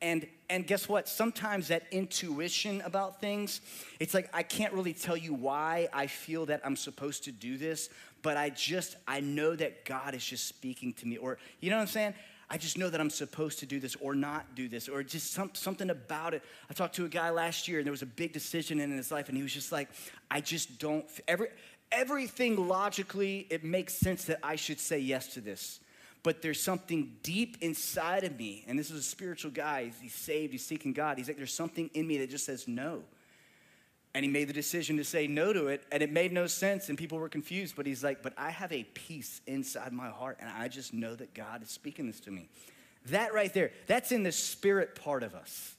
And, 0.02 0.28
and 0.50 0.68
guess 0.68 0.88
what? 0.88 1.08
Sometimes 1.08 1.70
that 1.70 1.84
intuition 1.92 2.82
about 2.82 3.20
things, 3.20 3.62
it's 4.00 4.14
like 4.14 4.30
I 4.34 4.44
can't 4.44 4.74
really 4.74 4.94
tell 4.94 5.18
you 5.18 5.34
why 5.34 5.88
I 5.92 6.08
feel 6.08 6.46
that 6.48 6.62
I'm 6.64 6.76
supposed 6.76 7.24
to 7.24 7.32
do 7.32 7.58
this, 7.58 7.90
but 8.22 8.38
I 8.38 8.50
just, 8.50 8.96
I 9.08 9.22
know 9.22 9.56
that 9.56 9.86
God 9.86 10.14
is 10.14 10.24
just 10.24 10.48
speaking 10.48 10.94
to 10.94 11.08
me. 11.08 11.18
Or, 11.18 11.38
you 11.60 11.70
know 11.70 11.78
what 11.78 11.84
I'm 11.84 11.88
saying? 11.88 12.14
I 12.50 12.58
just 12.58 12.78
know 12.78 12.90
that 12.90 13.02
I'm 13.02 13.10
supposed 13.10 13.60
to 13.60 13.66
do 13.66 13.80
this 13.80 13.96
or 13.96 14.16
not 14.16 14.56
do 14.56 14.70
this, 14.70 14.88
or 14.88 15.04
just 15.04 15.34
some, 15.34 15.50
something 15.54 15.90
about 15.90 16.34
it. 16.34 16.44
I 16.70 16.74
talked 16.74 16.96
to 16.96 17.06
a 17.06 17.10
guy 17.10 17.30
last 17.30 17.68
year 17.68 17.80
and 17.80 17.86
there 17.86 17.92
was 17.92 18.04
a 18.04 18.06
big 18.06 18.32
decision 18.32 18.80
in 18.80 18.92
his 18.92 19.12
life, 19.12 19.28
and 19.28 19.36
he 19.36 19.44
was 19.44 19.54
just 19.54 19.72
like, 19.72 19.90
I 20.32 20.40
just 20.40 20.80
don't, 20.80 21.06
every, 21.28 21.50
everything 21.92 22.68
logically, 22.68 23.48
it 23.50 23.64
makes 23.64 23.94
sense 23.94 24.26
that 24.26 24.40
I 24.44 24.56
should 24.56 24.80
say 24.80 25.00
yes 25.00 25.28
to 25.34 25.42
this. 25.42 25.80
But 26.24 26.42
there's 26.42 26.62
something 26.62 27.14
deep 27.24 27.58
inside 27.62 28.24
of 28.24 28.38
me, 28.38 28.66
and 28.68 28.78
this 28.78 28.92
is 28.92 29.00
a 29.00 29.04
spiritual 29.04 29.52
guy. 29.52 29.92
He's 30.02 30.14
saved, 30.14 30.52
he's 30.52 30.66
seeking 30.66 30.94
God. 30.94 31.18
He's 31.18 31.28
like, 31.28 31.38
there's 31.38 31.54
something 31.54 31.90
in 31.94 32.08
me 32.08 32.18
that 32.18 32.30
just 32.30 32.46
says 32.46 32.68
no. 32.68 33.04
And 34.14 34.26
he 34.26 34.32
made 34.32 34.50
the 34.50 34.54
decision 34.54 34.98
to 34.98 35.04
say 35.04 35.28
no 35.28 35.54
to 35.54 35.68
it, 35.68 35.84
and 35.92 36.02
it 36.02 36.12
made 36.12 36.34
no 36.34 36.48
sense, 36.48 36.90
and 36.90 36.98
people 36.98 37.20
were 37.20 37.30
confused. 37.30 37.76
But 37.76 37.86
he's 37.86 38.04
like, 38.04 38.24
but 38.24 38.34
I 38.38 38.50
have 38.50 38.74
a 38.74 38.84
peace 38.84 39.42
inside 39.46 39.94
my 39.94 40.10
heart, 40.10 40.38
and 40.42 40.50
I 40.50 40.68
just 40.68 40.94
know 40.94 41.16
that 41.16 41.34
God 41.34 41.62
is 41.62 41.70
speaking 41.70 42.08
this 42.08 42.20
to 42.22 42.32
me. 42.32 42.50
That 43.06 43.34
right 43.34 43.54
there, 43.54 43.72
that's 43.86 44.12
in 44.12 44.24
the 44.24 44.32
spirit 44.32 44.96
part 44.96 45.24
of 45.24 45.36
us. 45.36 45.76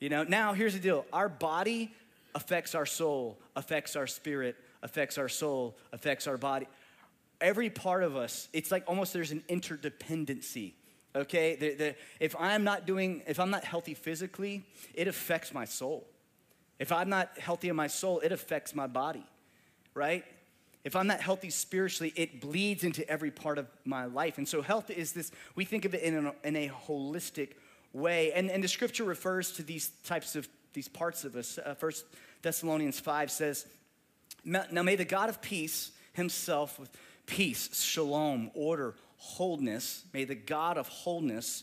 You 0.00 0.08
know, 0.08 0.24
now 0.24 0.52
here's 0.52 0.74
the 0.74 0.80
deal 0.80 1.04
our 1.12 1.28
body 1.28 1.92
affects 2.34 2.74
our 2.74 2.86
soul, 2.86 3.38
affects 3.54 3.96
our 3.96 4.06
spirit, 4.06 4.56
affects 4.82 5.18
our 5.18 5.28
soul, 5.28 5.76
affects 5.92 6.26
our 6.26 6.36
body. 6.36 6.66
Every 7.40 7.70
part 7.70 8.02
of 8.02 8.16
us, 8.16 8.48
it's 8.52 8.70
like 8.70 8.84
almost 8.86 9.12
there's 9.12 9.32
an 9.32 9.42
interdependency. 9.48 10.74
Okay, 11.14 11.56
the, 11.56 11.74
the, 11.74 11.94
if 12.20 12.34
I'm 12.38 12.64
not 12.64 12.86
doing, 12.86 13.22
if 13.26 13.38
I'm 13.38 13.50
not 13.50 13.64
healthy 13.64 13.94
physically, 13.94 14.64
it 14.94 15.08
affects 15.08 15.52
my 15.52 15.64
soul. 15.64 16.06
If 16.78 16.90
I'm 16.90 17.10
not 17.10 17.38
healthy 17.38 17.68
in 17.68 17.76
my 17.76 17.86
soul, 17.86 18.20
it 18.20 18.32
affects 18.32 18.74
my 18.74 18.86
body, 18.86 19.24
right? 19.94 20.24
If 20.84 20.96
I'm 20.96 21.06
not 21.06 21.20
healthy 21.20 21.50
spiritually, 21.50 22.12
it 22.16 22.40
bleeds 22.40 22.82
into 22.82 23.08
every 23.08 23.30
part 23.30 23.58
of 23.58 23.66
my 23.84 24.06
life. 24.06 24.38
And 24.38 24.48
so, 24.48 24.62
health 24.62 24.90
is 24.90 25.12
this, 25.12 25.30
we 25.54 25.64
think 25.64 25.84
of 25.84 25.94
it 25.94 26.02
in 26.02 26.26
a, 26.26 26.34
in 26.42 26.56
a 26.56 26.68
holistic 26.68 27.50
way. 27.92 28.32
And, 28.32 28.50
and 28.50 28.64
the 28.64 28.68
scripture 28.68 29.04
refers 29.04 29.52
to 29.52 29.62
these 29.62 29.90
types 30.04 30.34
of, 30.34 30.48
these 30.72 30.88
parts 30.88 31.24
of 31.24 31.36
us. 31.36 31.58
Uh, 31.58 31.74
First 31.74 32.04
Thessalonians 32.42 32.98
5 32.98 33.30
says, 33.30 33.66
now 34.44 34.82
may 34.82 34.96
the 34.96 35.04
God 35.04 35.28
of 35.28 35.40
peace 35.40 35.92
himself, 36.12 36.78
with 36.78 36.90
peace, 37.26 37.82
shalom, 37.82 38.50
order, 38.54 38.94
wholeness, 39.16 40.04
may 40.12 40.24
the 40.24 40.34
God 40.34 40.76
of 40.76 40.88
wholeness 40.88 41.62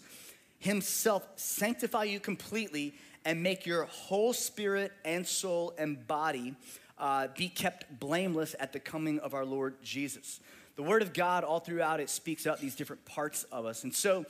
himself 0.60 1.28
sanctify 1.36 2.04
you 2.04 2.20
completely 2.20 2.94
and 3.26 3.44
make 3.44 3.66
your 3.66 3.84
whole 3.84 4.34
spirit 4.34 4.92
and 5.04 5.26
soul 5.26 5.74
and 5.78 6.08
body 6.08 6.56
uh, 6.98 7.28
be 7.38 7.50
kept 7.50 8.00
blameless 8.00 8.56
at 8.60 8.74
the 8.74 8.80
coming 8.80 9.20
of 9.20 9.34
our 9.34 9.46
Lord 9.46 9.76
Jesus. 9.84 10.40
The 10.76 10.84
Word 10.84 11.02
of 11.02 11.14
God, 11.14 11.44
all 11.44 11.60
throughout 11.60 12.00
it, 12.00 12.10
speaks 12.10 12.48
out 12.48 12.60
these 12.60 12.76
different 12.76 13.04
parts 13.06 13.44
of 13.46 13.66
us. 13.66 13.84
And 13.84 13.94
so, 13.94 14.26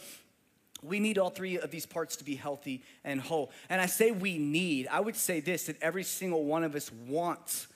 we 0.81 0.99
need 0.99 1.17
all 1.17 1.29
three 1.29 1.59
of 1.59 1.71
these 1.71 1.85
parts 1.85 2.15
to 2.17 2.23
be 2.23 2.35
healthy 2.35 2.83
and 3.03 3.19
whole. 3.19 3.51
And 3.69 3.81
I 3.81 3.85
say 3.85 4.11
we 4.11 4.37
need, 4.37 4.87
I 4.87 5.01
would 5.01 5.15
say 5.15 5.41
this 5.41 5.65
that 5.65 5.81
every 5.81 6.03
single 6.03 6.45
one 6.45 6.63
of 6.63 6.75
us 6.75 6.91
wants 7.07 7.67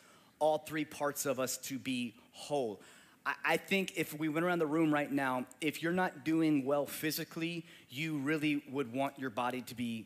all 0.44 0.58
three 0.58 0.84
parts 0.84 1.26
of 1.26 1.40
us 1.40 1.56
to 1.56 1.80
be 1.80 2.14
whole. 2.34 2.82
I, 3.26 3.56
think 3.56 3.94
if 3.96 4.20
we 4.20 4.28
went 4.28 4.46
around 4.46 4.60
the 4.60 4.68
room 4.68 4.94
right 4.94 5.10
now, 5.10 5.46
if 5.62 5.82
you're 5.82 5.94
not 5.94 6.26
doing 6.26 6.66
well 6.66 6.86
physically, 6.86 7.66
you 7.90 8.18
really 8.18 8.62
would 8.70 8.92
want 8.92 9.18
your 9.18 9.30
body 9.30 9.62
to 9.62 9.74
be 9.74 10.06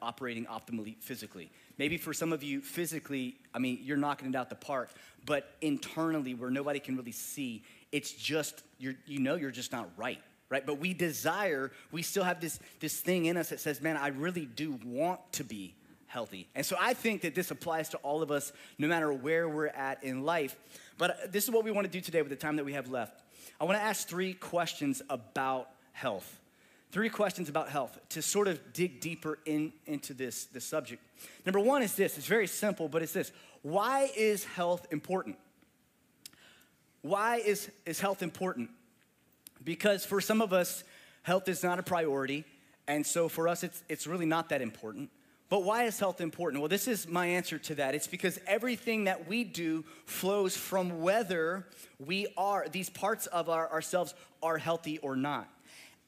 operating 0.00 0.46
optimally 0.46 0.96
physically. 1.00 1.50
Maybe 1.76 1.98
for 1.98 2.14
some 2.14 2.32
of 2.32 2.42
you, 2.42 2.62
physically, 2.62 3.36
I 3.52 3.58
mean, 3.58 3.80
you're 3.82 3.98
knocking 3.98 4.30
it 4.30 4.34
out 4.34 4.48
the 4.48 4.54
park, 4.54 4.88
but 5.26 5.52
internally, 5.60 6.32
where 6.32 6.48
nobody 6.48 6.80
can 6.80 6.96
really 6.96 7.12
see, 7.12 7.62
it's 7.92 8.12
just, 8.12 8.62
you're, 8.78 8.94
you 9.04 9.18
know, 9.18 9.34
you're 9.34 9.50
just 9.50 9.70
not 9.70 9.90
right 9.98 10.22
right? 10.50 10.66
But 10.66 10.78
we 10.78 10.92
desire, 10.92 11.72
we 11.90 12.02
still 12.02 12.22
have 12.22 12.38
this, 12.38 12.60
this 12.78 13.00
thing 13.00 13.24
in 13.26 13.36
us 13.36 13.48
that 13.48 13.60
says, 13.60 13.80
man, 13.80 13.96
I 13.96 14.08
really 14.08 14.44
do 14.44 14.78
want 14.84 15.20
to 15.32 15.42
be 15.42 15.74
healthy. 16.14 16.46
And 16.54 16.64
so 16.64 16.76
I 16.78 16.94
think 16.94 17.22
that 17.22 17.34
this 17.34 17.50
applies 17.50 17.88
to 17.88 17.96
all 17.98 18.22
of 18.22 18.30
us, 18.30 18.52
no 18.78 18.86
matter 18.86 19.12
where 19.12 19.48
we're 19.48 19.66
at 19.66 20.04
in 20.04 20.22
life. 20.22 20.54
But 20.96 21.10
uh, 21.10 21.14
this 21.28 21.42
is 21.42 21.50
what 21.50 21.64
we 21.64 21.72
want 21.72 21.86
to 21.86 21.90
do 21.90 22.00
today 22.00 22.22
with 22.22 22.30
the 22.30 22.36
time 22.36 22.54
that 22.54 22.64
we 22.64 22.74
have 22.74 22.88
left. 22.88 23.20
I 23.60 23.64
want 23.64 23.76
to 23.76 23.82
ask 23.82 24.06
three 24.06 24.32
questions 24.32 25.02
about 25.10 25.70
health. 25.90 26.38
Three 26.92 27.08
questions 27.08 27.48
about 27.48 27.68
health 27.68 27.98
to 28.10 28.22
sort 28.22 28.46
of 28.46 28.72
dig 28.72 29.00
deeper 29.00 29.40
in, 29.44 29.72
into 29.86 30.14
this, 30.14 30.44
this 30.44 30.64
subject. 30.64 31.02
Number 31.44 31.58
one 31.58 31.82
is 31.82 31.96
this 31.96 32.16
it's 32.16 32.28
very 32.28 32.46
simple, 32.46 32.88
but 32.88 33.02
it's 33.02 33.12
this 33.12 33.32
why 33.62 34.08
is 34.16 34.44
health 34.44 34.86
important? 34.92 35.36
Why 37.02 37.38
is, 37.38 37.68
is 37.86 37.98
health 37.98 38.22
important? 38.22 38.70
Because 39.64 40.06
for 40.06 40.20
some 40.20 40.40
of 40.40 40.52
us, 40.52 40.84
health 41.22 41.48
is 41.48 41.64
not 41.64 41.80
a 41.80 41.82
priority. 41.82 42.44
And 42.86 43.04
so 43.04 43.28
for 43.28 43.48
us, 43.48 43.64
it's, 43.64 43.82
it's 43.88 44.06
really 44.06 44.26
not 44.26 44.50
that 44.50 44.62
important. 44.62 45.10
But 45.48 45.62
why 45.62 45.84
is 45.84 45.98
health 45.98 46.20
important? 46.20 46.62
Well, 46.62 46.68
this 46.68 46.88
is 46.88 47.06
my 47.06 47.26
answer 47.26 47.58
to 47.58 47.74
that. 47.76 47.94
It's 47.94 48.06
because 48.06 48.38
everything 48.46 49.04
that 49.04 49.28
we 49.28 49.44
do 49.44 49.84
flows 50.06 50.56
from 50.56 51.02
whether 51.02 51.66
we 51.98 52.26
are, 52.36 52.66
these 52.70 52.90
parts 52.90 53.26
of 53.26 53.48
our, 53.48 53.70
ourselves 53.70 54.14
are 54.42 54.58
healthy 54.58 54.98
or 54.98 55.16
not. 55.16 55.48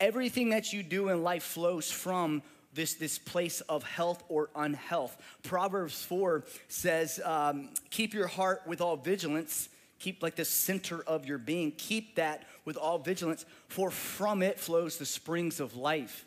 Everything 0.01 0.51
that 0.51 0.73
you 0.73 0.83
do 0.83 1.11
in 1.11 1.23
life 1.23 1.43
flows 1.43 1.91
from 1.91 2.43
this, 2.75 2.95
this 2.95 3.19
place 3.19 3.63
of 3.63 3.83
health 3.83 4.23
or 4.29 4.51
unhealth. 4.55 5.17
Proverbs 5.43 6.03
4 6.03 6.45
says, 6.69 7.21
um, 7.25 7.71
Keep 7.91 8.15
your 8.15 8.27
heart 8.27 8.63
with 8.67 8.81
all 8.81 8.97
vigilance. 8.97 9.69
Keep 9.99 10.23
like 10.23 10.37
the 10.37 10.45
center 10.45 11.03
of 11.03 11.25
your 11.25 11.39
being. 11.39 11.73
Keep 11.73 12.17
that 12.17 12.45
with 12.65 12.77
all 12.77 12.99
vigilance, 12.99 13.47
for 13.69 13.91
from 13.91 14.43
it 14.43 14.61
flows 14.61 14.99
the 14.99 15.07
springs 15.07 15.59
of 15.59 15.77
life. 15.77 16.27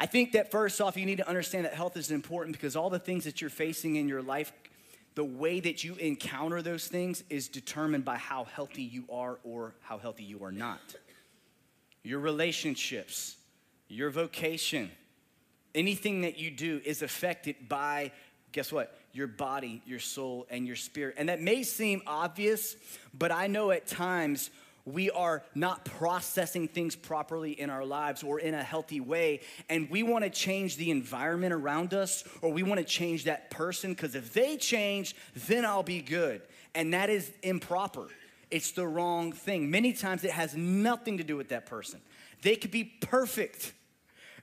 I 0.00 0.06
think 0.06 0.32
that 0.32 0.50
first 0.50 0.80
off, 0.80 0.96
you 0.96 1.04
need 1.04 1.18
to 1.18 1.28
understand 1.28 1.66
that 1.66 1.74
health 1.74 1.98
is 1.98 2.10
important 2.10 2.56
because 2.56 2.74
all 2.74 2.88
the 2.88 2.98
things 2.98 3.24
that 3.24 3.42
you're 3.42 3.50
facing 3.50 3.96
in 3.96 4.08
your 4.08 4.22
life, 4.22 4.50
the 5.14 5.24
way 5.24 5.60
that 5.60 5.84
you 5.84 5.94
encounter 5.96 6.62
those 6.62 6.88
things 6.88 7.22
is 7.28 7.48
determined 7.48 8.06
by 8.06 8.16
how 8.16 8.44
healthy 8.44 8.82
you 8.82 9.04
are 9.12 9.38
or 9.44 9.74
how 9.82 9.98
healthy 9.98 10.24
you 10.24 10.42
are 10.42 10.52
not. 10.52 10.80
Your 12.02 12.18
relationships, 12.18 13.36
your 13.88 14.08
vocation, 14.08 14.90
anything 15.74 16.22
that 16.22 16.38
you 16.38 16.50
do 16.50 16.80
is 16.82 17.02
affected 17.02 17.68
by 17.68 18.10
Guess 18.52 18.72
what? 18.72 18.98
Your 19.12 19.26
body, 19.26 19.80
your 19.86 20.00
soul, 20.00 20.46
and 20.50 20.66
your 20.66 20.76
spirit. 20.76 21.14
And 21.18 21.28
that 21.28 21.40
may 21.40 21.62
seem 21.62 22.02
obvious, 22.06 22.76
but 23.14 23.30
I 23.30 23.46
know 23.46 23.70
at 23.70 23.86
times 23.86 24.50
we 24.84 25.10
are 25.10 25.42
not 25.54 25.84
processing 25.84 26.68
things 26.68 26.96
properly 26.96 27.52
in 27.52 27.70
our 27.70 27.84
lives 27.84 28.22
or 28.22 28.40
in 28.40 28.54
a 28.54 28.62
healthy 28.62 29.00
way. 29.00 29.40
And 29.68 29.88
we 29.90 30.02
want 30.02 30.24
to 30.24 30.30
change 30.30 30.76
the 30.76 30.90
environment 30.90 31.52
around 31.52 31.94
us 31.94 32.24
or 32.42 32.52
we 32.52 32.62
want 32.62 32.78
to 32.78 32.84
change 32.84 33.24
that 33.24 33.50
person 33.50 33.92
because 33.92 34.14
if 34.14 34.32
they 34.32 34.56
change, 34.56 35.14
then 35.46 35.64
I'll 35.64 35.82
be 35.82 36.00
good. 36.00 36.42
And 36.74 36.94
that 36.94 37.10
is 37.10 37.30
improper. 37.42 38.08
It's 38.50 38.72
the 38.72 38.86
wrong 38.86 39.32
thing. 39.32 39.70
Many 39.70 39.92
times 39.92 40.24
it 40.24 40.32
has 40.32 40.56
nothing 40.56 41.18
to 41.18 41.24
do 41.24 41.36
with 41.36 41.50
that 41.50 41.66
person. 41.66 42.00
They 42.42 42.56
could 42.56 42.70
be 42.70 42.84
perfect 42.84 43.72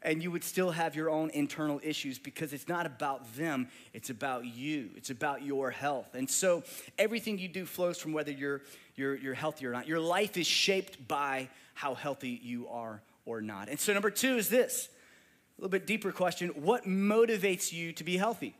and 0.07 0.23
you 0.23 0.31
would 0.31 0.43
still 0.43 0.71
have 0.71 0.95
your 0.95 1.09
own 1.09 1.29
internal 1.31 1.81
issues 1.83 2.17
because 2.17 2.53
it's 2.53 2.69
not 2.69 2.85
about 2.85 3.35
them, 3.35 3.67
it's 3.93 4.09
about 4.09 4.45
you. 4.45 4.89
It's 4.95 5.09
about 5.09 5.43
your 5.43 5.69
health. 5.69 6.15
And 6.15 6.29
so 6.29 6.63
everything 6.97 7.37
you 7.37 7.49
do 7.49 7.65
flows 7.65 7.99
from 7.99 8.13
whether 8.13 8.31
you're, 8.31 8.61
you're, 8.95 9.15
you're 9.15 9.33
healthy 9.33 9.65
or 9.65 9.71
not. 9.71 9.85
Your 9.85 9.99
life 9.99 10.37
is 10.37 10.47
shaped 10.47 11.07
by 11.09 11.49
how 11.73 11.93
healthy 11.93 12.39
you 12.41 12.69
are 12.69 13.01
or 13.25 13.41
not. 13.41 13.67
And 13.67 13.77
so, 13.77 13.93
number 13.93 14.09
two 14.09 14.37
is 14.37 14.47
this 14.47 14.87
a 15.57 15.61
little 15.61 15.69
bit 15.69 15.85
deeper 15.85 16.13
question 16.13 16.49
what 16.55 16.85
motivates 16.85 17.73
you 17.73 17.91
to 17.93 18.03
be 18.05 18.15
healthy? 18.15 18.55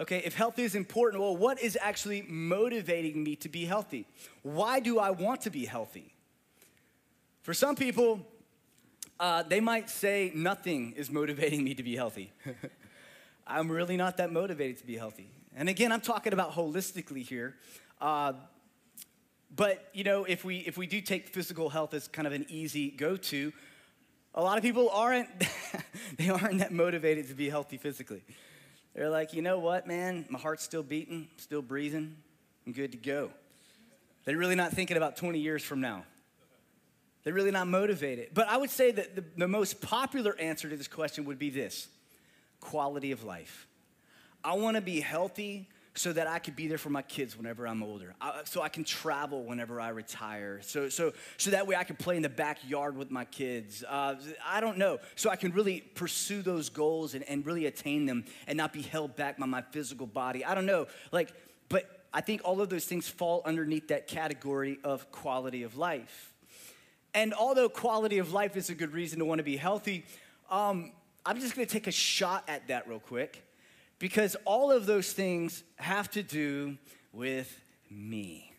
Okay, 0.00 0.20
if 0.24 0.34
health 0.34 0.58
is 0.58 0.74
important, 0.74 1.22
well, 1.22 1.36
what 1.36 1.62
is 1.62 1.78
actually 1.80 2.22
motivating 2.28 3.22
me 3.22 3.36
to 3.36 3.48
be 3.48 3.64
healthy? 3.64 4.06
Why 4.42 4.80
do 4.80 4.98
I 4.98 5.10
want 5.10 5.42
to 5.42 5.50
be 5.50 5.64
healthy? 5.64 6.12
For 7.42 7.54
some 7.54 7.76
people, 7.76 8.26
uh, 9.18 9.42
they 9.42 9.60
might 9.60 9.88
say 9.88 10.30
nothing 10.34 10.92
is 10.92 11.10
motivating 11.10 11.64
me 11.64 11.74
to 11.74 11.82
be 11.82 11.96
healthy. 11.96 12.32
I'm 13.46 13.70
really 13.70 13.96
not 13.96 14.16
that 14.16 14.32
motivated 14.32 14.78
to 14.78 14.86
be 14.86 14.96
healthy. 14.96 15.30
And 15.54 15.68
again, 15.68 15.92
I'm 15.92 16.00
talking 16.00 16.32
about 16.32 16.52
holistically 16.52 17.22
here. 17.22 17.54
Uh, 18.00 18.34
but 19.54 19.88
you 19.94 20.04
know, 20.04 20.24
if 20.24 20.44
we 20.44 20.58
if 20.58 20.76
we 20.76 20.86
do 20.86 21.00
take 21.00 21.28
physical 21.28 21.70
health 21.70 21.94
as 21.94 22.08
kind 22.08 22.26
of 22.26 22.32
an 22.32 22.44
easy 22.48 22.90
go-to, 22.90 23.52
a 24.34 24.42
lot 24.42 24.58
of 24.58 24.62
people 24.62 24.90
aren't 24.90 25.28
they 26.18 26.28
aren't 26.28 26.58
that 26.58 26.72
motivated 26.72 27.28
to 27.28 27.34
be 27.34 27.48
healthy 27.48 27.78
physically. 27.78 28.22
They're 28.94 29.10
like, 29.10 29.32
you 29.32 29.42
know 29.42 29.58
what, 29.58 29.86
man, 29.86 30.26
my 30.28 30.38
heart's 30.38 30.62
still 30.62 30.82
beating, 30.82 31.28
still 31.36 31.62
breathing, 31.62 32.16
I'm 32.66 32.72
good 32.72 32.92
to 32.92 32.98
go. 32.98 33.30
They're 34.24 34.38
really 34.38 34.54
not 34.54 34.72
thinking 34.72 34.96
about 34.96 35.16
20 35.16 35.38
years 35.38 35.62
from 35.62 35.80
now. 35.80 36.04
They're 37.26 37.34
really 37.34 37.50
not 37.50 37.66
motivated. 37.66 38.28
But 38.34 38.46
I 38.46 38.56
would 38.56 38.70
say 38.70 38.92
that 38.92 39.16
the, 39.16 39.24
the 39.36 39.48
most 39.48 39.80
popular 39.80 40.38
answer 40.38 40.68
to 40.68 40.76
this 40.76 40.86
question 40.86 41.24
would 41.24 41.40
be 41.40 41.50
this 41.50 41.88
quality 42.60 43.10
of 43.10 43.24
life. 43.24 43.66
I 44.44 44.54
wanna 44.54 44.80
be 44.80 45.00
healthy 45.00 45.68
so 45.94 46.12
that 46.12 46.28
I 46.28 46.38
could 46.38 46.54
be 46.54 46.68
there 46.68 46.78
for 46.78 46.90
my 46.90 47.02
kids 47.02 47.36
whenever 47.36 47.66
I'm 47.66 47.82
older, 47.82 48.14
I, 48.20 48.42
so 48.44 48.62
I 48.62 48.68
can 48.68 48.84
travel 48.84 49.42
whenever 49.42 49.80
I 49.80 49.88
retire, 49.88 50.60
so, 50.62 50.88
so, 50.88 51.14
so 51.36 51.50
that 51.50 51.66
way 51.66 51.74
I 51.74 51.82
can 51.82 51.96
play 51.96 52.14
in 52.14 52.22
the 52.22 52.28
backyard 52.28 52.96
with 52.96 53.10
my 53.10 53.24
kids. 53.24 53.82
Uh, 53.82 54.14
I 54.46 54.60
don't 54.60 54.78
know, 54.78 54.98
so 55.16 55.28
I 55.28 55.34
can 55.34 55.50
really 55.50 55.80
pursue 55.80 56.42
those 56.42 56.68
goals 56.68 57.14
and, 57.14 57.24
and 57.28 57.44
really 57.44 57.66
attain 57.66 58.06
them 58.06 58.24
and 58.46 58.56
not 58.56 58.72
be 58.72 58.82
held 58.82 59.16
back 59.16 59.36
by 59.36 59.46
my 59.46 59.62
physical 59.62 60.06
body. 60.06 60.44
I 60.44 60.54
don't 60.54 60.66
know, 60.66 60.86
like, 61.10 61.32
but 61.68 62.06
I 62.14 62.20
think 62.20 62.42
all 62.44 62.60
of 62.60 62.68
those 62.68 62.84
things 62.84 63.08
fall 63.08 63.42
underneath 63.44 63.88
that 63.88 64.06
category 64.06 64.78
of 64.84 65.10
quality 65.10 65.64
of 65.64 65.76
life. 65.76 66.34
And 67.14 67.32
although 67.32 67.68
quality 67.68 68.18
of 68.18 68.32
life 68.32 68.56
is 68.56 68.70
a 68.70 68.74
good 68.74 68.92
reason 68.92 69.18
to 69.20 69.24
want 69.24 69.38
to 69.38 69.44
be 69.44 69.56
healthy, 69.56 70.04
um, 70.50 70.92
I'm 71.24 71.40
just 71.40 71.56
going 71.56 71.66
to 71.66 71.72
take 71.72 71.86
a 71.86 71.92
shot 71.92 72.44
at 72.46 72.68
that 72.68 72.88
real 72.88 73.00
quick 73.00 73.42
because 73.98 74.36
all 74.44 74.70
of 74.70 74.86
those 74.86 75.12
things 75.12 75.62
have 75.76 76.10
to 76.10 76.22
do 76.22 76.76
with 77.12 77.60
me. 77.90 78.52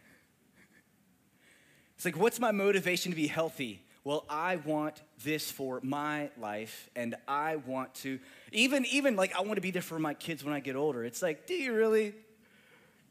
It's 1.95 2.05
like, 2.05 2.17
what's 2.17 2.39
my 2.39 2.51
motivation 2.51 3.12
to 3.12 3.15
be 3.15 3.27
healthy? 3.27 3.83
Well, 4.03 4.25
I 4.29 4.57
want 4.57 5.01
this 5.23 5.51
for 5.51 5.81
my 5.83 6.29
life, 6.39 6.89
and 6.95 7.15
I 7.27 7.57
want 7.57 7.93
to, 7.95 8.19
even, 8.53 8.86
even 8.86 9.15
like, 9.15 9.36
I 9.36 9.41
want 9.41 9.55
to 9.55 9.62
be 9.62 9.71
there 9.71 9.81
for 9.81 9.99
my 9.99 10.13
kids 10.13 10.43
when 10.43 10.53
I 10.53 10.60
get 10.60 10.75
older. 10.75 11.03
It's 11.03 11.21
like, 11.21 11.45
do 11.45 11.53
you 11.53 11.73
really? 11.73 12.13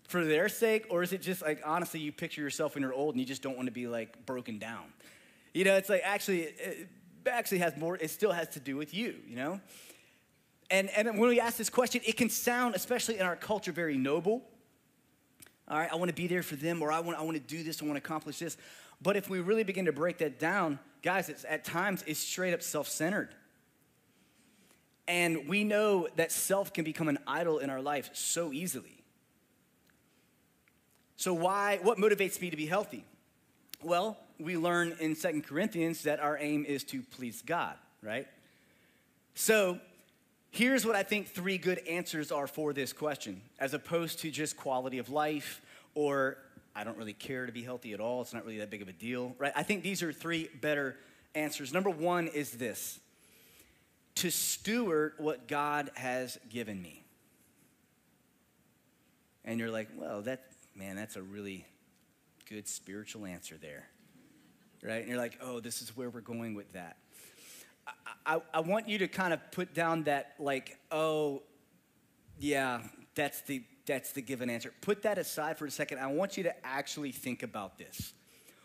For 0.09 0.25
their 0.25 0.49
sake? 0.49 0.87
Or 0.88 1.03
is 1.03 1.12
it 1.12 1.20
just 1.20 1.42
like, 1.42 1.61
honestly, 1.64 2.01
you 2.01 2.12
picture 2.12 2.40
yourself 2.40 2.75
when 2.75 2.83
you're 2.83 2.94
old 2.94 3.14
and 3.14 3.20
you 3.20 3.27
just 3.27 3.42
don't 3.42 3.57
want 3.57 3.66
to 3.66 3.72
be 3.72 3.88
like 3.88 4.25
broken 4.25 4.59
down? 4.59 4.85
You 5.57 5.64
know, 5.64 5.77
it's 5.77 5.88
like 5.88 6.03
actually, 6.05 6.42
it 6.42 6.87
actually 7.25 7.61
has 7.61 7.79
more, 7.79 7.97
it 7.97 8.11
still 8.11 8.31
has 8.31 8.47
to 8.51 8.61
do 8.61 8.77
with 8.77 8.92
you, 8.92 9.14
you 9.27 9.37
know? 9.37 9.59
And, 10.71 10.90
and 10.90 11.19
when 11.19 11.31
we 11.31 11.40
ask 11.40 11.57
this 11.57 11.71
question, 11.71 12.03
it 12.07 12.19
can 12.19 12.29
sound, 12.29 12.75
especially 12.75 13.19
in 13.19 13.23
our 13.23 13.37
culture, 13.37 13.73
very 13.73 13.97
noble. 13.97 14.42
All 15.66 15.79
right, 15.79 15.90
I 15.90 15.97
want 15.97 16.11
to 16.11 16.14
be 16.14 16.27
there 16.27 16.42
for 16.42 16.57
them, 16.57 16.83
or 16.83 16.92
I 16.92 17.01
want, 17.01 17.19
I 17.19 17.23
want 17.23 17.38
to 17.38 17.42
do 17.42 17.62
this, 17.62 17.81
I 17.81 17.87
want 17.87 17.97
to 17.97 18.05
accomplish 18.05 18.38
this. 18.38 18.59
But 19.01 19.16
if 19.16 19.31
we 19.31 19.40
really 19.40 19.64
begin 19.64 19.87
to 19.87 19.92
break 19.92 20.19
that 20.19 20.38
down, 20.38 20.79
guys, 21.03 21.31
it's, 21.31 21.47
at 21.49 21.64
times 21.64 22.05
it's 22.07 22.21
straight 22.21 22.53
up 22.53 22.61
self 22.61 22.87
centered. 22.87 23.31
And 25.09 25.49
we 25.49 25.64
know 25.64 26.07
that 26.16 26.33
self 26.33 26.75
can 26.75 26.85
become 26.85 27.09
an 27.09 27.19
idol 27.27 27.61
in 27.61 27.71
our 27.71 27.81
life 27.81 28.11
so 28.12 28.53
easily. 28.53 29.03
So, 31.16 31.33
why, 31.33 31.79
what 31.83 31.97
motivates 31.97 32.42
me 32.42 32.51
to 32.51 32.57
be 32.59 32.66
healthy? 32.66 33.07
Well, 33.83 34.19
we 34.38 34.57
learn 34.57 34.96
in 35.01 35.14
Second 35.14 35.46
Corinthians 35.46 36.03
that 36.03 36.20
our 36.20 36.37
aim 36.38 36.64
is 36.64 36.85
to 36.85 37.03
please 37.03 37.42
God, 37.42 37.75
right? 38.03 38.27
So 39.35 39.79
here's 40.51 40.85
what 40.85 40.96
I 40.96 41.03
think 41.03 41.29
three 41.29 41.59
good 41.59 41.81
answers 41.88 42.33
are 42.33 42.46
for 42.46 42.72
this 42.72 42.92
question, 42.92 43.40
as 43.59 43.75
opposed 43.75 44.20
to 44.20 44.31
just 44.31 44.57
quality 44.57 44.99
of 44.99 45.11
life 45.11 45.62
or 45.94 46.38
I 46.75 46.85
don't 46.85 46.99
really 46.99 47.14
care 47.14 47.46
to 47.46 47.53
be 47.53 47.62
healthy 47.62 47.94
at 47.94 48.01
all. 48.01 48.20
It's 48.20 48.35
not 48.35 48.44
really 48.44 48.59
that 48.59 48.70
big 48.70 48.83
of 48.83 48.88
a 48.88 48.92
deal, 48.92 49.35
right? 49.38 49.53
I 49.57 49.62
think 49.62 49.83
these 49.83 50.03
are 50.03 50.12
three 50.12 50.51
better 50.61 50.96
answers. 51.35 51.72
Number 51.72 51.90
one 51.90 52.29
is 52.29 52.51
this 52.53 53.01
to 54.16 54.31
steward 54.31 55.12
what 55.18 55.49
God 55.49 55.90
has 55.94 56.38
given 56.51 56.81
me. 56.81 57.03
And 59.44 59.61
you're 59.61 59.70
like, 59.70 59.88
well, 59.96 60.22
that, 60.22 60.44
man, 60.75 60.96
that's 60.96 61.16
a 61.16 61.22
really 61.22 61.66
good 62.49 62.66
spiritual 62.68 63.27
answer 63.27 63.57
there 63.61 63.88
right? 64.87 65.01
And 65.01 65.09
you're 65.09 65.18
like, 65.18 65.38
oh, 65.42 65.61
this 65.61 65.83
is 65.83 65.96
where 65.96 66.09
we're 66.09 66.20
going 66.20 66.55
with 66.55 66.72
that. 66.72 66.96
I, 67.87 68.37
I, 68.37 68.40
I 68.55 68.61
want 68.61 68.88
you 68.88 68.99
to 68.99 69.09
kind 69.09 69.33
of 69.33 69.40
put 69.51 69.75
down 69.75 70.05
that, 70.05 70.35
like, 70.38 70.79
oh, 70.90 71.42
yeah, 72.38 72.83
that's 73.14 73.40
the, 73.42 73.62
that's 73.87 74.12
the 74.12 74.22
given 74.22 74.49
answer. 74.49 74.72
Put 74.81 75.03
that 75.03 75.18
aside 75.18 75.59
for 75.59 75.66
a 75.66 75.70
second. 75.70 75.99
I 75.99 76.07
want 76.07 76.37
you 76.37 76.44
to 76.44 76.66
actually 76.66 77.12
think 77.12 77.42
about 77.42 77.79
this. 77.79 78.12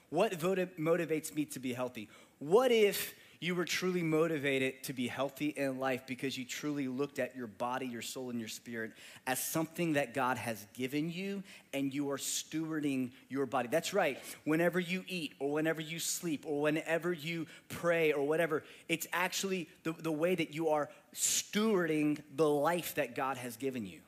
What 0.10 0.34
motivates 0.34 1.34
me 1.34 1.46
to 1.46 1.60
be 1.60 1.74
healthy? 1.74 2.10
What 2.40 2.72
if 2.72 3.14
you 3.44 3.56
were 3.56 3.66
truly 3.66 4.04
motivated 4.04 4.84
to 4.84 4.94
be 4.94 5.08
healthy 5.08 5.48
in 5.48 5.80
life 5.80 6.04
because 6.06 6.38
you 6.38 6.46
truly 6.46 6.88
looked 6.88 7.18
at 7.18 7.36
your 7.36 7.48
body, 7.48 7.88
your 7.88 8.04
soul, 8.04 8.30
and 8.30 8.40
your 8.40 8.48
spirit 8.48 8.92
as 9.26 9.44
something 9.44 9.94
that 9.94 10.14
God 10.14 10.38
has 10.38 10.64
given 10.76 11.12
you 11.12 11.42
and 11.74 11.92
you 11.92 12.12
are 12.12 12.18
stewarding 12.18 13.10
your 13.30 13.48
body. 13.48 13.68
That's 13.68 13.96
right. 13.96 14.20
Whenever 14.44 14.80
you 14.80 15.04
eat 15.08 15.34
or 15.40 15.54
whenever 15.54 15.82
you 15.82 15.98
sleep 15.98 16.46
or 16.48 16.62
whenever 16.62 17.12
you 17.12 17.48
pray 17.68 18.14
or 18.14 18.28
whatever, 18.28 18.64
it's 18.88 19.08
actually 19.12 19.68
the, 19.82 19.94
the 19.94 20.12
way 20.12 20.36
that 20.36 20.54
you 20.54 20.70
are 20.70 20.90
stewarding 21.16 22.22
the 22.36 22.48
life 22.48 22.94
that 22.94 23.16
God 23.16 23.38
has 23.38 23.58
given 23.58 23.88
you. 23.88 24.02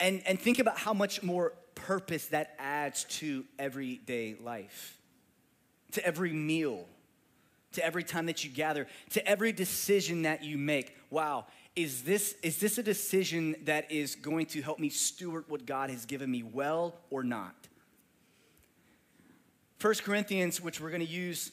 And, 0.00 0.22
and 0.26 0.40
think 0.40 0.60
about 0.60 0.78
how 0.78 0.94
much 0.94 1.22
more 1.22 1.52
purpose 1.74 2.28
that 2.28 2.54
adds 2.58 3.04
to 3.04 3.44
everyday 3.58 4.34
life, 4.42 4.98
to 5.92 6.06
every 6.06 6.32
meal 6.32 6.86
to 7.74 7.84
every 7.84 8.04
time 8.04 8.26
that 8.26 8.44
you 8.44 8.50
gather, 8.50 8.86
to 9.10 9.26
every 9.26 9.52
decision 9.52 10.22
that 10.22 10.42
you 10.42 10.58
make. 10.58 10.96
Wow, 11.10 11.46
is 11.76 12.02
this, 12.02 12.36
is 12.42 12.58
this 12.58 12.78
a 12.78 12.82
decision 12.82 13.56
that 13.64 13.90
is 13.90 14.14
going 14.14 14.46
to 14.46 14.62
help 14.62 14.78
me 14.78 14.88
steward 14.88 15.44
what 15.48 15.66
God 15.66 15.90
has 15.90 16.06
given 16.06 16.30
me 16.30 16.42
well 16.42 16.94
or 17.10 17.24
not? 17.24 17.54
First 19.78 20.04
Corinthians, 20.04 20.60
which 20.60 20.80
we're 20.80 20.90
going 20.90 21.04
to 21.04 21.12
use 21.12 21.50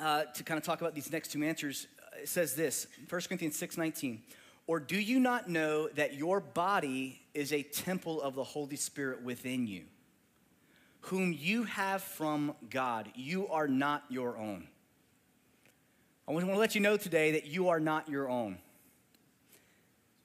uh, 0.00 0.24
to 0.24 0.42
kind 0.42 0.58
of 0.58 0.64
talk 0.64 0.80
about 0.80 0.94
these 0.94 1.10
next 1.10 1.28
two 1.28 1.42
answers, 1.42 1.86
uh, 2.02 2.26
says 2.26 2.54
this 2.54 2.86
1 3.08 3.20
Corinthians 3.22 3.56
6 3.56 3.78
19. 3.78 4.22
Or 4.66 4.80
do 4.80 4.96
you 4.96 5.20
not 5.20 5.48
know 5.48 5.88
that 5.90 6.14
your 6.14 6.40
body 6.40 7.22
is 7.34 7.52
a 7.52 7.62
temple 7.62 8.20
of 8.20 8.34
the 8.34 8.42
Holy 8.42 8.74
Spirit 8.74 9.22
within 9.22 9.68
you, 9.68 9.84
whom 11.02 11.32
you 11.32 11.64
have 11.64 12.02
from 12.02 12.54
God? 12.68 13.10
You 13.14 13.46
are 13.48 13.68
not 13.68 14.02
your 14.08 14.36
own. 14.36 14.66
I 16.28 16.32
want 16.32 16.46
to 16.46 16.56
let 16.56 16.74
you 16.74 16.80
know 16.80 16.96
today 16.96 17.32
that 17.32 17.46
you 17.46 17.68
are 17.68 17.80
not 17.80 18.08
your 18.08 18.28
own. 18.28 18.58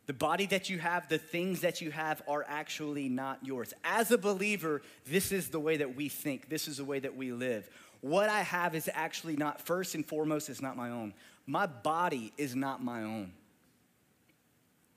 The 0.07 0.13
body 0.13 0.47
that 0.47 0.69
you 0.69 0.79
have, 0.79 1.07
the 1.07 1.19
things 1.19 1.61
that 1.61 1.79
you 1.79 1.91
have 1.91 2.21
are 2.27 2.43
actually 2.47 3.07
not 3.07 3.39
yours. 3.43 3.73
As 3.83 4.11
a 4.11 4.17
believer, 4.17 4.81
this 5.05 5.31
is 5.31 5.49
the 5.49 5.59
way 5.59 5.77
that 5.77 5.95
we 5.95 6.09
think, 6.09 6.49
this 6.49 6.67
is 6.67 6.77
the 6.77 6.85
way 6.85 6.99
that 6.99 7.15
we 7.15 7.31
live. 7.31 7.69
What 8.01 8.29
I 8.29 8.41
have 8.41 8.73
is 8.73 8.89
actually 8.93 9.35
not, 9.35 9.61
first 9.61 9.93
and 9.93 10.05
foremost, 10.05 10.49
is 10.49 10.61
not 10.61 10.75
my 10.75 10.89
own. 10.89 11.13
My 11.45 11.67
body 11.67 12.33
is 12.37 12.55
not 12.55 12.83
my 12.83 13.03
own. 13.03 13.31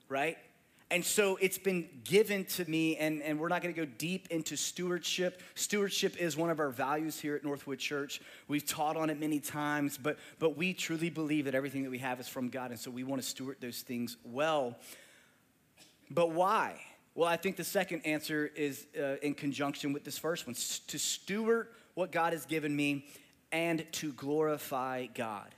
right? 0.08 0.38
And 0.94 1.04
so 1.04 1.37
it's 1.40 1.59
been 1.59 1.88
given 2.04 2.44
to 2.44 2.70
me, 2.70 2.96
and, 2.98 3.20
and 3.20 3.40
we're 3.40 3.48
not 3.48 3.62
gonna 3.62 3.74
go 3.74 3.85
deep 3.85 4.28
into 4.30 4.54
stewardship. 4.54 5.42
Stewardship 5.57 6.16
is 6.18 6.37
one 6.37 6.50
of 6.50 6.61
our 6.61 6.70
values 6.70 7.18
here 7.18 7.35
at 7.35 7.42
Northwood 7.42 7.80
Church. 7.80 8.20
We've 8.46 8.64
taught 8.64 8.96
on 8.96 9.11
it 9.11 9.18
many 9.18 9.40
times, 9.40 9.98
but, 9.98 10.20
but 10.38 10.57
we 10.57 10.72
truly 10.72 11.11
believe 11.11 11.46
that 11.46 11.54
everything 11.57 11.83
that 11.83 11.90
we 11.90 11.98
have 11.98 12.20
is 12.20 12.28
from 12.28 12.48
God, 12.48 12.70
and 12.70 12.78
so 12.78 12.92
we 12.92 13.02
wanna 13.02 13.22
steward 13.22 13.57
those 13.59 13.80
things 13.83 14.18
well. 14.22 14.76
But 16.12 16.30
why? 16.30 16.80
Well, 17.16 17.28
I 17.28 17.38
think 17.38 17.57
the 17.57 17.64
second 17.64 18.02
answer 18.04 18.52
is 18.54 18.87
uh, 18.96 19.16
in 19.20 19.35
conjunction 19.35 19.92
with 19.92 20.04
this 20.04 20.16
first 20.16 20.46
one 20.46 20.54
to 20.54 20.98
steward 21.00 21.70
what 21.94 22.12
God 22.12 22.33
has 22.35 22.46
given 22.46 22.76
me 22.76 23.04
and 23.50 23.85
to 23.94 24.12
glorify 24.12 25.07
God, 25.07 25.57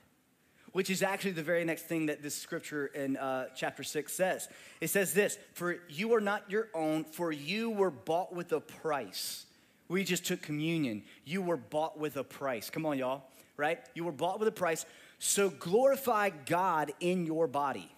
which 0.76 0.90
is 0.90 1.02
actually 1.02 1.30
the 1.30 1.42
very 1.42 1.64
next 1.64 1.84
thing 1.84 2.04
that 2.04 2.22
this 2.22 2.34
scripture 2.34 2.84
in 2.88 3.16
uh, 3.16 3.46
chapter 3.56 3.82
6 3.82 4.12
says. 4.12 4.46
It 4.78 4.88
says 4.88 5.14
this 5.14 5.38
For 5.54 5.78
you 5.88 6.12
are 6.12 6.20
not 6.20 6.50
your 6.50 6.68
own, 6.74 7.04
for 7.04 7.32
you 7.32 7.70
were 7.70 7.90
bought 7.90 8.34
with 8.34 8.52
a 8.52 8.60
price. 8.60 9.46
We 9.88 10.04
just 10.04 10.26
took 10.26 10.42
communion. 10.42 11.04
You 11.24 11.40
were 11.40 11.56
bought 11.56 11.98
with 11.98 12.18
a 12.18 12.24
price. 12.24 12.68
Come 12.68 12.84
on, 12.84 12.98
y'all, 12.98 13.22
right? 13.56 13.78
You 13.94 14.04
were 14.04 14.12
bought 14.12 14.38
with 14.38 14.48
a 14.48 14.52
price. 14.52 14.84
So 15.18 15.48
glorify 15.48 16.28
God 16.28 16.92
in 17.00 17.24
your 17.24 17.46
body. 17.46 17.90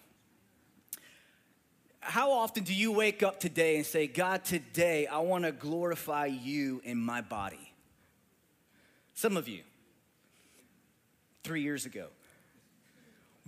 How 1.99 2.31
often 2.31 2.63
do 2.63 2.73
you 2.73 2.93
wake 2.93 3.23
up 3.23 3.41
today 3.41 3.75
and 3.75 3.85
say, 3.85 4.07
God, 4.07 4.45
today 4.45 5.05
I 5.05 5.19
want 5.19 5.43
to 5.43 5.51
glorify 5.51 6.27
you 6.27 6.81
in 6.85 6.97
my 6.97 7.19
body? 7.19 7.73
Some 9.15 9.35
of 9.35 9.49
you, 9.49 9.63
three 11.43 11.61
years 11.61 11.85
ago. 11.85 12.07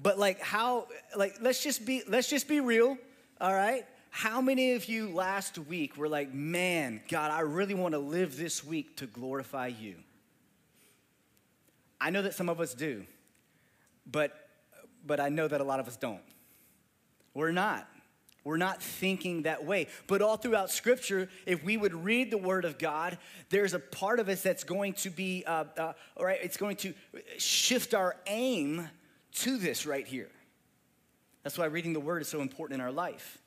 But 0.01 0.17
like 0.17 0.39
how, 0.39 0.87
like 1.15 1.35
let's 1.41 1.63
just 1.63 1.85
be, 1.85 2.03
let's 2.07 2.29
just 2.29 2.47
be 2.47 2.59
real, 2.59 2.97
all 3.39 3.53
right? 3.53 3.85
How 4.09 4.41
many 4.41 4.73
of 4.73 4.85
you 4.85 5.09
last 5.09 5.57
week 5.57 5.95
were 5.95 6.09
like, 6.09 6.33
man, 6.33 7.01
God, 7.07 7.31
I 7.31 7.41
really 7.41 7.73
want 7.73 7.93
to 7.93 7.99
live 7.99 8.35
this 8.35 8.63
week 8.63 8.97
to 8.97 9.05
glorify 9.05 9.67
you? 9.67 9.95
I 11.99 12.09
know 12.09 12.23
that 12.23 12.33
some 12.33 12.49
of 12.49 12.59
us 12.59 12.73
do, 12.73 13.05
but 14.11 14.35
but 15.05 15.19
I 15.19 15.29
know 15.29 15.47
that 15.47 15.61
a 15.61 15.63
lot 15.63 15.79
of 15.79 15.87
us 15.87 15.97
don't. 15.97 16.21
We're 17.33 17.51
not. 17.51 17.87
We're 18.43 18.57
not 18.57 18.81
thinking 18.81 19.43
that 19.43 19.65
way. 19.65 19.87
But 20.07 20.21
all 20.21 20.35
throughout 20.35 20.71
Scripture, 20.71 21.29
if 21.45 21.63
we 21.63 21.77
would 21.77 21.93
read 21.93 22.31
the 22.31 22.37
Word 22.37 22.65
of 22.65 22.79
God, 22.79 23.17
there's 23.49 23.73
a 23.73 23.79
part 23.79 24.19
of 24.19 24.29
us 24.29 24.41
that's 24.41 24.63
going 24.63 24.93
to 24.93 25.09
be, 25.09 25.43
uh, 25.45 25.65
uh, 25.77 25.93
all 26.17 26.25
right, 26.25 26.39
it's 26.41 26.57
going 26.57 26.75
to 26.77 26.93
shift 27.37 27.93
our 27.93 28.15
aim 28.25 28.89
to 29.35 29.57
this 29.57 29.85
right 29.85 30.05
here. 30.05 30.29
That's 31.43 31.57
why 31.57 31.65
reading 31.65 31.93
the 31.93 31.99
Word 31.99 32.21
is 32.21 32.27
so 32.27 32.41
important 32.41 32.79
in 32.79 32.85
our 32.85 32.91
life. 32.91 33.41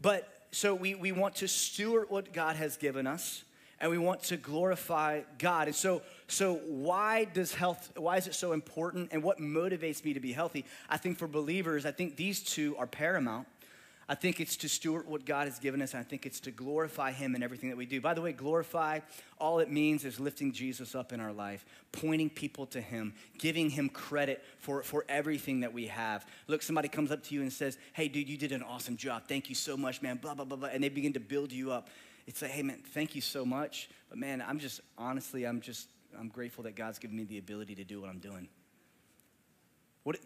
But 0.00 0.28
so 0.50 0.74
we, 0.74 0.94
we 0.94 1.12
want 1.12 1.36
to 1.36 1.48
steward 1.48 2.10
what 2.10 2.32
God 2.32 2.56
has 2.56 2.76
given 2.76 3.06
us 3.06 3.44
and 3.78 3.90
we 3.90 3.98
want 3.98 4.22
to 4.24 4.36
glorify 4.36 5.22
God. 5.38 5.68
And 5.68 5.76
so, 5.76 6.02
so 6.28 6.54
why 6.66 7.24
does 7.24 7.54
health, 7.54 7.92
why 7.96 8.16
is 8.16 8.26
it 8.26 8.34
so 8.34 8.52
important 8.52 9.10
and 9.12 9.22
what 9.22 9.38
motivates 9.38 10.04
me 10.04 10.14
to 10.14 10.20
be 10.20 10.32
healthy? 10.32 10.64
I 10.88 10.96
think 10.96 11.18
for 11.18 11.28
believers, 11.28 11.84
I 11.84 11.92
think 11.92 12.16
these 12.16 12.42
two 12.42 12.74
are 12.78 12.86
paramount. 12.86 13.46
I 14.08 14.14
think 14.14 14.38
it's 14.38 14.56
to 14.58 14.68
steward 14.68 15.08
what 15.08 15.24
God 15.24 15.48
has 15.48 15.58
given 15.58 15.82
us. 15.82 15.92
And 15.92 16.00
I 16.00 16.04
think 16.04 16.26
it's 16.26 16.38
to 16.40 16.52
glorify 16.52 17.10
Him 17.10 17.34
in 17.34 17.42
everything 17.42 17.70
that 17.70 17.76
we 17.76 17.86
do. 17.86 18.00
By 18.00 18.14
the 18.14 18.22
way, 18.22 18.32
glorify, 18.32 19.00
all 19.40 19.58
it 19.58 19.70
means 19.70 20.04
is 20.04 20.20
lifting 20.20 20.52
Jesus 20.52 20.94
up 20.94 21.12
in 21.12 21.18
our 21.18 21.32
life, 21.32 21.64
pointing 21.90 22.30
people 22.30 22.66
to 22.66 22.80
Him, 22.80 23.14
giving 23.38 23.68
Him 23.68 23.88
credit 23.88 24.44
for, 24.58 24.84
for 24.84 25.04
everything 25.08 25.60
that 25.60 25.72
we 25.72 25.88
have. 25.88 26.24
Look, 26.46 26.62
somebody 26.62 26.88
comes 26.88 27.10
up 27.10 27.24
to 27.24 27.34
you 27.34 27.42
and 27.42 27.52
says, 27.52 27.78
Hey, 27.94 28.06
dude, 28.06 28.28
you 28.28 28.36
did 28.36 28.52
an 28.52 28.62
awesome 28.62 28.96
job. 28.96 29.24
Thank 29.26 29.48
you 29.48 29.56
so 29.56 29.76
much, 29.76 30.02
man. 30.02 30.18
Blah, 30.18 30.34
blah, 30.34 30.44
blah, 30.44 30.56
blah. 30.56 30.68
And 30.68 30.84
they 30.84 30.88
begin 30.88 31.12
to 31.14 31.20
build 31.20 31.50
you 31.50 31.72
up. 31.72 31.88
It's 32.28 32.42
like, 32.42 32.52
Hey, 32.52 32.62
man, 32.62 32.78
thank 32.92 33.16
you 33.16 33.20
so 33.20 33.44
much. 33.44 33.90
But 34.08 34.18
man, 34.18 34.40
I'm 34.46 34.60
just, 34.60 34.82
honestly, 34.96 35.44
I'm 35.44 35.60
just, 35.60 35.88
I'm 36.16 36.28
grateful 36.28 36.62
that 36.64 36.76
God's 36.76 37.00
given 37.00 37.16
me 37.16 37.24
the 37.24 37.38
ability 37.38 37.74
to 37.74 37.84
do 37.84 38.00
what 38.00 38.08
I'm 38.08 38.20
doing. 38.20 38.46
What, 40.04 40.18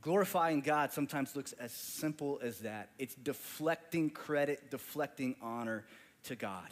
Glorifying 0.00 0.62
God 0.62 0.92
sometimes 0.92 1.36
looks 1.36 1.52
as 1.52 1.72
simple 1.72 2.40
as 2.42 2.60
that. 2.60 2.90
It's 2.98 3.14
deflecting 3.14 4.10
credit, 4.10 4.70
deflecting 4.70 5.36
honor 5.42 5.84
to 6.24 6.34
God, 6.34 6.68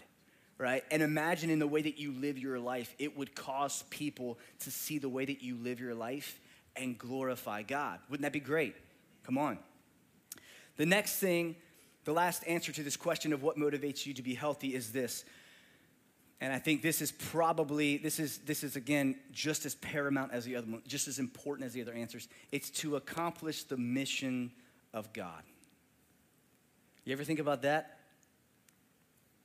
right? 0.59 0.83
And 0.91 1.03
imagine 1.03 1.51
in 1.51 1.59
the 1.59 1.67
way 1.67 1.83
that 1.83 1.99
you 1.99 2.13
live 2.13 2.39
your 2.39 2.59
life, 2.59 2.95
it 2.99 3.17
would 3.17 3.35
cause 3.35 3.85
people 3.91 4.39
to 4.61 4.71
see 4.71 4.99
the 4.99 5.09
way 5.09 5.25
that 5.27 5.43
you 5.43 5.57
live 5.57 5.81
your 5.81 5.95
life 5.95 6.41
and 6.77 6.97
glorify 6.97 7.63
God. 7.63 7.99
Wouldn't 8.09 8.23
that 8.23 8.33
be 8.33 8.41
great? 8.41 8.75
Come 9.25 9.37
on. 9.37 9.59
The 10.77 10.87
next 10.87 11.19
thing, 11.19 11.57
the 12.05 12.13
last 12.13 12.43
answer 12.47 12.73
to 12.73 12.83
this 12.83 12.97
question 12.97 13.33
of 13.33 13.43
what 13.43 13.59
motivates 13.59 14.07
you 14.07 14.15
to 14.15 14.23
be 14.23 14.35
healthy 14.35 14.75
is 14.75 14.93
this 14.93 15.25
and 16.41 16.53
I 16.53 16.59
think 16.59 16.81
this 16.81 17.03
is 17.03 17.13
probably, 17.13 17.99
this 17.99 18.19
is, 18.19 18.39
this 18.39 18.65
is 18.65 18.75
again 18.75 19.17
just 19.31 19.67
as 19.67 19.75
paramount 19.75 20.33
as 20.33 20.45
the 20.45 20.57
other 20.57 20.71
one, 20.71 20.83
just 20.87 21.07
as 21.07 21.19
important 21.19 21.67
as 21.67 21.75
the 21.75 21.83
other 21.83 21.93
answers. 21.93 22.29
It's 22.51 22.71
to 22.71 22.97
accomplish 22.97 23.65
the 23.65 23.77
mission 23.77 24.51
of 24.95 25.13
God. 25.13 25.43
You 27.05 27.13
ever 27.13 27.25
think 27.25 27.41
about 27.41 27.63
that? 27.63 27.99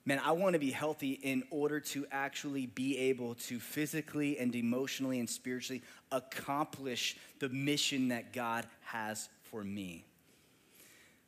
Man, 0.05 0.21
I 0.23 0.33
want 0.33 0.53
to 0.53 0.59
be 0.59 0.71
healthy 0.71 1.13
in 1.13 1.43
order 1.49 1.79
to 1.79 2.05
actually 2.11 2.67
be 2.67 2.97
able 2.97 3.35
to 3.35 3.59
physically 3.59 4.37
and 4.37 4.55
emotionally 4.55 5.19
and 5.19 5.27
spiritually 5.27 5.81
accomplish 6.11 7.17
the 7.39 7.49
mission 7.49 8.09
that 8.09 8.31
God 8.31 8.67
has 8.83 9.29
for 9.43 9.63
me. 9.63 10.05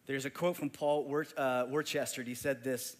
There's 0.06 0.25
a 0.25 0.30
quote 0.30 0.56
from 0.56 0.69
Paul 0.69 1.12
uh, 1.36 1.65
Worcester. 1.69 2.23
He 2.23 2.36
said 2.36 2.63
this 2.63 2.95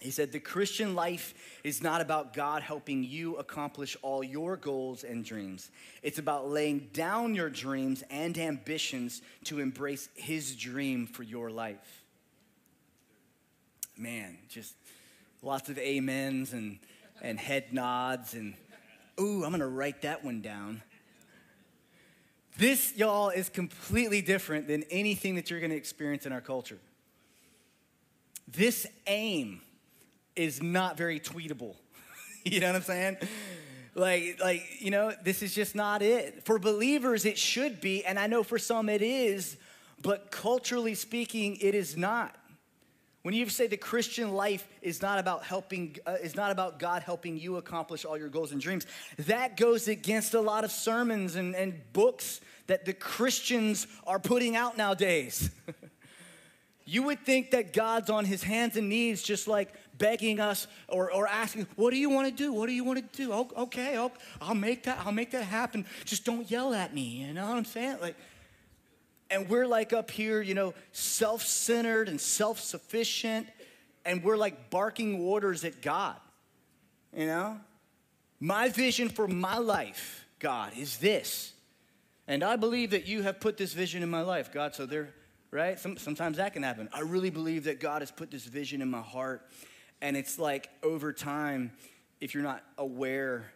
he 0.00 0.10
said, 0.10 0.32
The 0.32 0.40
Christian 0.40 0.94
life 0.94 1.34
is 1.64 1.82
not 1.82 2.00
about 2.00 2.32
God 2.32 2.62
helping 2.62 3.02
you 3.02 3.36
accomplish 3.36 3.96
all 4.02 4.22
your 4.22 4.56
goals 4.56 5.04
and 5.04 5.24
dreams. 5.24 5.70
It's 6.02 6.18
about 6.18 6.48
laying 6.48 6.90
down 6.92 7.34
your 7.34 7.50
dreams 7.50 8.04
and 8.10 8.36
ambitions 8.38 9.22
to 9.44 9.58
embrace 9.58 10.08
His 10.14 10.54
dream 10.54 11.06
for 11.06 11.22
your 11.22 11.50
life. 11.50 12.04
Man, 13.96 14.38
just 14.48 14.74
lots 15.42 15.68
of 15.68 15.78
amens 15.78 16.52
and, 16.52 16.78
and 17.20 17.38
head 17.38 17.72
nods, 17.72 18.34
and 18.34 18.54
ooh, 19.20 19.44
I'm 19.44 19.50
gonna 19.50 19.66
write 19.66 20.02
that 20.02 20.24
one 20.24 20.40
down. 20.40 20.82
This, 22.56 22.96
y'all, 22.96 23.30
is 23.30 23.48
completely 23.48 24.20
different 24.20 24.66
than 24.68 24.84
anything 24.90 25.36
that 25.36 25.50
you're 25.50 25.60
gonna 25.60 25.74
experience 25.74 26.26
in 26.26 26.32
our 26.32 26.40
culture. 26.40 26.78
This 28.46 28.86
aim, 29.06 29.60
is 30.38 30.62
not 30.62 30.96
very 30.96 31.20
tweetable. 31.20 31.74
you 32.44 32.60
know 32.60 32.68
what 32.68 32.76
I'm 32.76 32.82
saying? 32.82 33.16
Like, 33.94 34.38
like, 34.40 34.62
you 34.78 34.90
know, 34.90 35.12
this 35.24 35.42
is 35.42 35.54
just 35.54 35.74
not 35.74 36.02
it. 36.02 36.44
For 36.44 36.58
believers, 36.58 37.24
it 37.24 37.36
should 37.36 37.80
be, 37.80 38.04
and 38.04 38.18
I 38.18 38.28
know 38.28 38.42
for 38.42 38.58
some 38.58 38.88
it 38.88 39.02
is, 39.02 39.56
but 40.00 40.30
culturally 40.30 40.94
speaking, 40.94 41.56
it 41.60 41.74
is 41.74 41.96
not. 41.96 42.36
When 43.22 43.34
you 43.34 43.48
say 43.48 43.66
the 43.66 43.76
Christian 43.76 44.32
life 44.32 44.66
is 44.80 45.02
not 45.02 45.18
about 45.18 45.42
helping, 45.42 45.96
uh, 46.06 46.16
is 46.22 46.36
not 46.36 46.52
about 46.52 46.78
God 46.78 47.02
helping 47.02 47.36
you 47.36 47.56
accomplish 47.56 48.04
all 48.04 48.16
your 48.16 48.28
goals 48.28 48.52
and 48.52 48.60
dreams, 48.60 48.86
that 49.18 49.56
goes 49.56 49.88
against 49.88 50.34
a 50.34 50.40
lot 50.40 50.62
of 50.62 50.70
sermons 50.70 51.34
and, 51.34 51.56
and 51.56 51.80
books 51.92 52.40
that 52.68 52.84
the 52.84 52.92
Christians 52.92 53.88
are 54.06 54.20
putting 54.20 54.54
out 54.54 54.76
nowadays. 54.76 55.50
you 56.84 57.02
would 57.02 57.26
think 57.26 57.50
that 57.50 57.72
God's 57.72 58.08
on 58.08 58.24
his 58.24 58.42
hands 58.42 58.76
and 58.76 58.88
knees, 58.88 59.22
just 59.22 59.48
like 59.48 59.74
begging 59.98 60.40
us 60.40 60.66
or, 60.88 61.12
or 61.12 61.26
asking, 61.26 61.66
What 61.76 61.90
do 61.90 61.96
you 61.96 62.08
want 62.08 62.28
to 62.28 62.32
do? 62.32 62.52
What 62.52 62.66
do 62.66 62.72
you 62.72 62.84
want 62.84 63.12
to 63.12 63.16
do? 63.16 63.32
Okay, 63.32 63.96
I'll, 63.96 64.12
I'll, 64.40 64.54
make 64.54 64.84
that, 64.84 65.00
I'll 65.04 65.12
make 65.12 65.32
that 65.32 65.44
happen. 65.44 65.84
Just 66.04 66.24
don't 66.24 66.50
yell 66.50 66.72
at 66.72 66.94
me. 66.94 67.02
You 67.26 67.32
know 67.34 67.48
what 67.48 67.56
I'm 67.56 67.64
saying? 67.64 67.98
Like, 68.00 68.16
and 69.30 69.48
we're 69.48 69.66
like 69.66 69.92
up 69.92 70.10
here, 70.10 70.40
you 70.40 70.54
know, 70.54 70.74
self 70.92 71.42
centered 71.42 72.08
and 72.08 72.20
self 72.20 72.60
sufficient, 72.60 73.46
and 74.04 74.22
we're 74.24 74.36
like 74.36 74.70
barking 74.70 75.20
orders 75.20 75.64
at 75.64 75.82
God. 75.82 76.16
You 77.14 77.26
know? 77.26 77.60
My 78.40 78.68
vision 78.68 79.08
for 79.08 79.26
my 79.26 79.58
life, 79.58 80.26
God, 80.38 80.72
is 80.76 80.98
this. 80.98 81.52
And 82.26 82.44
I 82.44 82.56
believe 82.56 82.90
that 82.90 83.06
you 83.06 83.22
have 83.22 83.40
put 83.40 83.56
this 83.56 83.72
vision 83.72 84.02
in 84.02 84.10
my 84.10 84.20
life, 84.20 84.52
God. 84.52 84.74
So 84.74 84.86
there, 84.86 85.14
right? 85.50 85.78
Some, 85.78 85.96
sometimes 85.96 86.36
that 86.36 86.52
can 86.52 86.62
happen. 86.62 86.88
I 86.92 87.00
really 87.00 87.30
believe 87.30 87.64
that 87.64 87.80
God 87.80 88.02
has 88.02 88.10
put 88.10 88.30
this 88.30 88.44
vision 88.44 88.82
in 88.82 88.90
my 88.90 89.00
heart. 89.00 89.48
And 90.00 90.16
it's 90.16 90.38
like 90.38 90.70
over 90.82 91.12
time, 91.12 91.72
if 92.20 92.34
you're 92.34 92.42
not 92.42 92.62
aware, 92.76 93.50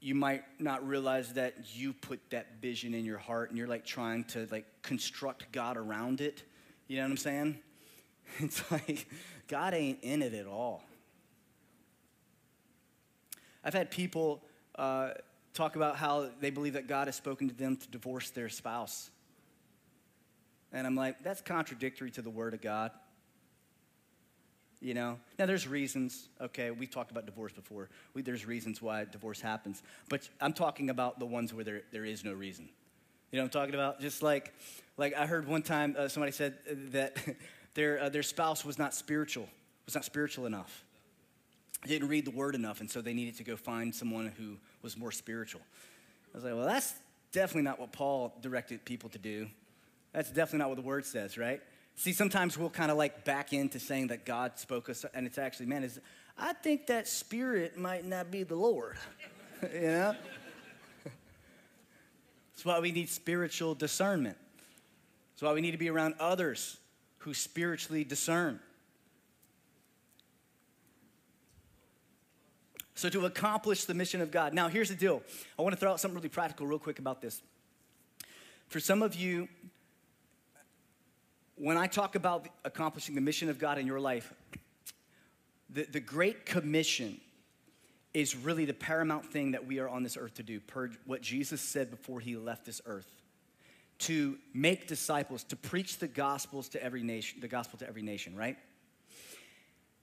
you 0.00 0.14
might 0.14 0.44
not 0.58 0.86
realize 0.86 1.34
that 1.34 1.54
you 1.74 1.92
put 1.92 2.20
that 2.30 2.60
vision 2.60 2.94
in 2.94 3.04
your 3.04 3.18
heart 3.18 3.50
and 3.50 3.58
you're 3.58 3.66
like 3.66 3.84
trying 3.84 4.24
to 4.24 4.46
like 4.50 4.66
construct 4.82 5.50
God 5.52 5.76
around 5.76 6.20
it. 6.20 6.42
You 6.88 6.96
know 6.96 7.04
what 7.04 7.10
I'm 7.10 7.16
saying? 7.16 7.58
It's 8.40 8.68
like 8.72 9.06
God 9.46 9.72
ain't 9.72 10.02
in 10.02 10.20
it 10.20 10.34
at 10.34 10.48
all. 10.48 10.82
I've 13.62 13.72
had 13.72 13.88
people 13.88 14.42
uh, 14.76 15.10
talk 15.54 15.76
about 15.76 15.96
how 15.96 16.30
they 16.40 16.50
believe 16.50 16.72
that 16.72 16.86
God 16.88 17.06
has 17.06 17.14
spoken 17.14 17.48
to 17.48 17.54
them 17.54 17.76
to 17.76 17.88
divorce 17.88 18.30
their 18.30 18.48
spouse. 18.48 19.10
And 20.72 20.86
I'm 20.86 20.96
like, 20.96 21.22
that's 21.22 21.40
contradictory 21.40 22.10
to 22.12 22.22
the 22.22 22.30
word 22.30 22.52
of 22.52 22.60
God. 22.60 22.90
You 24.80 24.92
know, 24.92 25.18
now 25.38 25.46
there's 25.46 25.66
reasons, 25.66 26.28
okay, 26.40 26.70
we've 26.70 26.90
talked 26.90 27.10
about 27.10 27.24
divorce 27.24 27.52
before. 27.52 27.88
We, 28.12 28.22
there's 28.22 28.44
reasons 28.46 28.82
why 28.82 29.04
divorce 29.04 29.40
happens. 29.40 29.82
But 30.08 30.28
I'm 30.40 30.52
talking 30.52 30.90
about 30.90 31.18
the 31.18 31.24
ones 31.24 31.54
where 31.54 31.64
there, 31.64 31.82
there 31.92 32.04
is 32.04 32.24
no 32.24 32.34
reason. 32.34 32.68
You 33.32 33.38
know 33.38 33.44
I'm 33.44 33.50
talking 33.50 33.74
about? 33.74 34.00
Just 34.00 34.22
like, 34.22 34.52
like 34.96 35.14
I 35.14 35.26
heard 35.26 35.48
one 35.48 35.62
time 35.62 35.96
uh, 35.98 36.08
somebody 36.08 36.32
said 36.32 36.58
that 36.92 37.16
their, 37.74 38.02
uh, 38.02 38.08
their 38.10 38.22
spouse 38.22 38.64
was 38.64 38.78
not 38.78 38.94
spiritual, 38.94 39.48
was 39.86 39.94
not 39.94 40.04
spiritual 40.04 40.46
enough. 40.46 40.84
Didn't 41.86 42.08
read 42.08 42.24
the 42.24 42.30
word 42.30 42.54
enough, 42.54 42.80
and 42.80 42.90
so 42.90 43.00
they 43.00 43.14
needed 43.14 43.36
to 43.38 43.44
go 43.44 43.56
find 43.56 43.94
someone 43.94 44.32
who 44.38 44.56
was 44.82 44.96
more 44.96 45.12
spiritual. 45.12 45.60
I 46.34 46.36
was 46.36 46.44
like, 46.44 46.54
well, 46.54 46.66
that's 46.66 46.94
definitely 47.32 47.62
not 47.62 47.80
what 47.80 47.92
Paul 47.92 48.34
directed 48.42 48.84
people 48.84 49.08
to 49.10 49.18
do. 49.18 49.46
That's 50.12 50.28
definitely 50.30 50.60
not 50.60 50.68
what 50.68 50.76
the 50.76 50.82
word 50.82 51.04
says, 51.04 51.36
right? 51.38 51.60
See, 51.96 52.12
sometimes 52.12 52.58
we'll 52.58 52.70
kind 52.70 52.90
of 52.90 52.98
like 52.98 53.24
back 53.24 53.54
into 53.54 53.80
saying 53.80 54.08
that 54.08 54.26
God 54.26 54.58
spoke 54.58 54.90
us, 54.90 55.04
and 55.14 55.26
it's 55.26 55.38
actually, 55.38 55.66
man, 55.66 55.82
is 55.82 55.98
I 56.38 56.52
think 56.52 56.86
that 56.88 57.08
spirit 57.08 57.78
might 57.78 58.04
not 58.04 58.30
be 58.30 58.42
the 58.42 58.54
Lord. 58.54 58.96
you 59.74 59.80
know? 59.80 60.14
That's 61.04 62.64
why 62.64 62.78
we 62.80 62.92
need 62.92 63.08
spiritual 63.08 63.74
discernment. 63.74 64.36
That's 65.34 65.42
why 65.42 65.52
we 65.54 65.62
need 65.62 65.72
to 65.72 65.78
be 65.78 65.90
around 65.90 66.14
others 66.20 66.76
who 67.18 67.34
spiritually 67.34 68.04
discern. 68.04 68.60
So, 72.94 73.10
to 73.10 73.26
accomplish 73.26 73.84
the 73.84 73.92
mission 73.92 74.22
of 74.22 74.30
God. 74.30 74.54
Now, 74.54 74.68
here's 74.68 74.88
the 74.88 74.94
deal. 74.94 75.22
I 75.58 75.62
want 75.62 75.74
to 75.74 75.80
throw 75.80 75.92
out 75.92 76.00
something 76.00 76.16
really 76.16 76.30
practical, 76.30 76.66
real 76.66 76.78
quick, 76.78 76.98
about 76.98 77.20
this. 77.20 77.42
For 78.68 78.80
some 78.80 79.02
of 79.02 79.14
you, 79.14 79.48
when 81.56 81.76
I 81.76 81.86
talk 81.86 82.14
about 82.14 82.46
accomplishing 82.64 83.14
the 83.14 83.20
mission 83.20 83.48
of 83.48 83.58
God 83.58 83.78
in 83.78 83.86
your 83.86 84.00
life, 84.00 84.32
the, 85.70 85.84
the 85.84 86.00
Great 86.00 86.46
Commission 86.46 87.20
is 88.14 88.36
really 88.36 88.64
the 88.64 88.74
paramount 88.74 89.26
thing 89.26 89.50
that 89.50 89.66
we 89.66 89.78
are 89.78 89.88
on 89.88 90.02
this 90.02 90.16
earth 90.16 90.34
to 90.34 90.42
do, 90.42 90.60
per 90.60 90.90
what 91.04 91.20
Jesus 91.20 91.60
said 91.60 91.90
before 91.90 92.20
he 92.20 92.36
left 92.36 92.64
this 92.64 92.80
earth. 92.86 93.10
To 94.00 94.36
make 94.52 94.86
disciples, 94.86 95.42
to 95.44 95.56
preach 95.56 95.98
the 95.98 96.08
gospels 96.08 96.68
to 96.70 96.82
every 96.82 97.02
nation, 97.02 97.40
the 97.40 97.48
gospel 97.48 97.78
to 97.78 97.88
every 97.88 98.02
nation, 98.02 98.36
right? 98.36 98.56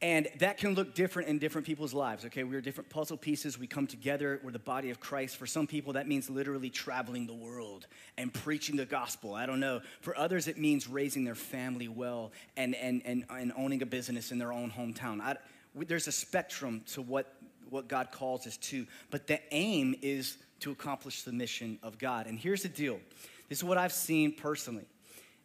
And 0.03 0.27
that 0.39 0.57
can 0.57 0.75
look 0.75 0.95
different 0.95 1.29
in 1.29 1.39
different 1.39 1.65
people's 1.65 1.93
lives, 1.93 2.25
okay? 2.25 2.43
We're 2.43 2.59
different 2.59 2.89
puzzle 2.89 3.15
pieces. 3.15 3.57
We 3.57 3.67
come 3.67 3.87
together. 3.87 4.41
We're 4.43 4.51
the 4.51 4.59
body 4.59 4.89
of 4.89 4.99
Christ. 4.99 5.37
For 5.37 5.45
some 5.45 5.65
people, 5.65 5.93
that 5.93 6.09
means 6.09 6.29
literally 6.29 6.69
traveling 6.69 7.25
the 7.25 7.33
world 7.33 7.87
and 8.17 8.33
preaching 8.33 8.75
the 8.75 8.85
gospel. 8.85 9.33
I 9.33 9.45
don't 9.45 9.61
know. 9.61 9.79
For 10.01 10.17
others, 10.17 10.49
it 10.49 10.57
means 10.57 10.89
raising 10.89 11.23
their 11.23 11.35
family 11.35 11.87
well 11.87 12.33
and, 12.57 12.75
and, 12.75 13.01
and, 13.05 13.23
and 13.29 13.53
owning 13.55 13.81
a 13.81 13.85
business 13.85 14.33
in 14.33 14.39
their 14.39 14.51
own 14.51 14.69
hometown. 14.69 15.21
I, 15.21 15.37
there's 15.73 16.09
a 16.09 16.11
spectrum 16.11 16.81
to 16.87 17.01
what, 17.01 17.37
what 17.69 17.87
God 17.87 18.11
calls 18.11 18.45
us 18.45 18.57
to, 18.57 18.85
but 19.09 19.25
the 19.27 19.39
aim 19.51 19.95
is 20.01 20.37
to 20.59 20.71
accomplish 20.71 21.21
the 21.21 21.31
mission 21.31 21.79
of 21.81 21.97
God. 21.97 22.27
And 22.27 22.37
here's 22.37 22.63
the 22.63 22.67
deal 22.67 22.99
this 23.47 23.59
is 23.59 23.63
what 23.63 23.77
I've 23.77 23.93
seen 23.93 24.33
personally 24.33 24.85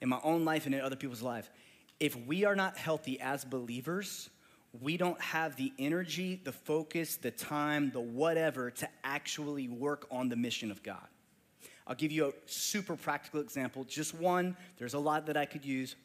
in 0.00 0.08
my 0.08 0.18
own 0.24 0.44
life 0.44 0.66
and 0.66 0.74
in 0.74 0.80
other 0.80 0.96
people's 0.96 1.22
lives. 1.22 1.48
If 2.00 2.16
we 2.26 2.44
are 2.44 2.56
not 2.56 2.76
healthy 2.76 3.20
as 3.20 3.44
believers, 3.44 4.30
we 4.72 4.96
don't 4.96 5.20
have 5.20 5.56
the 5.56 5.72
energy, 5.78 6.40
the 6.44 6.52
focus, 6.52 7.16
the 7.16 7.30
time, 7.30 7.90
the 7.90 8.00
whatever 8.00 8.70
to 8.70 8.88
actually 9.02 9.68
work 9.68 10.06
on 10.10 10.28
the 10.28 10.36
mission 10.36 10.70
of 10.70 10.82
God. 10.82 11.06
I'll 11.86 11.94
give 11.94 12.12
you 12.12 12.26
a 12.26 12.32
super 12.46 12.96
practical 12.96 13.40
example, 13.40 13.84
just 13.84 14.14
one. 14.14 14.56
There's 14.76 14.94
a 14.94 14.98
lot 14.98 15.26
that 15.26 15.38
I 15.38 15.46
could 15.46 15.64
use. 15.64 15.96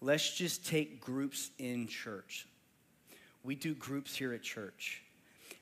Let's 0.00 0.34
just 0.34 0.66
take 0.66 1.00
groups 1.00 1.50
in 1.58 1.86
church. 1.86 2.48
We 3.44 3.54
do 3.54 3.74
groups 3.74 4.16
here 4.16 4.32
at 4.32 4.42
church, 4.42 5.02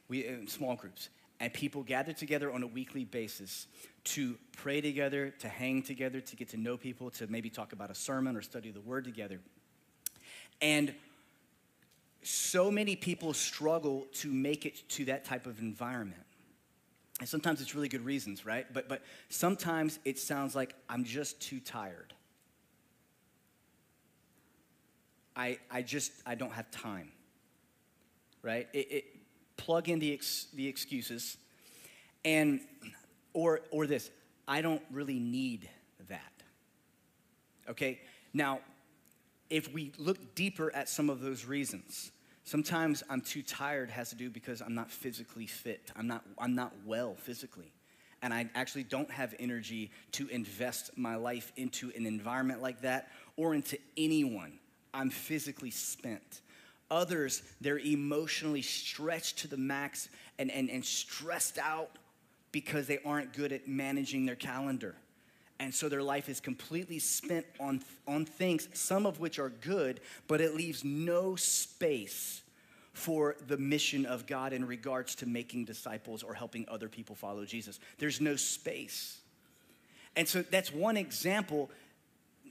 we 0.09 0.26
uh, 0.26 0.33
small 0.46 0.76
groups, 0.76 1.09
and 1.40 1.53
people 1.53 1.83
gather 1.83 2.12
together 2.12 2.53
on 2.53 2.62
a 2.62 2.66
weekly 2.66 3.05
basis 3.05 3.66
to 4.05 4.37
pray 4.57 4.81
together, 4.81 5.31
to 5.40 5.48
hang 5.48 5.83
together, 5.83 6.20
to 6.20 6.37
get 6.37 6.48
to 6.50 6.57
know 6.59 6.76
people, 6.76 7.11
to 7.12 7.26
maybe 7.26 7.48
talk 7.48 7.72
about 7.72 7.90
a 7.90 7.94
sermon 7.94 8.37
or 8.37 8.42
study 8.42 8.70
the 8.70 8.81
word 8.81 9.05
together. 9.05 9.40
And 10.61 10.94
so 12.22 12.70
many 12.70 12.96
people 12.96 13.33
struggle 13.33 14.06
to 14.14 14.30
make 14.30 14.66
it 14.66 14.88
to 14.90 15.06
that 15.06 15.24
type 15.24 15.46
of 15.46 15.61
environment. 15.61 16.22
And 17.18 17.28
sometimes 17.28 17.61
it's 17.61 17.74
really 17.74 17.88
good 17.88 18.04
reasons, 18.04 18.46
right? 18.46 18.66
But, 18.72 18.88
but 18.88 19.02
sometimes 19.28 19.98
it 20.04 20.18
sounds 20.18 20.54
like 20.54 20.74
I'm 20.88 21.04
just 21.04 21.40
too 21.40 21.61
tired. 21.61 22.14
I, 25.37 25.59
I 25.70 25.83
just, 25.83 26.12
I 26.26 26.35
don't 26.35 26.52
have 26.52 26.70
time, 26.70 27.12
right? 28.42 28.68
It, 28.72 28.92
it 28.92 29.04
plug 29.56 29.88
in 29.88 29.98
the, 29.98 30.12
ex, 30.12 30.46
the 30.54 30.66
excuses 30.66 31.37
and, 32.24 32.61
or, 33.33 33.61
or 33.70 33.87
this, 33.87 34.11
I 34.48 34.62
don't 34.62 34.83
really 34.90 35.18
need 35.18 35.68
that. 36.09 36.33
Okay? 37.68 38.00
Now, 38.33 38.61
if 39.51 39.73
we 39.73 39.93
look 39.99 40.35
deeper 40.35 40.75
at 40.75 40.89
some 40.89 41.11
of 41.11 41.21
those 41.21 41.45
reasons, 41.45 42.13
sometimes 42.45 43.03
I'm 43.11 43.21
too 43.21 43.43
tired 43.43 43.91
has 43.91 44.11
to 44.11 44.15
do 44.15 44.31
because 44.31 44.63
I'm 44.63 44.75
not 44.75 44.91
physically 44.91 45.47
fit. 45.47 45.91
I'm 45.97 46.07
not, 46.07 46.25
I'm 46.39 46.55
not 46.55 46.73
well 46.87 47.17
physically. 47.17 47.73
And 48.23 48.33
I 48.33 48.49
actually 48.55 48.85
don't 48.85 49.11
have 49.11 49.35
energy 49.39 49.91
to 50.13 50.29
invest 50.29 50.97
my 50.97 51.17
life 51.17 51.53
into 51.57 51.91
an 51.97 52.07
environment 52.07 52.63
like 52.63 52.83
that 52.83 53.11
or 53.37 53.55
into 53.55 53.79
anyone. 53.97 54.59
I'm 54.95 55.11
physically 55.11 55.71
spent. 55.71 56.43
Others, 56.91 57.43
they're 57.61 57.79
emotionally 57.79 58.63
stretched 58.63 59.39
to 59.39 59.49
the 59.49 59.57
max 59.57 60.09
and, 60.39 60.51
and, 60.51 60.69
and 60.71 60.85
stressed 60.85 61.59
out 61.59 61.91
because 62.53 62.87
they 62.87 62.99
aren't 63.05 63.33
good 63.33 63.53
at 63.53 63.69
managing 63.69 64.27
their 64.27 64.37
calendar. 64.37 64.97
And 65.61 65.75
so 65.75 65.90
their 65.90 66.03
life 66.03 66.31
is 66.31 66.40
completely 66.40 66.99
spent 66.99 67.44
on, 67.61 67.83
on 68.09 68.25
things, 68.25 68.66
some 68.73 69.05
of 69.05 69.20
which 69.20 69.38
are 69.38 69.51
good, 69.51 70.01
but 70.27 70.40
it 70.40 70.57
leaves 70.57 70.85
no 70.85 71.37
space 71.37 72.40
for 72.94 73.37
the 73.46 73.59
mission 73.59 74.07
of 74.07 74.27
God 74.27 74.55
in 74.55 74.66
regards 74.66 75.14
to 75.16 75.27
making 75.27 75.66
disciples 75.66 76.23
or 76.23 76.33
helping 76.33 76.64
other 76.68 76.88
people 76.88 77.14
follow 77.14 77.44
Jesus. 77.44 77.79
There's 77.99 78.23
no 78.23 78.37
space. 78.37 79.20
And 80.16 80.27
so 80.27 80.40
that's 80.42 80.73
one 80.73 80.96
example. 80.96 81.70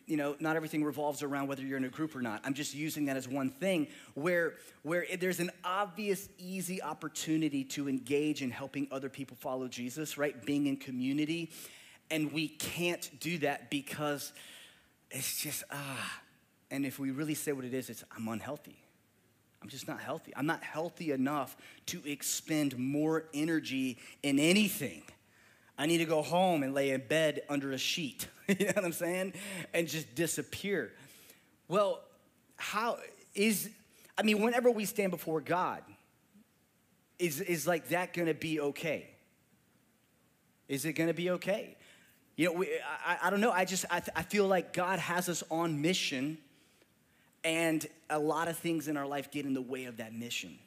You 0.06 0.18
know, 0.18 0.36
not 0.40 0.56
everything 0.56 0.84
revolves 0.84 1.24
around 1.24 1.48
whether 1.48 1.64
you're 1.64 1.78
in 1.78 1.86
a 1.86 1.90
group 1.90 2.16
or 2.16 2.22
not. 2.22 2.42
I'm 2.44 2.54
just 2.54 2.76
using 2.76 3.06
that 3.06 3.18
as 3.18 3.28
one 3.28 3.50
thing 3.50 3.88
where, 4.14 4.54
where 4.84 5.06
there's 5.20 5.40
an 5.40 5.50
obvious, 5.64 6.30
easy 6.38 6.80
opportunity 6.82 7.64
to 7.66 7.90
engage 7.90 8.44
in 8.44 8.52
helping 8.52 8.88
other 8.92 9.10
people 9.10 9.36
follow 9.36 9.68
Jesus, 9.68 10.16
right? 10.16 10.46
Being 10.46 10.68
in 10.68 10.78
community 10.78 11.50
and 12.12 12.32
we 12.32 12.48
can't 12.48 13.10
do 13.20 13.38
that 13.40 13.70
because 13.70 14.34
it's 15.12 15.42
just, 15.42 15.64
ah. 15.72 16.22
And 16.72 16.86
if 16.86 17.00
we 17.00 17.12
really 17.12 17.34
say 17.34 17.52
what 17.52 17.66
it 17.66 17.74
is, 17.74 17.90
it's, 17.90 18.04
I'm 18.16 18.28
unhealthy. 18.28 18.78
I'm 19.62 19.70
just 19.70 19.88
not 19.88 20.00
healthy. 20.00 20.32
I'm 20.36 20.46
not 20.46 20.64
healthy 20.64 21.12
enough 21.12 21.58
to 21.88 22.02
expend 22.06 22.78
more 22.78 23.26
energy 23.34 23.98
in 24.24 24.40
anything. 24.40 25.04
I 25.78 25.86
need 25.86 25.98
to 26.00 26.06
go 26.06 26.22
home 26.22 26.64
and 26.64 26.74
lay 26.74 26.92
in 26.92 27.02
bed 27.08 27.42
under 27.50 27.72
a 27.72 27.78
sheet, 27.78 28.28
you 28.48 28.66
know 28.66 28.74
what 28.76 28.86
I'm 28.86 28.94
saying? 28.94 29.34
And 29.74 29.88
just 29.88 30.14
disappear. 30.16 30.92
Well, 31.68 32.02
how 32.58 32.98
is, 33.34 33.70
I 34.18 34.24
mean, 34.24 34.42
whenever 34.42 34.70
we 34.72 34.86
stand 34.86 35.12
before 35.12 35.42
God, 35.42 35.82
is, 37.18 37.42
is 37.42 37.68
like 37.68 37.90
that 37.90 38.14
gonna 38.14 38.34
be 38.34 38.60
okay? 38.60 39.10
Is 40.68 40.86
it 40.86 40.94
gonna 40.94 41.14
be 41.14 41.32
okay? 41.32 41.76
You 42.40 42.46
know, 42.46 42.54
we, 42.54 42.70
I, 43.06 43.18
I 43.24 43.30
don't 43.32 43.42
know. 43.42 43.52
I 43.52 43.66
just, 43.66 43.84
I, 43.92 44.02
I 44.16 44.24
feel 44.24 44.48
like 44.48 44.72
God 44.72 44.98
has 44.98 45.28
us 45.28 45.44
on 45.52 45.82
mission, 45.82 46.38
and 47.44 47.86
a 48.10 48.18
lot 48.18 48.48
of 48.48 48.58
things 48.58 48.88
in 48.88 48.96
our 48.96 49.06
life 49.06 49.30
get 49.30 49.46
in 49.46 49.54
the 49.54 49.62
way 49.62 49.84
of 49.84 49.98
that 49.98 50.14
mission. 50.14 50.58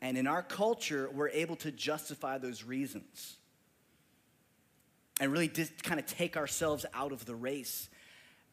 And 0.00 0.16
in 0.16 0.28
our 0.28 0.40
culture, 0.40 1.10
we're 1.12 1.30
able 1.30 1.56
to 1.56 1.72
justify 1.72 2.38
those 2.38 2.62
reasons 2.62 3.38
and 5.20 5.32
really 5.32 5.48
just 5.48 5.82
kind 5.82 5.98
of 5.98 6.06
take 6.06 6.36
ourselves 6.36 6.86
out 6.94 7.10
of 7.10 7.26
the 7.26 7.34
race. 7.34 7.88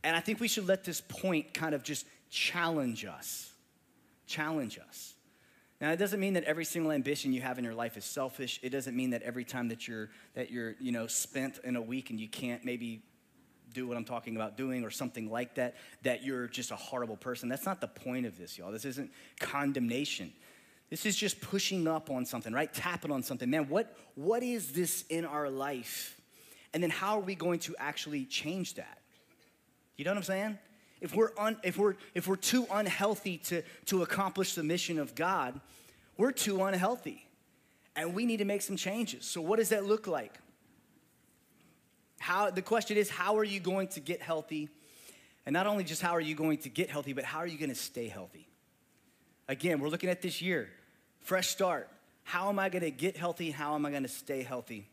And 0.04 0.16
I 0.16 0.20
think 0.20 0.40
we 0.40 0.48
should 0.48 0.68
let 0.68 0.84
this 0.84 1.02
point 1.02 1.54
kind 1.54 1.76
of 1.76 1.84
just 1.84 2.08
challenge 2.32 3.06
us. 3.06 3.52
Challenge 4.26 4.80
us. 4.90 5.15
Now, 5.82 5.92
it 5.92 5.98
doesn't 5.98 6.20
mean 6.20 6.34
that 6.34 6.46
every 6.46 6.64
single 6.64 6.92
ambition 6.92 7.34
you 7.34 7.42
have 7.42 7.58
in 7.58 7.66
your 7.66 7.74
life 7.74 7.98
is 7.98 8.06
selfish. 8.06 8.60
It 8.64 8.70
doesn't 8.70 8.96
mean 8.96 9.10
that 9.10 9.22
every 9.24 9.44
time 9.44 9.68
that 9.68 9.88
you're 9.88 10.10
that 10.34 10.50
you're 10.50 10.76
you 10.80 10.92
know 10.92 11.08
spent 11.08 11.60
in 11.64 11.76
a 11.76 11.82
week 11.82 12.10
and 12.10 12.20
you 12.20 12.30
can't 12.30 12.64
maybe 12.64 13.02
do 13.74 13.86
what 13.86 13.98
I'm 13.98 14.06
talking 14.06 14.36
about 14.38 14.56
doing 14.56 14.84
or 14.84 14.90
something 14.90 15.30
like 15.30 15.56
that, 15.56 15.76
that 16.04 16.24
you're 16.24 16.48
just 16.48 16.72
a 16.72 16.76
horrible 16.76 17.18
person. 17.18 17.50
That's 17.50 17.66
not 17.66 17.82
the 17.82 17.88
point 17.88 18.26
of 18.26 18.38
this, 18.38 18.58
y'all. 18.58 18.72
This 18.72 18.86
isn't 18.86 19.12
condemnation. 19.40 20.32
This 20.90 21.06
is 21.06 21.16
just 21.16 21.42
pushing 21.42 21.88
up 21.88 22.10
on 22.10 22.26
something, 22.26 22.54
right? 22.54 22.74
Tapping 22.74 23.12
on 23.12 23.22
something. 23.22 23.50
Man, 23.50 23.68
what, 23.68 23.98
what 24.16 24.44
is 24.44 24.72
this 24.72 25.04
in 25.10 25.26
our 25.26 25.50
life? 25.50 26.20
And 26.74 26.82
then 26.82 26.90
how 26.90 27.18
are 27.18 27.22
we 27.22 27.36
going 27.36 27.60
to 27.60 27.76
actually 27.78 28.26
change 28.26 28.76
that? 28.76 29.00
You 29.98 30.06
know 30.06 30.12
what 30.12 30.18
I'm 30.18 30.24
saying? 30.24 30.60
If 31.02 31.16
we're, 31.16 31.32
un, 31.38 31.58
if 31.64 31.78
we're, 31.78 31.96
if 32.14 32.28
we're 32.28 32.36
too 32.36 32.66
unhealthy 32.72 33.38
to, 33.40 33.62
to 33.86 34.02
accomplish 34.02 34.56
the 34.56 34.64
mission 34.64 34.98
of 34.98 35.14
God, 35.14 35.60
we're 36.18 36.32
too 36.32 36.64
unhealthy. 36.64 37.28
And 37.96 38.14
we 38.14 38.26
need 38.26 38.38
to 38.38 38.46
make 38.46 38.62
some 38.62 38.78
changes. 38.78 39.26
So, 39.26 39.42
what 39.42 39.58
does 39.58 39.70
that 39.70 39.86
look 39.86 40.08
like? 40.08 40.34
How, 42.20 42.50
the 42.50 42.62
question 42.62 42.98
is, 42.98 43.10
how 43.10 43.38
are 43.38 43.44
you 43.44 43.60
going 43.60 43.88
to 43.90 44.00
get 44.00 44.22
healthy? 44.22 44.70
And 45.46 45.54
not 45.54 45.68
only 45.68 45.84
just 45.84 46.02
how 46.02 46.12
are 46.12 46.22
you 46.22 46.36
going 46.36 46.58
to 46.60 46.70
get 46.70 46.90
healthy, 46.90 47.14
but 47.14 47.24
how 47.24 47.40
are 47.40 47.48
you 47.48 47.58
going 47.58 47.70
to 47.70 47.76
stay 47.76 48.08
healthy? 48.08 48.48
Again, 49.48 49.80
we're 49.80 49.90
looking 49.90 50.10
at 50.10 50.22
this 50.22 50.42
year, 50.42 50.70
fresh 51.20 51.50
start. 51.50 51.90
How 52.24 52.50
am 52.50 52.58
I 52.58 52.70
going 52.70 52.84
to 52.84 52.92
get 52.92 53.16
healthy? 53.16 53.52
How 53.52 53.76
am 53.76 53.86
I 53.86 53.92
going 53.92 54.04
to 54.04 54.10
stay 54.10 54.42
healthy? 54.42 54.90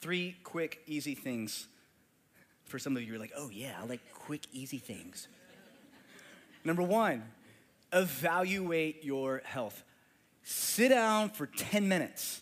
Three 0.00 0.36
quick, 0.44 0.82
easy 0.86 1.14
things. 1.14 1.66
For 2.64 2.78
some 2.78 2.96
of 2.96 3.02
you, 3.02 3.08
you're 3.08 3.18
like, 3.18 3.32
oh 3.36 3.50
yeah, 3.50 3.74
I 3.80 3.86
like 3.86 4.00
quick, 4.14 4.42
easy 4.52 4.78
things. 4.78 5.28
Number 6.66 6.82
one, 6.82 7.22
evaluate 7.92 9.04
your 9.04 9.40
health. 9.44 9.84
Sit 10.42 10.88
down 10.88 11.28
for 11.30 11.46
10 11.46 11.86
minutes 11.86 12.40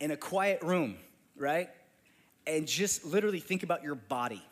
in 0.00 0.10
a 0.10 0.16
quiet 0.16 0.62
room, 0.62 0.96
right? 1.36 1.68
And 2.46 2.66
just 2.66 3.04
literally 3.04 3.38
think 3.38 3.64
about 3.64 3.82
your 3.82 3.96
body. 3.96 4.42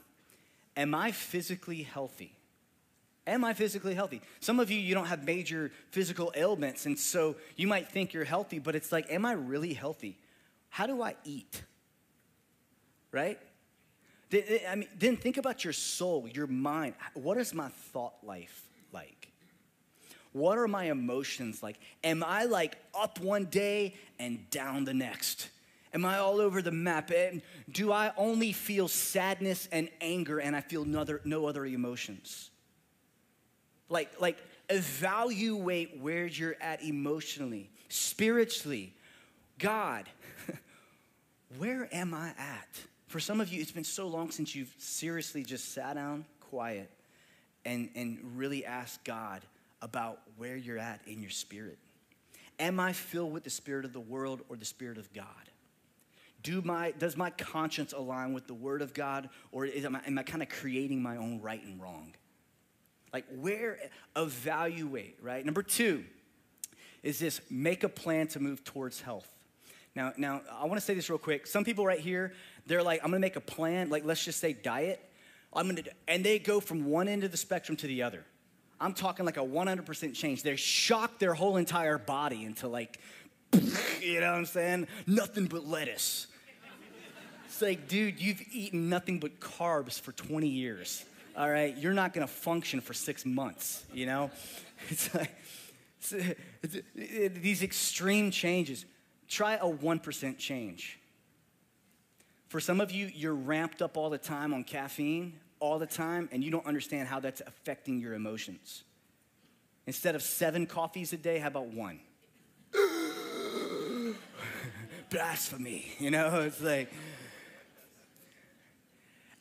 Am 0.77 0.95
I 0.95 1.11
physically 1.11 1.83
healthy? 1.83 2.35
Am 3.27 3.47
I 3.47 3.55
physically 3.55 3.95
healthy? 3.95 4.21
Some 4.41 4.61
of 4.61 4.71
you, 4.71 4.79
you 4.79 4.95
don't 4.95 5.07
have 5.07 5.25
major 5.25 5.73
physical 5.91 6.31
ailments, 6.37 6.85
and 6.85 6.99
so 6.99 7.37
you 7.57 7.67
might 7.67 7.91
think 7.91 8.13
you're 8.13 8.25
healthy, 8.25 8.59
but 8.59 8.75
it's 8.75 8.93
like, 8.93 9.11
am 9.11 9.25
I 9.25 9.33
really 9.33 9.73
healthy? 9.73 10.19
How 10.69 10.87
do 10.87 11.01
I 11.01 11.17
eat? 11.25 11.63
Right? 13.11 13.39
I 14.33 14.75
mean, 14.77 14.89
then 14.99 15.17
think 15.17 15.37
about 15.37 15.65
your 15.65 15.73
soul, 15.73 16.29
your 16.29 16.47
mind. 16.47 16.95
What 17.15 17.37
is 17.39 17.53
my 17.53 17.69
thought 17.69 18.15
life 18.23 18.69
like? 18.93 19.33
What 20.33 20.59
are 20.59 20.69
my 20.69 20.85
emotions 20.85 21.63
like? 21.63 21.79
Am 22.05 22.23
I 22.23 22.45
like 22.45 22.77
up 22.95 23.19
one 23.19 23.47
day 23.47 23.95
and 24.19 24.49
down 24.51 24.85
the 24.85 24.95
next? 24.95 25.49
Am 25.93 26.05
I 26.05 26.19
all 26.19 26.41
over 26.41 26.63
the 26.63 26.71
map? 26.71 27.11
And 27.11 27.43
do 27.71 27.91
I 27.91 28.13
only 28.17 28.53
feel 28.53 28.87
sadness 28.87 29.69
and 29.73 29.89
anger 30.01 30.39
and 30.39 30.55
I 30.55 30.61
feel 30.61 30.85
no 30.85 31.01
other, 31.01 31.21
no 31.25 31.47
other 31.47 31.67
emotions? 31.67 32.51
Like, 33.89 34.21
like 34.21 34.39
evaluate 34.69 35.99
where 36.01 36.27
you're 36.27 36.57
at 36.61 36.85
emotionally, 36.85 37.71
spiritually. 37.89 38.95
God, 39.59 40.09
where 41.59 41.89
am 41.93 42.15
I 42.15 42.29
at? 42.39 42.69
For 43.11 43.19
some 43.19 43.41
of 43.41 43.53
you, 43.53 43.61
it's 43.61 43.73
been 43.73 43.83
so 43.83 44.07
long 44.07 44.31
since 44.31 44.55
you've 44.55 44.73
seriously 44.79 45.43
just 45.43 45.75
sat 45.75 45.95
down 45.95 46.25
quiet 46.39 46.89
and, 47.65 47.91
and 47.97 48.21
really 48.37 48.65
asked 48.65 49.03
God 49.03 49.43
about 49.83 50.21
where 50.37 50.57
you're 50.57 50.79
at 50.79 51.01
in 51.09 51.21
your 51.21 51.33
spirit. 51.33 51.77
Am 52.61 52.79
I 52.79 52.93
filled 52.93 53.33
with 53.33 53.43
the 53.43 53.51
spirit 53.51 53.85
of 53.85 53.93
the 53.93 53.99
world 53.99 54.43
or 54.49 54.55
the 54.55 54.65
spirit 54.65 54.97
of 54.97 55.13
God? 55.13 55.25
Do 56.45 56.63
my, 56.63 56.93
does 56.93 57.17
my 57.17 57.31
conscience 57.31 57.93
align 57.93 58.33
with 58.33 58.47
the 58.47 58.55
word 58.55 58.81
of 58.81 58.95
God 58.95 59.29
or 59.51 59.65
is, 59.65 59.85
am 59.85 59.97
I, 59.97 60.03
am 60.07 60.17
I 60.17 60.23
kind 60.23 60.41
of 60.41 60.49
creating 60.49 61.03
my 61.03 61.17
own 61.17 61.41
right 61.41 61.65
and 61.65 61.83
wrong? 61.83 62.15
Like, 63.13 63.25
where, 63.35 63.77
evaluate, 64.15 65.19
right? 65.21 65.45
Number 65.45 65.65
two 65.65 66.05
is 67.03 67.19
this 67.19 67.41
make 67.51 67.83
a 67.83 67.89
plan 67.89 68.29
to 68.29 68.39
move 68.39 68.63
towards 68.63 69.01
health. 69.01 69.29
Now, 69.95 70.13
now 70.17 70.43
I 70.51 70.67
want 70.67 70.77
to 70.79 70.81
say 70.81 70.95
this 70.95 71.11
real 71.11 71.19
quick. 71.19 71.47
Some 71.47 71.65
people 71.65 71.85
right 71.85 71.99
here, 71.99 72.33
they're 72.67 72.83
like, 72.83 73.01
I'm 73.03 73.11
gonna 73.11 73.21
make 73.21 73.37
a 73.37 73.41
plan, 73.41 73.91
like 73.91 74.05
let's 74.05 74.25
just 74.25 74.41
say 74.41 74.53
diet. 74.53 75.05
I'm 75.53 75.69
gonna, 75.69 75.83
and 76.07 76.25
they 76.25 76.39
go 76.39 76.61
from 76.61 76.87
one 76.87 77.09
end 77.09 77.25
of 77.25 77.33
the 77.33 77.37
spectrum 77.37 77.77
to 77.79 77.87
the 77.87 78.03
other. 78.03 78.25
I'm 78.81 78.95
talking 78.95 79.27
like 79.27 79.37
a 79.37 79.41
100% 79.41 80.15
change. 80.15 80.43
They 80.43 80.57
shock 80.57 81.19
their 81.19 81.35
whole 81.35 81.57
entire 81.57 81.99
body 81.99 82.45
into 82.45 82.69
like, 82.69 82.99
you 84.01 84.21
know 84.21 84.31
what 84.31 84.39
I'm 84.39 84.47
saying? 84.47 84.87
Nothing 85.07 85.47
but 85.47 85.67
lettuce. 85.67 86.29
It's 87.47 87.61
like, 87.61 87.89
dude, 87.89 88.21
you've 88.21 88.41
eaten 88.53 88.89
nothing 88.89 89.19
but 89.19 89.41
carbs 89.41 90.01
for 90.01 90.13
20 90.13 90.47
years. 90.49 91.05
All 91.37 91.51
right, 91.51 91.77
you're 91.77 91.93
not 91.93 92.13
gonna 92.13 92.27
function 92.27 92.81
for 92.81 92.95
six 92.95 93.27
months. 93.27 93.85
You 93.93 94.07
know, 94.07 94.31
it's 94.89 95.13
like 95.15 95.35
it's, 95.99 96.13
it's, 96.63 96.77
it, 96.95 97.43
these 97.43 97.63
extreme 97.63 98.31
changes. 98.31 98.85
Try 99.31 99.55
a 99.55 99.65
1% 99.65 100.39
change. 100.39 100.99
For 102.49 102.59
some 102.59 102.81
of 102.81 102.91
you, 102.91 103.09
you're 103.15 103.33
ramped 103.33 103.81
up 103.81 103.97
all 103.97 104.11
the 104.11 104.19
time 104.19 104.53
on 104.53 104.65
caffeine, 104.65 105.39
all 105.61 105.79
the 105.79 105.87
time, 105.87 106.29
and 106.33 106.43
you 106.43 106.51
don't 106.51 106.67
understand 106.67 107.07
how 107.07 107.21
that's 107.21 107.41
affecting 107.47 108.01
your 108.01 108.15
emotions. 108.15 108.83
Instead 109.87 110.17
of 110.17 110.23
seven 110.23 110.67
coffees 110.67 111.13
a 111.13 111.17
day, 111.17 111.39
how 111.39 111.47
about 111.47 111.69
one? 111.69 112.01
Blasphemy, 115.11 115.87
you 116.01 116.11
know? 116.11 116.41
It's 116.47 116.61
like, 116.61 116.93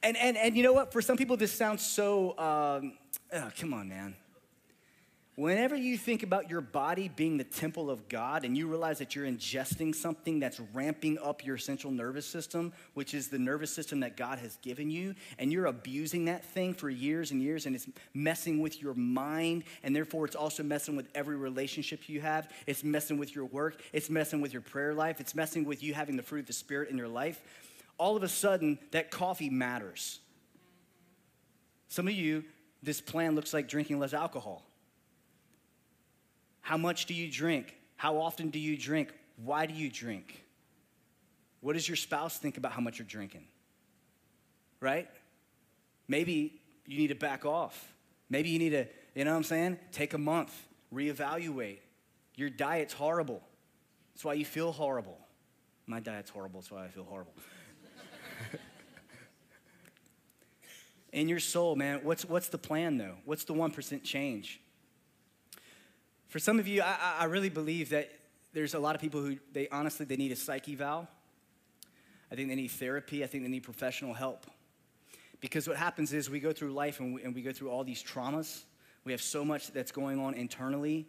and, 0.04 0.16
and, 0.18 0.38
and 0.38 0.56
you 0.56 0.62
know 0.62 0.74
what? 0.74 0.94
For 0.94 1.02
some 1.02 1.18
people, 1.18 1.36
this 1.36 1.52
sounds 1.52 1.84
so, 1.84 2.38
um, 2.38 2.94
oh, 3.34 3.50
come 3.60 3.74
on, 3.74 3.90
man. 3.90 4.16
Whenever 5.40 5.74
you 5.74 5.98
think 5.98 6.24
about 6.24 6.50
your 6.50 6.60
body 6.60 7.08
being 7.08 7.38
the 7.38 7.46
temple 7.46 7.90
of 7.90 8.10
God 8.10 8.44
and 8.44 8.58
you 8.58 8.68
realize 8.68 9.00
that 9.00 9.16
you're 9.16 9.26
ingesting 9.26 9.96
something 9.96 10.38
that's 10.38 10.60
ramping 10.74 11.18
up 11.18 11.46
your 11.46 11.58
central 11.58 11.94
nervous 11.94 12.26
system, 12.26 12.74
which 12.94 13.14
is 13.14 13.30
the 13.30 13.40
nervous 13.40 13.74
system 13.74 14.02
that 14.02 14.18
God 14.18 14.40
has 14.40 14.58
given 14.58 14.92
you, 14.92 15.16
and 15.38 15.50
you're 15.50 15.68
abusing 15.68 16.26
that 16.26 16.44
thing 16.44 16.74
for 16.74 16.90
years 16.90 17.32
and 17.32 17.42
years 17.42 17.66
and 17.66 17.74
it's 17.74 17.88
messing 18.14 18.60
with 18.60 18.82
your 18.82 18.94
mind, 18.96 19.64
and 19.82 19.96
therefore 19.96 20.26
it's 20.26 20.36
also 20.36 20.62
messing 20.62 20.98
with 20.98 21.08
every 21.16 21.38
relationship 21.38 22.10
you 22.10 22.20
have, 22.20 22.52
it's 22.68 22.84
messing 22.84 23.18
with 23.18 23.34
your 23.34 23.46
work, 23.46 23.82
it's 23.94 24.10
messing 24.10 24.42
with 24.42 24.52
your 24.52 24.62
prayer 24.62 24.94
life, 24.94 25.22
it's 25.22 25.36
messing 25.36 25.64
with 25.64 25.82
you 25.82 25.94
having 25.94 26.18
the 26.18 26.24
fruit 26.24 26.42
of 26.42 26.48
the 26.48 26.52
Spirit 26.52 26.90
in 26.90 26.98
your 26.98 27.08
life, 27.08 27.42
all 27.98 28.18
of 28.18 28.24
a 28.24 28.28
sudden 28.28 28.78
that 28.92 29.10
coffee 29.10 29.50
matters. 29.50 30.20
Some 31.88 32.10
of 32.10 32.14
you, 32.14 32.44
this 32.84 33.00
plan 33.00 33.36
looks 33.36 33.54
like 33.54 33.70
drinking 33.70 34.00
less 34.00 34.14
alcohol. 34.14 34.66
How 36.70 36.78
much 36.78 37.08
do 37.08 37.16
you 37.16 37.32
drink? 37.32 37.76
How 37.96 38.18
often 38.18 38.52
do 38.52 38.60
you 38.60 38.78
drink? 38.78 39.12
Why 39.44 39.66
do 39.66 39.74
you 39.74 39.90
drink? 39.90 40.46
What 41.62 41.74
does 41.74 41.90
your 41.90 41.96
spouse 41.96 42.38
think 42.38 42.58
about 42.58 42.74
how 42.74 42.80
much 42.80 43.00
you're 43.00 43.08
drinking? 43.08 43.46
Right? 44.80 45.10
Maybe 46.08 46.62
you 46.86 47.00
need 47.00 47.08
to 47.08 47.16
back 47.16 47.44
off. 47.44 47.92
Maybe 48.30 48.50
you 48.50 48.60
need 48.60 48.70
to, 48.70 48.86
you 49.16 49.26
know 49.26 49.32
what 49.32 49.38
I'm 49.38 49.44
saying? 49.46 49.80
Take 49.92 50.14
a 50.14 50.20
month, 50.20 50.56
reevaluate. 50.94 51.80
Your 52.36 52.52
diet's 52.52 52.94
horrible. 52.94 53.42
That's 54.14 54.24
why 54.24 54.34
you 54.34 54.46
feel 54.46 54.72
horrible. 54.72 55.18
My 55.88 56.00
diet's 56.00 56.30
horrible, 56.30 56.60
that's 56.60 56.70
why 56.70 56.86
I 56.86 56.90
feel 56.90 57.06
horrible. 57.06 57.34
In 61.14 61.28
your 61.30 61.40
soul, 61.40 61.76
man, 61.76 62.02
what's, 62.04 62.26
what's 62.26 62.50
the 62.50 62.60
plan 62.60 63.00
though? 63.00 63.16
What's 63.26 63.44
the 63.46 63.56
1% 63.56 64.04
change? 64.04 64.62
For 66.30 66.38
some 66.38 66.60
of 66.60 66.68
you, 66.68 66.84
I, 66.84 67.18
I 67.22 67.24
really 67.26 67.50
believe 67.50 67.90
that 67.90 68.12
there's 68.54 68.76
a 68.76 68.80
lot 68.80 68.94
of 68.94 69.02
people 69.02 69.22
who 69.22 69.38
they 69.52 69.68
honestly 69.70 70.06
they 70.06 70.16
need 70.16 70.32
a 70.32 70.36
psyche 70.36 70.74
eval. 70.74 71.08
I 72.32 72.36
think 72.36 72.50
they 72.50 72.56
need 72.56 72.70
therapy. 72.70 73.24
I 73.24 73.28
think 73.28 73.44
they 73.44 73.50
need 73.50 73.64
professional 73.64 74.14
help. 74.14 74.46
Because 75.42 75.68
what 75.68 75.78
happens 75.78 76.14
is 76.14 76.30
we 76.30 76.40
go 76.40 76.54
through 76.54 76.74
life 76.74 77.00
and 77.00 77.16
we, 77.16 77.24
and 77.24 77.34
we 77.34 77.42
go 77.42 77.52
through 77.52 77.72
all 77.72 77.84
these 77.84 78.04
traumas. 78.04 78.64
We 79.06 79.12
have 79.12 79.22
so 79.24 79.44
much 79.44 79.72
that's 79.72 79.92
going 79.92 80.20
on 80.20 80.36
internally, 80.36 81.08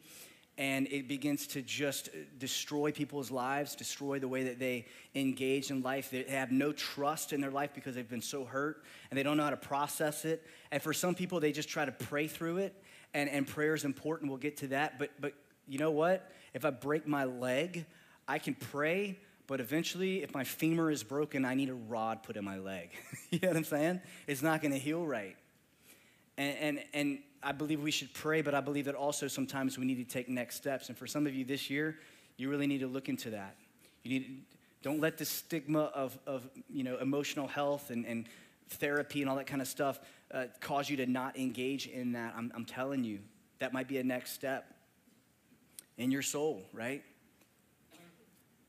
and 0.57 0.87
it 0.87 1.07
begins 1.07 1.47
to 1.49 1.61
just 1.61 2.09
destroy 2.39 2.93
people's 2.93 3.31
lives, 3.31 3.75
destroy 3.75 4.21
the 4.21 4.29
way 4.29 4.45
that 4.45 4.59
they 4.59 4.87
engage 5.15 5.71
in 5.71 5.83
life. 5.83 6.11
They 6.11 6.23
have 6.23 6.51
no 6.51 6.73
trust 6.73 7.35
in 7.35 7.43
their 7.43 7.51
life 7.51 7.71
because 7.75 7.95
they've 7.95 8.09
been 8.09 8.23
so 8.23 8.45
hurt 8.45 8.85
and 9.11 9.19
they 9.19 9.23
don't 9.23 9.37
know 9.37 9.45
how 9.45 9.51
to 9.51 9.57
process 9.57 10.25
it. 10.25 10.47
And 10.71 10.81
for 10.81 10.95
some 10.95 11.15
people, 11.15 11.41
they 11.41 11.53
just 11.53 11.69
try 11.69 11.85
to 11.85 11.93
pray 11.93 12.27
through 12.27 12.59
it 12.59 12.75
and, 13.15 13.29
and 13.29 13.47
prayer 13.47 13.75
is 13.75 13.85
important. 13.85 14.31
We'll 14.31 14.39
get 14.39 14.59
to 14.59 14.69
that. 14.69 14.99
But, 14.99 15.11
but 15.21 15.35
you 15.67 15.79
know 15.79 15.91
what? 15.91 16.31
If 16.55 16.65
I 16.65 16.71
break 16.71 17.07
my 17.07 17.25
leg, 17.25 17.87
I 18.27 18.39
can 18.39 18.55
pray, 18.55 19.19
but 19.47 19.61
eventually, 19.61 20.23
if 20.23 20.35
my 20.35 20.45
femur 20.45 20.91
is 20.91 21.03
broken, 21.03 21.45
I 21.45 21.55
need 21.55 21.69
a 21.69 21.75
rod 21.75 22.23
put 22.23 22.37
in 22.37 22.45
my 22.45 22.59
leg. 22.59 22.91
you 23.31 23.39
know 23.41 23.49
what 23.49 23.57
I'm 23.57 23.65
saying? 23.65 24.01
It's 24.27 24.43
not 24.43 24.63
going 24.63 24.73
to 24.73 24.79
heal 24.79 25.05
right. 25.05 25.37
And, 26.39 26.57
and, 26.59 26.85
and 26.95 27.19
I 27.43 27.53
believe 27.53 27.83
we 27.83 27.91
should 27.91 28.13
pray, 28.15 28.43
but 28.43 28.55
I 28.55 28.61
believe 28.61 28.85
that 28.87 28.95
also 28.95 29.29
sometimes 29.29 29.79
we 29.79 29.85
need 29.85 29.97
to 29.97 30.05
take 30.05 30.29
next 30.29 30.57
steps. 30.57 30.89
And 30.89 30.97
for 30.97 31.07
some 31.07 31.27
of 31.27 31.35
you 31.35 31.45
this 31.45 31.69
year, 31.69 31.99
you 32.37 32.49
really 32.49 32.67
need 32.67 32.81
to 32.81 32.87
look 32.87 33.09
into 33.09 33.31
that. 33.31 33.57
You 34.03 34.21
need 34.21 34.43
don't 34.83 35.01
let 35.01 35.19
the 35.19 35.25
stigma 35.25 35.91
of, 35.95 36.19
of 36.27 36.49
you 36.71 36.85
know, 36.85 36.97
emotional 36.99 37.47
health 37.47 37.91
and, 37.91 38.07
and 38.07 38.27
therapy 38.71 39.21
and 39.21 39.31
all 39.31 39.37
that 39.37 39.47
kind 39.47 39.61
of 39.61 39.69
stuff 39.69 40.01
uh, 40.33 40.45
cause 40.61 40.89
you 40.89 40.97
to 40.99 41.07
not 41.07 41.37
engage 41.37 41.87
in 41.87 42.13
that, 42.13 42.35
I'm, 42.37 42.53
I'm 42.55 42.65
telling 42.65 43.05
you, 43.05 43.19
that 43.59 43.73
might 43.73 43.89
be 43.89 43.99
a 43.99 44.05
next 44.05 44.33
step 44.33 44.73
in 45.99 46.11
your 46.11 46.23
soul, 46.23 46.63
right? 46.73 47.03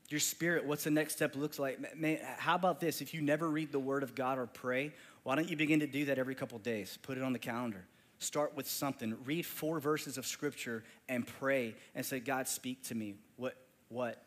Your 0.08 0.20
spirit, 0.20 0.66
what's 0.66 0.84
the 0.84 0.90
next 0.90 1.14
step 1.14 1.34
looks 1.36 1.58
like? 1.58 1.96
Man, 1.96 2.18
how 2.36 2.54
about 2.54 2.80
this? 2.80 3.00
If 3.00 3.14
you 3.14 3.22
never 3.22 3.48
read 3.48 3.72
the 3.72 3.78
Word 3.78 4.02
of 4.02 4.14
God 4.14 4.38
or 4.38 4.46
pray, 4.46 4.92
Why 5.22 5.36
don't 5.36 5.48
you 5.48 5.56
begin 5.56 5.80
to 5.80 5.86
do 5.86 6.06
that 6.06 6.18
every 6.18 6.34
couple 6.34 6.58
days? 6.58 6.98
Put 7.02 7.16
it 7.16 7.22
on 7.22 7.32
the 7.32 7.38
calendar. 7.38 7.84
Start 8.18 8.56
with 8.56 8.68
something. 8.68 9.16
Read 9.24 9.46
four 9.46 9.80
verses 9.80 10.18
of 10.18 10.26
scripture 10.26 10.84
and 11.08 11.26
pray 11.26 11.74
and 11.94 12.04
say, 12.04 12.20
God, 12.20 12.48
speak 12.48 12.82
to 12.84 12.94
me. 12.94 13.14
What, 13.36 13.56
what? 13.88 14.22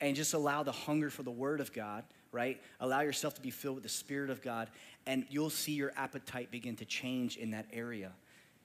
And 0.00 0.16
just 0.16 0.34
allow 0.34 0.62
the 0.62 0.72
hunger 0.72 1.10
for 1.10 1.22
the 1.22 1.30
word 1.30 1.60
of 1.60 1.72
God, 1.72 2.04
right? 2.32 2.60
Allow 2.80 3.02
yourself 3.02 3.34
to 3.34 3.40
be 3.40 3.50
filled 3.50 3.76
with 3.76 3.84
the 3.84 3.88
Spirit 3.88 4.30
of 4.30 4.42
God, 4.42 4.68
and 5.06 5.24
you'll 5.28 5.50
see 5.50 5.72
your 5.72 5.92
appetite 5.96 6.50
begin 6.50 6.76
to 6.76 6.84
change 6.84 7.36
in 7.36 7.50
that 7.52 7.66
area. 7.72 8.12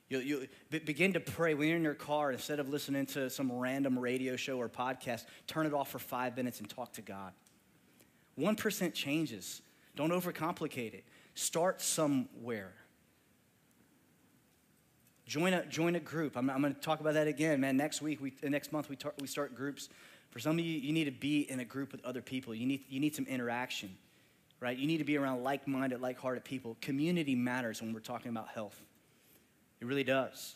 You'll, 0.09 0.22
you'll 0.22 0.45
begin 0.70 1.13
to 1.13 1.20
pray 1.20 1.53
when 1.53 1.68
you're 1.68 1.78
in 1.78 1.84
your 1.84 1.93
car, 1.93 2.32
instead 2.32 2.59
of 2.59 2.70
listening 2.70 3.05
to 3.07 3.30
some 3.30 3.51
random 3.51 3.99
radio 3.99 4.38
show 4.38 4.57
or 4.57 4.70
podcast, 4.70 5.26
turn 5.47 5.65
it 5.65 5.74
off 5.74 5.91
for 5.91 5.99
five 5.99 6.38
minutes 6.38 6.59
and 6.59 6.70
talk 6.70 6.93
to 6.93 7.01
God. 7.01 7.34
1% 8.39 8.93
changes. 8.93 9.61
Don't 9.95 10.11
overcomplicate 10.11 10.93
it. 10.93 11.03
Start 11.36 11.82
somewhere. 11.82 12.74
Join 15.26 15.53
a, 15.53 15.65
join 15.65 15.95
a 15.95 15.99
group. 15.99 16.38
I'm, 16.38 16.49
I'm 16.49 16.61
going 16.61 16.74
to 16.74 16.80
talk 16.80 17.01
about 17.01 17.15
that 17.15 17.28
again, 17.28 17.59
man. 17.59 17.76
Next 17.76 18.01
week, 18.01 18.22
we, 18.22 18.34
next 18.43 18.72
month, 18.72 18.89
we, 18.89 18.95
tar, 18.95 19.13
we 19.20 19.28
start 19.28 19.55
groups. 19.55 19.89
For 20.32 20.39
some 20.39 20.59
of 20.59 20.65
you, 20.65 20.80
you 20.80 20.93
need 20.93 21.05
to 21.05 21.11
be 21.11 21.49
in 21.49 21.59
a 21.59 21.65
group 21.65 21.91
with 21.91 22.03
other 22.05 22.21
people. 22.21 22.53
You 22.53 22.65
need, 22.65 22.84
you 22.89 22.99
need 22.99 23.15
some 23.15 23.25
interaction, 23.25 23.95
right? 24.59 24.78
You 24.78 24.88
need 24.88 24.97
to 24.97 25.03
be 25.03 25.17
around 25.17 25.43
like 25.43 25.67
minded, 25.67 26.01
like 26.01 26.19
hearted 26.19 26.43
people. 26.43 26.78
Community 26.82 27.36
matters 27.36 27.82
when 27.82 27.93
we're 27.93 27.99
talking 27.99 28.30
about 28.30 28.49
health. 28.49 28.80
It 29.80 29.86
really 29.86 30.03
does. 30.03 30.55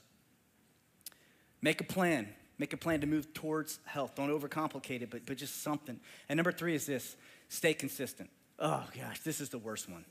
Make 1.61 1.81
a 1.81 1.83
plan. 1.83 2.27
Make 2.57 2.73
a 2.73 2.77
plan 2.77 3.01
to 3.01 3.07
move 3.07 3.33
towards 3.33 3.79
health. 3.85 4.15
Don't 4.15 4.29
overcomplicate 4.29 5.01
it, 5.01 5.09
but, 5.09 5.25
but 5.25 5.37
just 5.37 5.63
something. 5.63 5.99
And 6.29 6.37
number 6.37 6.51
three 6.51 6.75
is 6.75 6.85
this 6.85 7.15
stay 7.49 7.73
consistent. 7.73 8.29
Oh 8.59 8.83
gosh, 8.95 9.19
this 9.21 9.41
is 9.41 9.49
the 9.49 9.57
worst 9.57 9.89
one. 9.89 10.05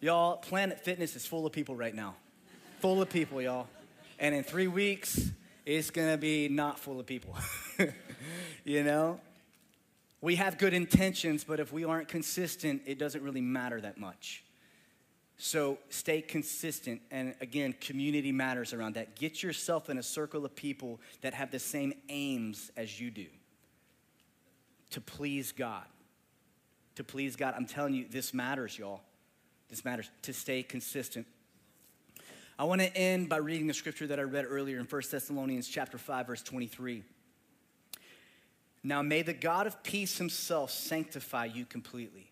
Y'all, 0.00 0.38
Planet 0.38 0.80
Fitness 0.80 1.14
is 1.14 1.26
full 1.26 1.44
of 1.44 1.52
people 1.52 1.76
right 1.76 1.94
now. 1.94 2.14
Full 2.80 3.02
of 3.02 3.10
people, 3.10 3.42
y'all. 3.42 3.68
And 4.18 4.34
in 4.34 4.42
three 4.42 4.66
weeks, 4.66 5.30
it's 5.66 5.90
gonna 5.90 6.18
be 6.18 6.48
not 6.48 6.78
full 6.78 7.00
of 7.00 7.06
people. 7.06 7.36
you 8.64 8.82
know? 8.82 9.20
We 10.22 10.36
have 10.36 10.58
good 10.58 10.74
intentions, 10.74 11.44
but 11.44 11.60
if 11.60 11.72
we 11.72 11.84
aren't 11.84 12.08
consistent, 12.08 12.82
it 12.86 12.98
doesn't 12.98 13.22
really 13.22 13.40
matter 13.40 13.80
that 13.80 13.98
much. 13.98 14.44
So 15.38 15.78
stay 15.88 16.20
consistent. 16.20 17.00
And 17.10 17.34
again, 17.40 17.74
community 17.80 18.30
matters 18.30 18.74
around 18.74 18.96
that. 18.96 19.16
Get 19.16 19.42
yourself 19.42 19.88
in 19.88 19.96
a 19.96 20.02
circle 20.02 20.44
of 20.44 20.54
people 20.54 21.00
that 21.22 21.32
have 21.32 21.50
the 21.50 21.58
same 21.58 21.94
aims 22.10 22.70
as 22.76 23.00
you 23.00 23.10
do 23.10 23.26
to 24.90 25.00
please 25.00 25.52
God. 25.52 25.84
To 26.96 27.04
please 27.04 27.36
God. 27.36 27.54
I'm 27.56 27.66
telling 27.66 27.94
you, 27.94 28.04
this 28.10 28.34
matters, 28.34 28.78
y'all. 28.78 29.00
This 29.70 29.84
matters 29.84 30.10
to 30.22 30.32
stay 30.34 30.62
consistent. 30.62 31.26
I 32.60 32.64
want 32.64 32.82
to 32.82 32.94
end 32.94 33.30
by 33.30 33.38
reading 33.38 33.68
the 33.68 33.72
scripture 33.72 34.06
that 34.08 34.20
I 34.20 34.22
read 34.24 34.44
earlier 34.46 34.78
in 34.78 34.84
1 34.84 35.02
Thessalonians 35.10 35.66
chapter 35.66 35.96
5 35.96 36.26
verse 36.26 36.42
23. 36.42 37.02
Now 38.84 39.00
may 39.00 39.22
the 39.22 39.32
God 39.32 39.66
of 39.66 39.82
peace 39.82 40.18
himself 40.18 40.70
sanctify 40.70 41.46
you 41.46 41.64
completely. 41.64 42.30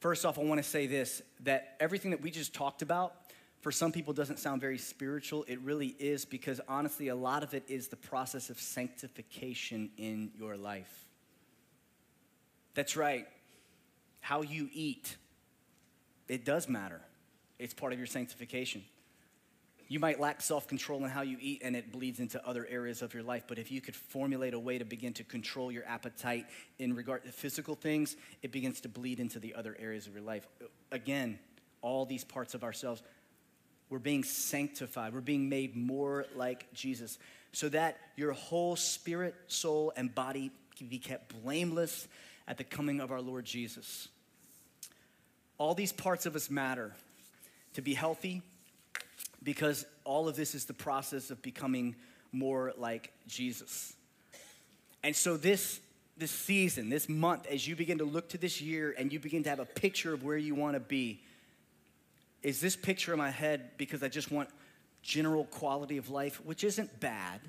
First 0.00 0.26
off, 0.26 0.36
I 0.36 0.42
want 0.42 0.60
to 0.60 0.68
say 0.68 0.88
this 0.88 1.22
that 1.44 1.76
everything 1.78 2.10
that 2.10 2.20
we 2.20 2.32
just 2.32 2.52
talked 2.52 2.82
about 2.82 3.14
for 3.60 3.70
some 3.70 3.92
people 3.92 4.12
doesn't 4.12 4.40
sound 4.40 4.60
very 4.60 4.78
spiritual. 4.78 5.44
It 5.46 5.60
really 5.60 5.94
is 6.00 6.24
because 6.24 6.60
honestly 6.66 7.06
a 7.06 7.14
lot 7.14 7.44
of 7.44 7.54
it 7.54 7.62
is 7.68 7.86
the 7.86 7.94
process 7.94 8.50
of 8.50 8.58
sanctification 8.58 9.90
in 9.96 10.32
your 10.36 10.56
life. 10.56 11.06
That's 12.74 12.96
right. 12.96 13.28
How 14.18 14.42
you 14.42 14.68
eat 14.72 15.16
it 16.26 16.44
does 16.44 16.68
matter. 16.68 17.00
It's 17.60 17.74
part 17.74 17.92
of 17.92 18.00
your 18.00 18.08
sanctification. 18.08 18.82
You 19.88 20.00
might 20.00 20.20
lack 20.20 20.40
self 20.40 20.66
control 20.66 21.04
in 21.04 21.10
how 21.10 21.22
you 21.22 21.36
eat, 21.40 21.62
and 21.64 21.76
it 21.76 21.92
bleeds 21.92 22.20
into 22.20 22.44
other 22.46 22.66
areas 22.68 23.02
of 23.02 23.14
your 23.14 23.22
life. 23.22 23.44
But 23.46 23.58
if 23.58 23.70
you 23.70 23.80
could 23.80 23.96
formulate 23.96 24.54
a 24.54 24.58
way 24.58 24.78
to 24.78 24.84
begin 24.84 25.12
to 25.14 25.24
control 25.24 25.70
your 25.70 25.84
appetite 25.86 26.46
in 26.78 26.94
regard 26.94 27.24
to 27.24 27.32
physical 27.32 27.74
things, 27.74 28.16
it 28.42 28.52
begins 28.52 28.80
to 28.82 28.88
bleed 28.88 29.20
into 29.20 29.38
the 29.38 29.54
other 29.54 29.76
areas 29.78 30.06
of 30.06 30.14
your 30.14 30.22
life. 30.22 30.46
Again, 30.90 31.38
all 31.82 32.06
these 32.06 32.24
parts 32.24 32.54
of 32.54 32.64
ourselves, 32.64 33.02
we're 33.90 33.98
being 33.98 34.24
sanctified. 34.24 35.12
We're 35.12 35.20
being 35.20 35.48
made 35.48 35.76
more 35.76 36.26
like 36.34 36.72
Jesus 36.72 37.18
so 37.52 37.68
that 37.68 37.98
your 38.16 38.32
whole 38.32 38.76
spirit, 38.76 39.34
soul, 39.46 39.92
and 39.96 40.14
body 40.14 40.50
can 40.76 40.88
be 40.88 40.98
kept 40.98 41.42
blameless 41.42 42.08
at 42.48 42.56
the 42.56 42.64
coming 42.64 43.00
of 43.00 43.12
our 43.12 43.20
Lord 43.20 43.44
Jesus. 43.44 44.08
All 45.58 45.74
these 45.74 45.92
parts 45.92 46.26
of 46.26 46.34
us 46.34 46.50
matter 46.50 46.94
to 47.74 47.82
be 47.82 47.94
healthy 47.94 48.42
because 49.42 49.84
all 50.04 50.28
of 50.28 50.36
this 50.36 50.54
is 50.54 50.64
the 50.64 50.74
process 50.74 51.30
of 51.30 51.42
becoming 51.42 51.94
more 52.32 52.72
like 52.76 53.12
Jesus. 53.26 53.94
And 55.02 55.14
so 55.14 55.36
this 55.36 55.80
this 56.16 56.30
season, 56.30 56.90
this 56.90 57.08
month 57.08 57.46
as 57.46 57.66
you 57.66 57.74
begin 57.74 57.98
to 57.98 58.04
look 58.04 58.28
to 58.28 58.38
this 58.38 58.60
year 58.60 58.94
and 58.96 59.12
you 59.12 59.18
begin 59.18 59.42
to 59.42 59.48
have 59.48 59.58
a 59.58 59.64
picture 59.64 60.12
of 60.12 60.22
where 60.22 60.36
you 60.36 60.54
want 60.54 60.74
to 60.74 60.80
be, 60.80 61.20
is 62.42 62.60
this 62.60 62.76
picture 62.76 63.12
in 63.12 63.18
my 63.18 63.30
head 63.30 63.70
because 63.78 64.02
I 64.02 64.08
just 64.08 64.30
want 64.30 64.48
general 65.02 65.44
quality 65.46 65.96
of 65.96 66.10
life, 66.10 66.40
which 66.44 66.64
isn't 66.64 67.00
bad. 67.00 67.40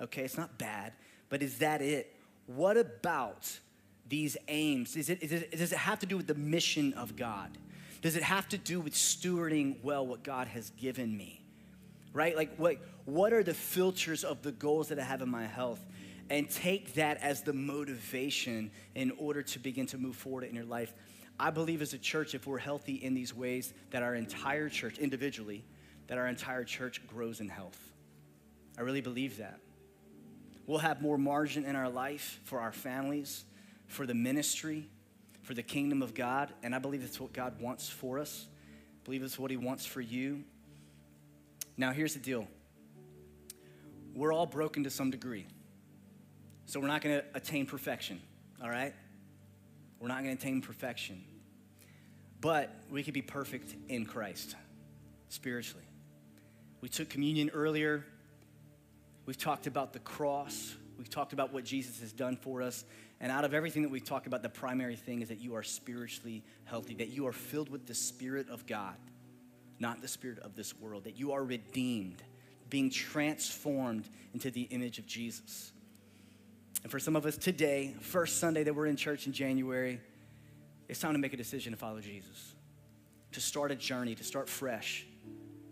Okay, 0.00 0.22
it's 0.22 0.36
not 0.36 0.58
bad, 0.58 0.92
but 1.30 1.42
is 1.42 1.58
that 1.58 1.80
it? 1.80 2.14
What 2.46 2.76
about 2.76 3.58
these 4.08 4.36
aims? 4.48 4.96
Is 4.96 5.08
it, 5.08 5.22
is 5.22 5.32
it, 5.32 5.50
does 5.52 5.72
it 5.72 5.78
have 5.78 5.98
to 6.00 6.06
do 6.06 6.16
with 6.16 6.26
the 6.26 6.34
mission 6.34 6.92
of 6.94 7.16
God? 7.16 7.50
Does 8.02 8.16
it 8.16 8.24
have 8.24 8.48
to 8.48 8.58
do 8.58 8.80
with 8.80 8.92
stewarding 8.94 9.82
well 9.82 10.06
what 10.06 10.22
God 10.24 10.48
has 10.48 10.70
given 10.70 11.16
me? 11.16 11.44
Right? 12.12 12.36
Like, 12.36 12.56
what, 12.56 12.76
what 13.06 13.32
are 13.32 13.42
the 13.42 13.54
filters 13.54 14.24
of 14.24 14.42
the 14.42 14.52
goals 14.52 14.88
that 14.88 14.98
I 14.98 15.04
have 15.04 15.22
in 15.22 15.30
my 15.30 15.46
health? 15.46 15.80
And 16.28 16.50
take 16.50 16.94
that 16.94 17.18
as 17.22 17.42
the 17.42 17.52
motivation 17.52 18.70
in 18.94 19.12
order 19.18 19.42
to 19.42 19.58
begin 19.58 19.86
to 19.86 19.98
move 19.98 20.16
forward 20.16 20.44
in 20.44 20.54
your 20.54 20.64
life. 20.64 20.92
I 21.38 21.50
believe 21.50 21.80
as 21.80 21.94
a 21.94 21.98
church, 21.98 22.34
if 22.34 22.46
we're 22.46 22.58
healthy 22.58 22.94
in 22.94 23.14
these 23.14 23.34
ways, 23.34 23.72
that 23.90 24.02
our 24.02 24.14
entire 24.14 24.68
church, 24.68 24.98
individually, 24.98 25.64
that 26.08 26.18
our 26.18 26.26
entire 26.26 26.64
church 26.64 27.06
grows 27.06 27.40
in 27.40 27.48
health. 27.48 27.78
I 28.76 28.82
really 28.82 29.00
believe 29.00 29.38
that. 29.38 29.58
We'll 30.66 30.78
have 30.78 31.02
more 31.02 31.18
margin 31.18 31.64
in 31.64 31.76
our 31.76 31.88
life 31.88 32.40
for 32.44 32.60
our 32.60 32.72
families, 32.72 33.44
for 33.86 34.06
the 34.06 34.14
ministry, 34.14 34.88
for 35.42 35.54
the 35.54 35.62
kingdom 35.62 36.02
of 36.02 36.14
God. 36.14 36.52
And 36.62 36.74
I 36.74 36.78
believe 36.78 37.02
that's 37.02 37.20
what 37.20 37.32
God 37.32 37.60
wants 37.60 37.88
for 37.88 38.18
us. 38.18 38.46
I 38.48 39.04
believe 39.04 39.22
it's 39.22 39.38
what 39.38 39.50
He 39.50 39.56
wants 39.56 39.84
for 39.84 40.00
you. 40.00 40.44
Now, 41.76 41.92
here's 41.92 42.14
the 42.14 42.20
deal 42.20 42.46
we're 44.14 44.32
all 44.32 44.46
broken 44.46 44.84
to 44.84 44.90
some 44.90 45.10
degree. 45.10 45.46
So 46.66 46.80
we're 46.80 46.86
not 46.86 47.02
going 47.02 47.20
to 47.20 47.24
attain 47.34 47.66
perfection, 47.66 48.20
all 48.62 48.70
right? 48.70 48.94
We're 50.00 50.08
not 50.08 50.22
going 50.22 50.36
to 50.36 50.42
attain 50.42 50.62
perfection. 50.62 51.22
But 52.40 52.74
we 52.90 53.02
could 53.02 53.14
be 53.14 53.22
perfect 53.22 53.74
in 53.88 54.04
Christ 54.04 54.56
spiritually. 55.28 55.84
We 56.80 56.88
took 56.88 57.08
communion 57.08 57.50
earlier. 57.50 58.04
We've 59.26 59.38
talked 59.38 59.66
about 59.66 59.92
the 59.92 60.00
cross. 60.00 60.74
We've 60.98 61.10
talked 61.10 61.32
about 61.32 61.52
what 61.52 61.64
Jesus 61.64 62.00
has 62.00 62.12
done 62.12 62.36
for 62.36 62.62
us. 62.62 62.84
And 63.20 63.32
out 63.32 63.44
of 63.44 63.54
everything 63.54 63.82
that 63.82 63.88
we've 63.88 64.04
talked 64.04 64.26
about, 64.26 64.42
the 64.42 64.48
primary 64.48 64.96
thing 64.96 65.22
is 65.22 65.28
that 65.28 65.40
you 65.40 65.54
are 65.54 65.62
spiritually 65.62 66.42
healthy, 66.64 66.94
that 66.94 67.08
you 67.08 67.26
are 67.26 67.32
filled 67.32 67.68
with 67.68 67.86
the 67.86 67.94
Spirit 67.94 68.48
of 68.48 68.66
God, 68.66 68.96
not 69.78 70.00
the 70.00 70.08
Spirit 70.08 70.38
of 70.40 70.54
this 70.56 70.78
world, 70.78 71.04
that 71.04 71.18
you 71.18 71.32
are 71.32 71.44
redeemed, 71.44 72.22
being 72.68 72.90
transformed 72.90 74.08
into 74.34 74.50
the 74.50 74.62
image 74.62 74.98
of 74.98 75.06
Jesus. 75.06 75.72
And 76.82 76.90
for 76.90 76.98
some 76.98 77.16
of 77.16 77.26
us 77.26 77.36
today, 77.36 77.94
first 78.00 78.38
Sunday 78.38 78.64
that 78.64 78.74
we're 78.74 78.86
in 78.86 78.96
church 78.96 79.26
in 79.26 79.32
January, 79.32 80.00
it's 80.88 81.00
time 81.00 81.12
to 81.12 81.18
make 81.18 81.32
a 81.32 81.36
decision 81.36 81.72
to 81.72 81.78
follow 81.78 82.00
Jesus, 82.00 82.54
to 83.32 83.40
start 83.40 83.70
a 83.70 83.76
journey, 83.76 84.14
to 84.14 84.24
start 84.24 84.48
fresh, 84.48 85.06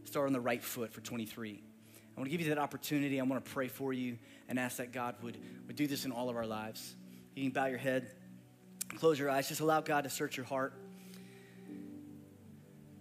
start 0.04 0.26
on 0.26 0.32
the 0.32 0.40
right 0.40 0.62
foot 0.62 0.92
for 0.92 1.00
23. 1.00 1.62
I 2.16 2.20
want 2.20 2.26
to 2.26 2.30
give 2.30 2.40
you 2.40 2.48
that 2.54 2.58
opportunity. 2.58 3.20
I 3.20 3.24
want 3.24 3.44
to 3.44 3.50
pray 3.50 3.68
for 3.68 3.92
you 3.92 4.18
and 4.48 4.58
ask 4.58 4.78
that 4.78 4.92
God 4.92 5.14
would, 5.22 5.38
would 5.66 5.76
do 5.76 5.86
this 5.86 6.04
in 6.04 6.12
all 6.12 6.28
of 6.28 6.36
our 6.36 6.46
lives. 6.46 6.94
You 7.34 7.44
can 7.44 7.52
bow 7.52 7.66
your 7.66 7.78
head, 7.78 8.10
close 8.96 9.18
your 9.18 9.30
eyes, 9.30 9.48
just 9.48 9.60
allow 9.60 9.80
God 9.80 10.04
to 10.04 10.10
search 10.10 10.36
your 10.36 10.46
heart. 10.46 10.74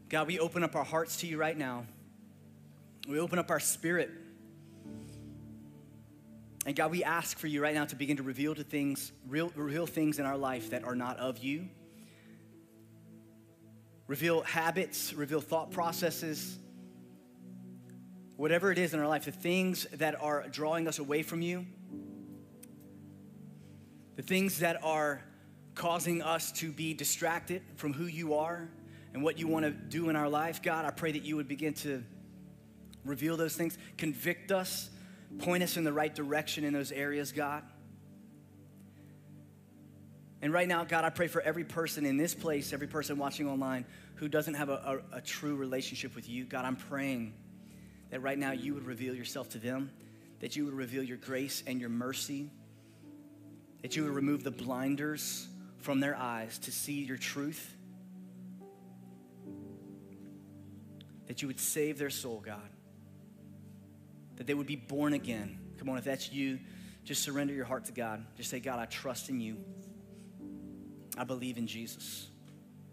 God, 0.09 0.27
we 0.27 0.39
open 0.39 0.63
up 0.63 0.75
our 0.75 0.83
hearts 0.83 1.17
to 1.17 1.27
you 1.27 1.37
right 1.37 1.57
now. 1.57 1.85
We 3.07 3.19
open 3.19 3.39
up 3.39 3.51
our 3.51 3.59
spirit. 3.59 4.11
And 6.65 6.75
God, 6.75 6.91
we 6.91 7.03
ask 7.03 7.37
for 7.37 7.47
you 7.47 7.61
right 7.61 7.73
now 7.73 7.85
to 7.85 7.95
begin 7.95 8.17
to 8.17 8.23
reveal 8.23 8.53
to 8.53 8.63
things, 8.63 9.11
real, 9.27 9.51
reveal 9.55 9.87
things 9.87 10.19
in 10.19 10.25
our 10.25 10.37
life 10.37 10.69
that 10.71 10.83
are 10.83 10.95
not 10.95 11.17
of 11.17 11.39
you. 11.39 11.67
Reveal 14.07 14.41
habits, 14.41 15.13
reveal 15.13 15.41
thought 15.41 15.71
processes, 15.71 16.57
whatever 18.39 18.71
it 18.71 18.77
is 18.77 18.93
in 18.93 18.99
our 18.99 19.07
life, 19.07 19.25
the 19.25 19.31
things 19.31 19.85
that 19.93 20.21
are 20.21 20.47
drawing 20.49 20.87
us 20.87 20.97
away 20.97 21.21
from 21.23 21.41
you 21.41 21.65
the 24.19 24.25
things 24.25 24.59
that 24.59 24.83
are 24.83 25.23
causing 25.75 26.21
us 26.21 26.51
to 26.51 26.73
be 26.73 26.93
distracted 26.93 27.61
from 27.77 27.93
who 27.93 28.03
you 28.03 28.33
are, 28.33 28.69
and 29.13 29.23
what 29.23 29.39
you 29.39 29.47
want 29.47 29.63
to 29.63 29.71
do 29.71 30.09
in 30.09 30.17
our 30.17 30.27
life, 30.27 30.61
God, 30.61 30.83
I 30.83 30.91
pray 30.91 31.13
that 31.13 31.23
you 31.23 31.37
would 31.37 31.47
begin 31.47 31.73
to 31.75 32.03
reveal 33.05 33.37
those 33.37 33.55
things, 33.55 33.77
convict 33.97 34.51
us, 34.51 34.89
point 35.37 35.63
us 35.63 35.77
in 35.77 35.85
the 35.85 35.93
right 35.93 36.13
direction 36.13 36.65
in 36.65 36.73
those 36.73 36.91
areas, 36.91 37.31
God. 37.31 37.63
And 40.41 40.51
right 40.51 40.67
now, 40.67 40.83
God, 40.83 41.05
I 41.05 41.11
pray 41.11 41.27
for 41.27 41.41
every 41.41 41.63
person 41.63 42.05
in 42.05 42.17
this 42.17 42.35
place, 42.35 42.73
every 42.73 42.87
person 42.87 43.17
watching 43.17 43.47
online 43.47 43.85
who 44.15 44.27
doesn't 44.27 44.55
have 44.55 44.67
a, 44.67 45.01
a, 45.13 45.17
a, 45.19 45.21
true 45.21 45.55
relationship 45.55 46.13
with 46.13 46.27
you. 46.27 46.43
God, 46.43 46.65
I'm 46.65 46.75
praying 46.75 47.33
that 48.09 48.21
right 48.21 48.37
now 48.37 48.51
you 48.51 48.73
would 48.73 48.85
reveal 48.85 49.13
yourself 49.13 49.49
to 49.49 49.57
them, 49.57 49.91
that 50.39 50.55
you 50.55 50.65
would 50.65 50.73
reveal 50.73 51.03
your 51.03 51.17
grace 51.17 51.63
and 51.67 51.79
your 51.79 51.89
mercy, 51.89 52.49
that 53.81 53.95
you 53.95 54.03
would 54.03 54.13
remove 54.13 54.43
the 54.43 54.51
blinders 54.51 55.47
from 55.77 55.99
their 55.99 56.15
eyes 56.15 56.57
to 56.59 56.71
see 56.71 57.03
your 57.03 57.17
truth, 57.17 57.75
that 61.27 61.41
you 61.41 61.47
would 61.47 61.59
save 61.59 61.97
their 61.97 62.09
soul, 62.09 62.41
God, 62.45 62.69
that 64.37 64.47
they 64.47 64.53
would 64.53 64.67
be 64.67 64.75
born 64.75 65.13
again. 65.13 65.59
Come 65.77 65.89
on, 65.89 65.97
if 65.97 66.03
that's 66.03 66.31
you, 66.31 66.59
just 67.05 67.23
surrender 67.23 67.53
your 67.53 67.65
heart 67.65 67.85
to 67.85 67.91
God. 67.91 68.25
Just 68.35 68.49
say, 68.49 68.59
God, 68.59 68.79
I 68.79 68.85
trust 68.85 69.29
in 69.29 69.39
you. 69.39 69.57
I 71.17 71.23
believe 71.23 71.57
in 71.57 71.67
Jesus. 71.67 72.27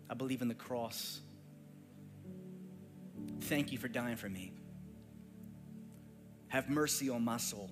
I 0.08 0.14
believe 0.14 0.42
in 0.42 0.48
the 0.48 0.54
cross. 0.54 1.20
Thank 3.42 3.72
you 3.72 3.78
for 3.78 3.88
dying 3.88 4.16
for 4.16 4.28
me. 4.28 4.52
Have 6.56 6.70
mercy 6.70 7.10
on 7.10 7.22
my 7.22 7.36
soul. 7.36 7.70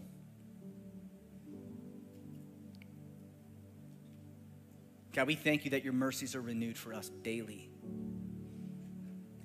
God, 5.15 5.27
we 5.27 5.37
thank 5.37 5.65
you 5.65 5.71
that 5.71 5.83
your 5.85 5.95
mercies 5.95 6.35
are 6.37 6.43
renewed 6.43 6.77
for 6.77 6.93
us 6.93 7.09
daily. 7.23 7.71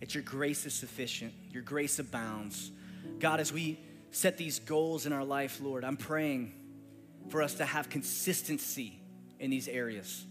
That 0.01 0.13
your 0.13 0.23
grace 0.23 0.65
is 0.65 0.73
sufficient, 0.73 1.31
your 1.51 1.63
grace 1.63 1.99
abounds. 1.99 2.73
God, 3.19 3.39
as 3.39 3.53
we 3.53 3.79
set 4.11 4.37
these 4.37 4.59
goals 4.59 5.05
in 5.05 5.13
our 5.13 5.23
life, 5.23 5.61
Lord, 5.61 5.85
I'm 5.85 5.95
praying 5.95 6.53
for 7.29 7.41
us 7.41 7.53
to 7.53 7.65
have 7.65 7.89
consistency 7.89 8.99
in 9.39 9.51
these 9.51 9.69
areas. 9.69 10.25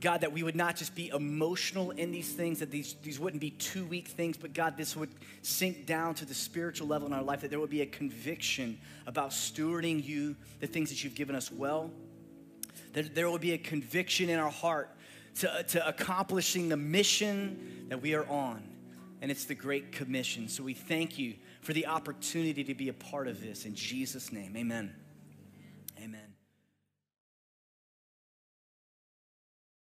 God, 0.00 0.20
that 0.20 0.32
we 0.32 0.42
would 0.42 0.56
not 0.56 0.76
just 0.76 0.94
be 0.94 1.08
emotional 1.08 1.90
in 1.92 2.12
these 2.12 2.30
things, 2.32 2.58
that 2.58 2.70
these, 2.70 2.96
these 3.02 3.18
wouldn't 3.18 3.40
be 3.40 3.50
two 3.50 3.86
week 3.86 4.08
things, 4.08 4.36
but 4.36 4.52
God, 4.52 4.76
this 4.76 4.94
would 4.94 5.08
sink 5.40 5.86
down 5.86 6.14
to 6.16 6.26
the 6.26 6.34
spiritual 6.34 6.86
level 6.86 7.06
in 7.06 7.14
our 7.14 7.22
life, 7.22 7.40
that 7.40 7.50
there 7.50 7.60
would 7.60 7.70
be 7.70 7.80
a 7.80 7.86
conviction 7.86 8.78
about 9.06 9.30
stewarding 9.30 10.04
you, 10.04 10.36
the 10.60 10.66
things 10.66 10.90
that 10.90 11.02
you've 11.02 11.14
given 11.14 11.34
us 11.34 11.50
well, 11.50 11.90
that 12.92 13.14
there 13.14 13.30
would 13.30 13.40
be 13.40 13.52
a 13.52 13.58
conviction 13.58 14.28
in 14.28 14.38
our 14.38 14.50
heart 14.50 14.90
to, 15.36 15.50
uh, 15.50 15.62
to 15.62 15.86
accomplishing 15.86 16.68
the 16.68 16.76
mission 16.76 17.86
that 17.88 18.02
we 18.02 18.14
are 18.14 18.28
on. 18.28 18.62
And 19.22 19.30
it's 19.30 19.46
the 19.46 19.54
Great 19.54 19.92
Commission. 19.92 20.48
So 20.48 20.62
we 20.62 20.74
thank 20.74 21.18
you 21.18 21.34
for 21.62 21.72
the 21.72 21.86
opportunity 21.86 22.64
to 22.64 22.74
be 22.74 22.90
a 22.90 22.92
part 22.92 23.28
of 23.28 23.40
this. 23.40 23.64
In 23.64 23.74
Jesus' 23.74 24.30
name. 24.30 24.54
Amen. 24.56 24.94